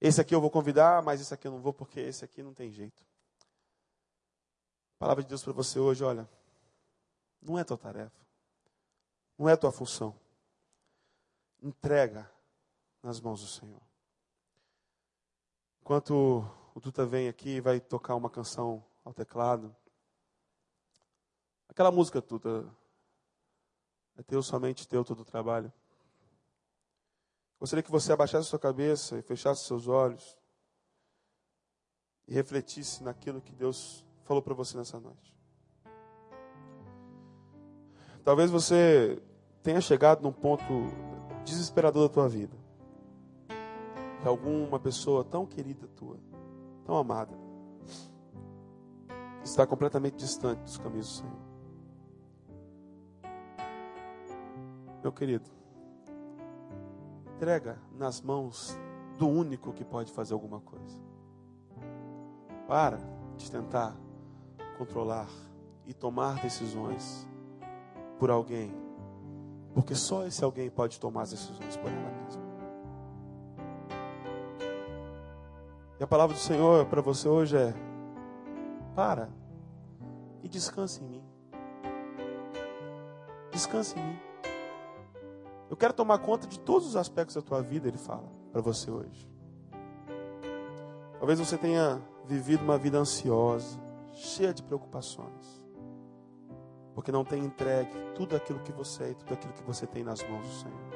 Esse 0.01 0.21
aqui 0.21 0.33
eu 0.33 0.41
vou 0.41 0.51
convidar, 0.51 1.03
mas 1.03 1.21
esse 1.21 1.35
aqui 1.35 1.49
eu 1.49 1.53
não 1.53 1.61
vou 1.61 1.73
porque 1.73 1.99
esse 1.99 2.25
aqui 2.25 2.41
não 2.41 2.55
tem 2.55 2.71
jeito. 2.71 3.08
Palavra 4.99 5.23
de 5.23 5.29
Deus 5.29 5.43
para 5.43 5.53
você 5.53 5.79
hoje, 5.79 6.03
olha, 6.03 6.29
não 7.41 7.59
é 7.59 7.65
tua 7.65 7.79
tarefa, 7.79 8.21
não 9.39 9.49
é 9.49 9.57
tua 9.57 9.71
função. 9.71 10.19
Entrega 11.63 12.31
nas 13.03 13.21
mãos 13.21 13.41
do 13.41 13.47
Senhor. 13.47 13.81
Enquanto 15.81 16.45
o 16.75 16.81
Duta 16.81 17.07
vem 17.07 17.29
aqui 17.29 17.57
e 17.57 17.61
vai 17.61 17.81
tocar 17.81 18.15
uma 18.17 18.29
canção 18.29 18.85
ao 19.05 19.15
teclado, 19.15 19.75
aquela 21.69 21.91
música, 21.91 22.21
Duta, 22.21 22.69
é 24.17 24.23
teu, 24.23 24.43
somente 24.43 24.87
teu 24.87 25.05
todo 25.05 25.21
o 25.21 25.25
trabalho. 25.25 25.73
Gostaria 27.61 27.83
que 27.83 27.91
você 27.91 28.13
abaixasse 28.13 28.49
sua 28.49 28.59
cabeça 28.59 29.19
e 29.19 29.23
fechasse 29.23 29.65
seus 29.65 29.87
olhos 29.87 30.37
e 32.27 32.35
refletisse 32.35 33.03
naquilo 33.03 33.41
que 33.41 33.53
Deus 33.53 34.05
falou 34.29 34.43
para 34.43 34.53
você 34.53 34.77
nessa 34.77 35.01
noite. 35.01 35.35
Talvez 38.23 38.51
você 38.51 39.23
tenha 39.63 39.81
chegado 39.81 40.23
num 40.23 40.33
ponto 40.33 40.65
desesperador 41.47 42.07
da 42.07 42.13
tua 42.13 42.29
vida. 42.29 42.55
Que 44.21 44.29
alguma 44.29 44.79
pessoa 44.79 45.25
tão 45.25 45.47
querida 45.47 45.89
tua, 45.97 46.19
tão 46.85 46.95
amada, 46.97 47.35
está 49.43 49.67
completamente 49.67 50.17
distante 50.17 50.61
dos 50.61 50.77
caminhos 50.77 51.07
do 51.07 51.13
Senhor. 51.13 51.49
Meu 55.03 55.13
querido, 55.13 55.49
entrega 57.35 57.81
nas 57.97 58.21
mãos 58.21 58.79
do 59.17 59.27
único 59.27 59.73
que 59.73 59.85
pode 59.85 60.13
fazer 60.13 60.35
alguma 60.35 60.61
coisa. 60.61 60.99
Para 62.67 62.99
de 63.37 63.51
tentar 63.51 63.97
controlar 64.79 65.29
e 65.85 65.93
tomar 65.93 66.41
decisões 66.41 67.27
por 68.19 68.31
alguém, 68.31 68.73
porque 69.75 69.95
só 69.95 70.25
esse 70.25 70.45
alguém 70.45 70.71
pode 70.71 71.01
tomar 71.01 71.23
as 71.23 71.31
decisões 71.31 71.77
por 71.77 71.91
ela 71.91 72.11
mesma. 72.25 72.49
E 75.99 76.05
a 76.05 76.07
palavra 76.07 76.37
do 76.37 76.41
Senhor 76.41 76.87
para 76.87 77.01
você 77.01 77.29
hoje 77.29 77.57
é: 77.57 77.75
para 78.95 79.29
e 80.43 80.49
descanse 80.49 81.03
em 81.03 81.09
mim. 81.09 81.25
Descanse 83.51 83.99
em 83.99 84.03
mim. 84.03 84.19
Eu 85.69 85.77
quero 85.77 85.93
tomar 85.93 86.19
conta 86.19 86.47
de 86.47 86.59
todos 86.61 86.87
os 86.87 86.97
aspectos 86.97 87.35
da 87.35 87.43
tua 87.43 87.61
vida, 87.61 87.89
ele 87.89 87.99
fala 87.99 88.31
para 88.53 88.61
você 88.61 88.91
hoje. 88.91 89.29
Talvez 91.19 91.39
você 91.41 91.59
tenha 91.59 92.01
vivido 92.25 92.63
uma 92.63 92.79
vida 92.79 92.97
ansiosa, 92.99 93.79
cheia 94.19 94.53
de 94.53 94.63
preocupações, 94.63 95.63
porque 96.93 97.13
não 97.13 97.25
tem 97.25 97.45
entregue 97.45 97.93
tudo 98.17 98.35
aquilo 98.35 98.59
que 98.61 98.73
você 98.73 99.05
é 99.05 99.11
e 99.11 99.15
tudo 99.15 99.33
aquilo 99.35 99.53
que 99.53 99.63
você 99.63 99.87
tem 99.87 100.03
nas 100.03 100.23
mãos 100.29 100.47
do 100.47 100.53
Senhor. 100.55 100.89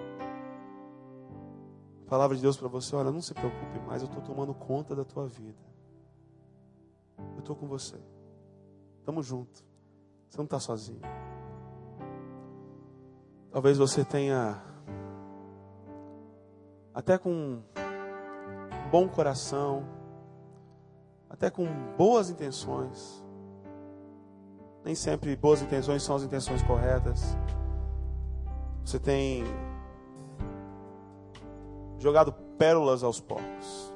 A 2.05 2.11
palavra 2.11 2.37
de 2.37 2.43
Deus 2.43 2.57
para 2.57 2.69
você, 2.69 2.95
olha, 2.97 3.13
não 3.13 3.23
se 3.23 3.33
preocupe 3.33 3.79
mais, 3.87 4.03
eu 4.03 4.09
estou 4.09 4.23
tomando 4.23 4.53
conta 4.53 4.95
da 4.95 5.05
tua 5.05 5.27
vida. 5.27 5.63
Eu 7.35 7.39
estou 7.39 7.55
com 7.55 7.67
você. 7.67 7.97
Estamos 8.99 9.25
juntos. 9.25 9.65
Você 10.29 10.39
não 10.39 10.45
está 10.45 10.59
sozinho. 10.59 11.01
Talvez 13.53 13.79
você 13.79 14.05
tenha, 14.05 14.61
até 16.93 17.17
com 17.19 17.31
um 17.31 17.63
bom 18.91 19.09
coração, 19.09 20.02
até 21.33 21.51
com 21.51 21.67
boas 21.97 22.29
intenções, 22.29 23.25
nem 24.85 24.95
sempre 24.95 25.35
boas 25.35 25.63
intenções 25.63 26.03
são 26.03 26.15
as 26.15 26.23
intenções 26.23 26.63
corretas. 26.63 27.37
Você 28.85 28.99
tem 28.99 29.45
jogado 31.99 32.33
pérolas 32.59 33.03
aos 33.03 33.19
porcos. 33.19 33.93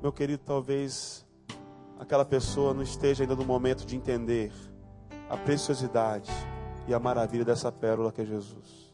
Meu 0.00 0.12
querido, 0.12 0.44
talvez 0.44 1.26
aquela 1.98 2.24
pessoa 2.24 2.72
não 2.72 2.82
esteja 2.82 3.24
ainda 3.24 3.34
no 3.34 3.44
momento 3.44 3.84
de 3.84 3.96
entender 3.96 4.52
a 5.28 5.36
preciosidade 5.36 6.30
e 6.86 6.94
a 6.94 7.00
maravilha 7.00 7.44
dessa 7.44 7.72
pérola 7.72 8.12
que 8.12 8.20
é 8.20 8.24
Jesus. 8.24 8.87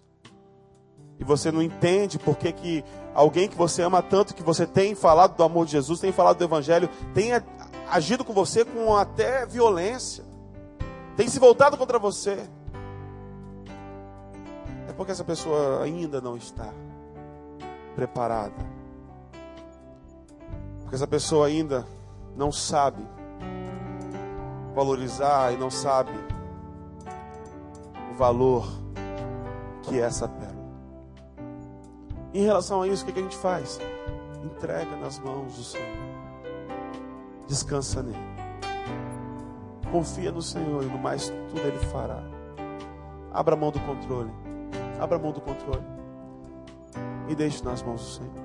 E 1.19 1.25
você 1.25 1.53
não 1.53 1.63
entende 1.63 2.19
porque 2.19 2.53
que 2.53 2.85
alguém 3.15 3.49
que 3.49 3.57
você 3.57 3.83
ama 3.83 4.03
tanto, 4.03 4.35
que 4.35 4.43
você 4.43 4.67
tem 4.67 4.95
falado 4.95 5.37
do 5.37 5.43
amor 5.43 5.67
de 5.67 5.73
Jesus, 5.73 6.01
tem 6.01 6.13
falado 6.13 6.39
do 6.39 6.45
Evangelho, 6.45 6.89
tem 7.15 7.31
agido 7.89 8.25
com 8.25 8.33
você 8.33 8.65
com 8.65 8.97
até 8.97 9.47
violência, 9.47 10.25
tem 11.17 11.29
se 11.29 11.39
voltado 11.39 11.77
contra 11.77 11.99
você. 11.99 12.49
É 14.89 14.93
porque 14.93 15.13
essa 15.13 15.25
pessoa 15.25 15.83
ainda 15.83 16.21
não 16.21 16.37
está 16.37 16.73
preparada. 17.95 18.75
Porque 20.83 20.97
essa 20.97 21.07
pessoa 21.07 21.47
ainda 21.47 21.87
não 22.37 22.51
sabe 22.51 23.07
valorizar 24.75 25.53
e 25.53 25.57
não 25.57 25.71
sabe 25.71 26.13
o 28.11 28.15
valor 28.15 28.67
que 29.83 30.01
é 30.01 30.03
essa 30.03 30.27
pérola. 30.29 30.54
Em 32.35 32.43
relação 32.43 32.83
a 32.83 32.89
isso, 32.89 33.05
o 33.05 33.13
que 33.13 33.17
a 33.17 33.23
gente 33.23 33.37
faz? 33.37 33.79
Entrega 34.43 34.97
nas 34.97 35.21
mãos 35.21 35.55
do 35.55 35.63
Senhor. 35.63 35.87
Descansa 37.47 38.03
nele. 38.03 38.19
Confia 39.93 40.33
no 40.33 40.43
Senhor 40.43 40.83
e 40.83 40.87
no 40.87 40.99
mais 40.99 41.29
tudo 41.29 41.61
Ele 41.61 41.79
fará. 41.87 42.21
Abra 43.33 43.55
a 43.55 43.57
mão 43.57 43.71
do 43.71 43.79
controle. 43.79 44.33
Abra 44.99 45.17
a 45.17 45.21
mão 45.21 45.31
do 45.31 45.41
controle. 45.41 45.85
E 47.29 47.37
deixe 47.37 47.63
nas 47.65 47.85
mãos 47.85 48.01
do 48.01 48.07
Senhor. 48.07 48.44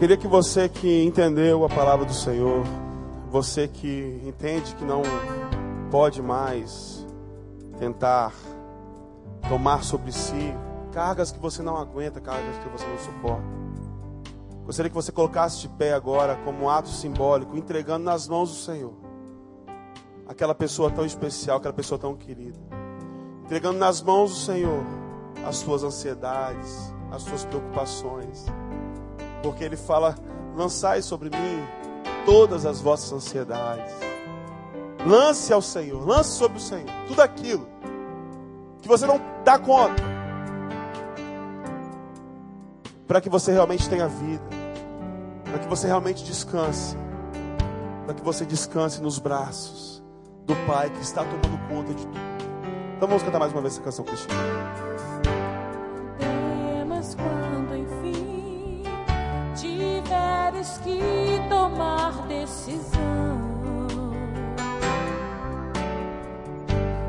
Queria 0.00 0.16
que 0.16 0.26
você 0.26 0.66
que 0.66 1.04
entendeu 1.04 1.62
a 1.62 1.68
palavra 1.68 2.06
do 2.06 2.14
Senhor, 2.14 2.64
você 3.30 3.68
que 3.68 4.18
entende 4.24 4.74
que 4.76 4.82
não 4.82 5.02
pode 5.90 6.22
mais 6.22 7.06
tentar 7.78 8.32
tomar 9.46 9.84
sobre 9.84 10.10
si 10.10 10.54
cargas 10.90 11.30
que 11.30 11.38
você 11.38 11.62
não 11.62 11.76
aguenta, 11.76 12.18
cargas 12.18 12.56
que 12.56 12.68
você 12.70 12.86
não 12.86 12.96
suporta. 12.96 13.44
Gostaria 14.64 14.88
que 14.88 14.94
você 14.94 15.12
colocasse 15.12 15.60
de 15.60 15.68
pé 15.68 15.92
agora 15.92 16.34
como 16.46 16.64
um 16.64 16.70
ato 16.70 16.88
simbólico, 16.88 17.54
entregando 17.54 18.06
nas 18.06 18.26
mãos 18.26 18.48
do 18.48 18.56
Senhor 18.56 18.94
aquela 20.26 20.54
pessoa 20.54 20.90
tão 20.90 21.04
especial, 21.04 21.58
aquela 21.58 21.74
pessoa 21.74 21.98
tão 21.98 22.16
querida. 22.16 22.58
Entregando 23.44 23.78
nas 23.78 24.00
mãos 24.00 24.30
do 24.30 24.36
Senhor 24.38 24.82
as 25.44 25.56
suas 25.56 25.84
ansiedades, 25.84 26.90
as 27.12 27.20
suas 27.20 27.44
preocupações. 27.44 28.46
Porque 29.42 29.64
Ele 29.64 29.76
fala: 29.76 30.14
lançai 30.54 31.02
sobre 31.02 31.30
mim 31.30 31.64
todas 32.24 32.66
as 32.66 32.80
vossas 32.80 33.12
ansiedades. 33.12 33.92
Lance 35.06 35.52
ao 35.52 35.62
Senhor, 35.62 36.06
lance 36.06 36.30
sobre 36.30 36.58
o 36.58 36.60
Senhor 36.60 36.90
tudo 37.08 37.22
aquilo 37.22 37.66
que 38.82 38.88
você 38.88 39.06
não 39.06 39.20
dá 39.44 39.58
conta. 39.58 40.02
Para 43.06 43.20
que 43.20 43.28
você 43.28 43.50
realmente 43.52 43.88
tenha 43.88 44.06
vida, 44.06 44.44
para 45.44 45.58
que 45.58 45.66
você 45.66 45.86
realmente 45.86 46.22
descanse, 46.24 46.96
para 48.04 48.14
que 48.14 48.22
você 48.22 48.44
descanse 48.44 49.02
nos 49.02 49.18
braços 49.18 50.02
do 50.44 50.54
Pai 50.66 50.90
que 50.90 51.00
está 51.00 51.24
tomando 51.24 51.68
conta 51.68 51.92
de 51.92 52.06
tudo. 52.06 52.20
Então 52.96 53.08
vamos 53.08 53.22
cantar 53.22 53.38
mais 53.38 53.52
uma 53.52 53.60
vez 53.60 53.74
essa 53.74 53.82
canção, 53.82 54.04
Cristina. 54.04 54.89
Decisão. 62.70 63.40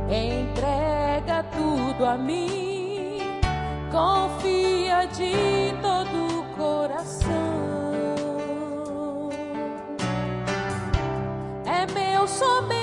Entrega 0.09 1.43
tudo 1.55 2.05
a 2.05 2.17
mim, 2.17 3.19
confia 3.91 5.05
de 5.05 5.73
todo 5.81 6.39
o 6.39 6.43
coração. 6.55 7.29
É 11.65 11.85
meu, 11.93 12.27
somente 12.27 12.80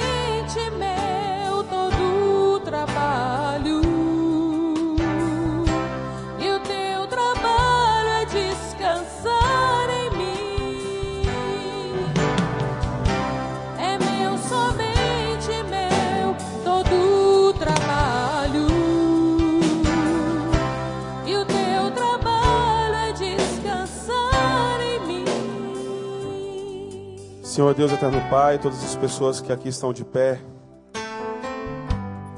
Senhor 27.59 27.75
Deus 27.75 27.91
eterno 27.91 28.21
Pai, 28.31 28.57
todas 28.57 28.85
as 28.85 28.95
pessoas 28.95 29.41
que 29.41 29.53
aqui 29.53 29.69
estão 29.69 29.93
de 29.93 30.05
pé, 30.05 30.39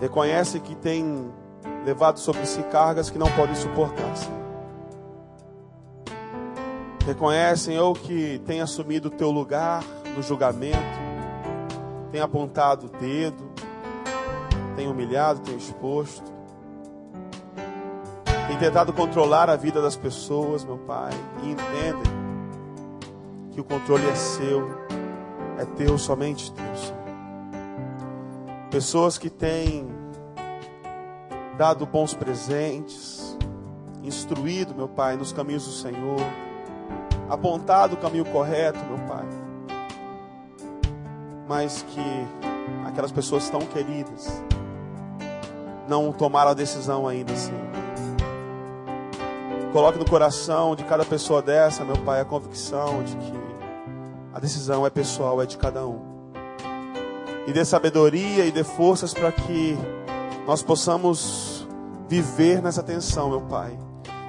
reconhece 0.01 0.59
que 0.61 0.75
tem 0.75 1.31
levado 1.85 2.19
sobre 2.19 2.47
si 2.47 2.63
cargas 2.63 3.11
que 3.11 3.19
não 3.19 3.31
podem 3.33 3.55
suportar. 3.55 4.17
Senhor. 4.17 4.41
Reconhecem 7.07 7.79
ou 7.79 7.93
que 7.93 8.41
tem 8.47 8.63
assumido 8.63 9.09
o 9.09 9.11
teu 9.11 9.31
lugar 9.31 9.85
no 10.17 10.23
julgamento, 10.23 10.79
tem 12.11 12.23
apontado 12.23 12.87
o 12.87 12.89
dedo, 12.89 13.45
tem 14.75 14.89
humilhado, 14.89 15.41
tem 15.41 15.55
exposto, 15.55 16.33
tem 18.49 18.57
tentado 18.57 18.91
controlar 18.95 19.51
a 19.51 19.57
vida 19.57 19.83
das 19.83 19.97
pessoas, 19.97 20.65
meu 20.65 20.79
Pai, 20.79 21.13
e 21.43 21.51
entendem 21.51 22.11
que 23.53 23.61
o 23.61 23.65
controle 23.65 24.09
é 24.09 24.15
seu, 24.15 24.89
é 25.61 25.65
teu, 25.77 25.99
somente 25.99 26.51
teu, 26.53 26.75
Senhor. 26.75 27.01
Pessoas 28.71 29.19
que 29.19 29.29
têm 29.29 29.87
dado 31.59 31.85
bons 31.85 32.15
presentes, 32.15 33.37
instruído, 34.03 34.75
meu 34.75 34.89
Pai, 34.89 35.17
nos 35.17 35.33
caminhos 35.33 35.67
do 35.67 35.73
Senhor, 35.73 36.21
apontado 37.29 37.95
o 37.95 37.99
caminho 37.99 38.25
correto, 38.25 38.79
meu 38.87 38.99
Pai. 39.07 39.27
Mas 41.47 41.83
que 41.83 42.27
aquelas 42.87 43.13
pessoas 43.13 43.51
tão 43.51 43.61
queridas 43.61 44.43
não 45.87 46.11
tomaram 46.11 46.53
a 46.53 46.55
decisão 46.55 47.07
ainda, 47.07 47.37
Senhor. 47.37 47.61
Coloque 49.75 49.99
no 49.99 50.09
coração 50.09 50.75
de 50.75 50.85
cada 50.85 51.05
pessoa 51.05 51.43
dessa, 51.43 51.85
meu 51.85 51.99
Pai, 51.99 52.21
a 52.21 52.25
convicção 52.25 53.03
de 53.05 53.15
que 53.15 53.50
a 54.33 54.39
decisão 54.39 54.87
é 54.87 54.91
pessoal, 54.91 55.43
é 55.43 55.47
de 55.47 55.57
cada 55.57 55.85
um. 55.87 56.01
E 57.47 57.53
dê 57.53 57.65
sabedoria 57.65 58.45
e 58.45 58.53
dê 58.53 58.63
forças 58.63 59.13
para 59.13 59.33
que 59.33 59.77
nós 60.47 60.63
possamos 60.63 61.67
viver 62.09 62.63
nessa 62.63 62.83
tensão, 62.83 63.29
meu 63.29 63.41
Pai. 63.41 63.77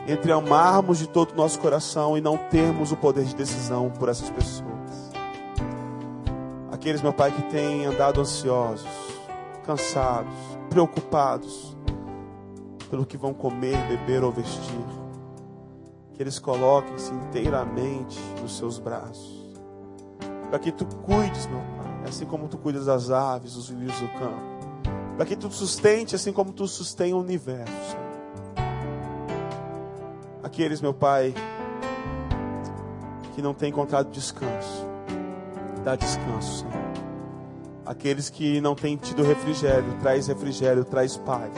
Entre 0.08 0.32
amarmos 0.32 0.98
de 0.98 1.08
todo 1.08 1.32
o 1.32 1.36
nosso 1.36 1.60
coração 1.60 2.18
e 2.18 2.22
não 2.22 2.36
termos 2.36 2.92
o 2.92 2.98
poder 2.98 3.26
de 3.26 3.36
decisão 3.36 3.92
por 3.92 4.10
essas 4.10 4.30
pessoas. 4.32 5.12
Aqueles, 6.72 7.02
meu 7.04 7.14
Pai, 7.14 7.32
que 7.32 7.44
têm 7.44 7.86
andado 7.86 8.20
ansiosos, 8.20 8.90
cansados, 9.64 10.34
preocupados 10.70 11.78
pelo 12.90 13.06
que 13.06 13.18
vão 13.18 13.34
comer, 13.36 13.78
beber 13.88 14.24
ou 14.24 14.32
vestir. 14.32 14.86
Que 16.16 16.24
eles 16.24 16.40
coloquem-se 16.40 17.14
inteiramente 17.14 18.20
nos 18.42 18.58
seus 18.58 18.80
braços 18.80 19.41
para 20.52 20.60
que 20.60 20.70
tu 20.70 20.86
cuides, 20.86 21.48
meu 21.48 21.62
Pai, 21.78 22.10
assim 22.10 22.26
como 22.26 22.50
tu 22.50 22.58
cuidas 22.58 22.86
das 22.86 23.10
aves, 23.10 23.54
dos 23.54 23.70
lírios 23.70 23.98
do 24.02 24.08
campo, 24.10 24.84
para 25.16 25.26
que 25.26 25.38
tu 25.38 25.50
sustente, 25.50 26.14
assim 26.14 26.34
como 26.34 26.52
tu 26.52 26.68
sustém 26.68 27.14
o 27.14 27.20
universo. 27.20 27.98
Aqueles, 30.44 30.82
meu 30.82 30.94
Pai, 30.94 31.34
que 33.34 33.42
não 33.42 33.54
têm 33.54 33.70
encontrado 33.70 34.12
descanso, 34.12 34.86
dá 35.86 35.96
descanso, 35.96 36.60
Senhor. 36.60 36.92
Aqueles 37.86 38.30
que 38.30 38.60
não 38.60 38.76
têm 38.76 38.98
tido 38.98 39.24
refrigério, 39.24 39.98
traz 40.02 40.28
refrigério, 40.28 40.84
traz 40.84 41.16
paz, 41.16 41.54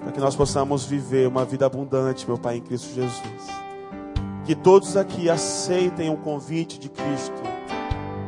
para 0.00 0.12
que 0.12 0.20
nós 0.20 0.36
possamos 0.36 0.84
viver 0.84 1.26
uma 1.26 1.46
vida 1.46 1.64
abundante, 1.64 2.28
meu 2.28 2.36
Pai, 2.36 2.56
em 2.56 2.60
Cristo 2.60 2.92
Jesus. 2.92 3.65
Que 4.46 4.54
todos 4.54 4.96
aqui 4.96 5.28
aceitem 5.28 6.08
o 6.08 6.16
convite 6.16 6.78
de 6.78 6.88
Cristo, 6.88 7.42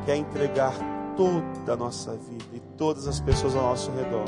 que 0.05 0.11
é 0.11 0.17
entregar 0.17 0.75
toda 1.17 1.73
a 1.73 1.77
nossa 1.77 2.13
vida 2.13 2.45
e 2.53 2.61
todas 2.77 3.07
as 3.07 3.21
pessoas 3.21 3.55
ao 3.57 3.63
nosso 3.63 3.91
redor 3.93 4.27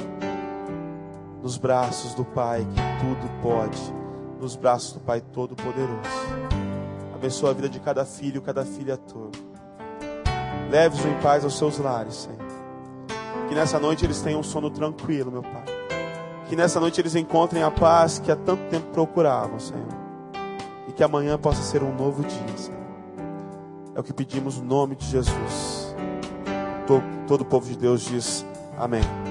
nos 1.43 1.57
braços 1.57 2.14
do 2.14 2.24
Pai 2.24 2.61
que 2.61 3.05
tudo 3.05 3.43
pode, 3.43 3.80
nos 4.41 4.57
braços 4.57 4.93
do 4.93 5.01
Pai 5.01 5.20
Todo-Poderoso. 5.20 6.01
Abençoa 7.14 7.51
a 7.51 7.53
vida 7.53 7.68
de 7.68 7.80
cada 7.80 8.05
filho, 8.05 8.43
cada 8.43 8.64
filha 8.64 8.97
tua. 8.97 9.30
Leve-os 10.70 11.05
em 11.05 11.14
paz 11.20 11.45
aos 11.45 11.59
seus 11.59 11.78
lares, 11.78 12.14
Senhor. 12.14 12.38
Que 13.49 13.55
nessa 13.55 13.78
noite 13.78 14.05
eles 14.05 14.20
tenham 14.22 14.41
um 14.41 14.45
sono 14.45 14.70
tranquilo, 14.70 15.30
meu 15.30 15.43
Pai. 15.43 15.64
Que 16.49 16.57
nessa 16.57 16.80
noite 16.80 17.01
eles 17.01 17.14
encontrem 17.14 17.62
a 17.62 17.70
paz 17.70 18.18
que 18.18 18.30
há 18.30 18.36
tanto 18.36 18.68
tempo 18.70 18.86
procuravam, 18.93 19.59
Senhor. 19.59 20.10
E 20.91 20.93
que 20.93 21.05
amanhã 21.05 21.38
possa 21.38 21.62
ser 21.62 21.84
um 21.84 21.95
novo 21.95 22.24
dia, 22.24 22.57
Senhor. 22.59 22.80
É 23.95 24.01
o 24.01 24.03
que 24.03 24.12
pedimos 24.12 24.59
no 24.59 24.64
nome 24.64 24.97
de 24.97 25.07
Jesus. 25.07 25.95
Todo, 26.84 27.05
todo 27.28 27.41
o 27.43 27.45
povo 27.45 27.64
de 27.68 27.78
Deus 27.78 28.01
diz 28.01 28.45
amém. 28.76 29.30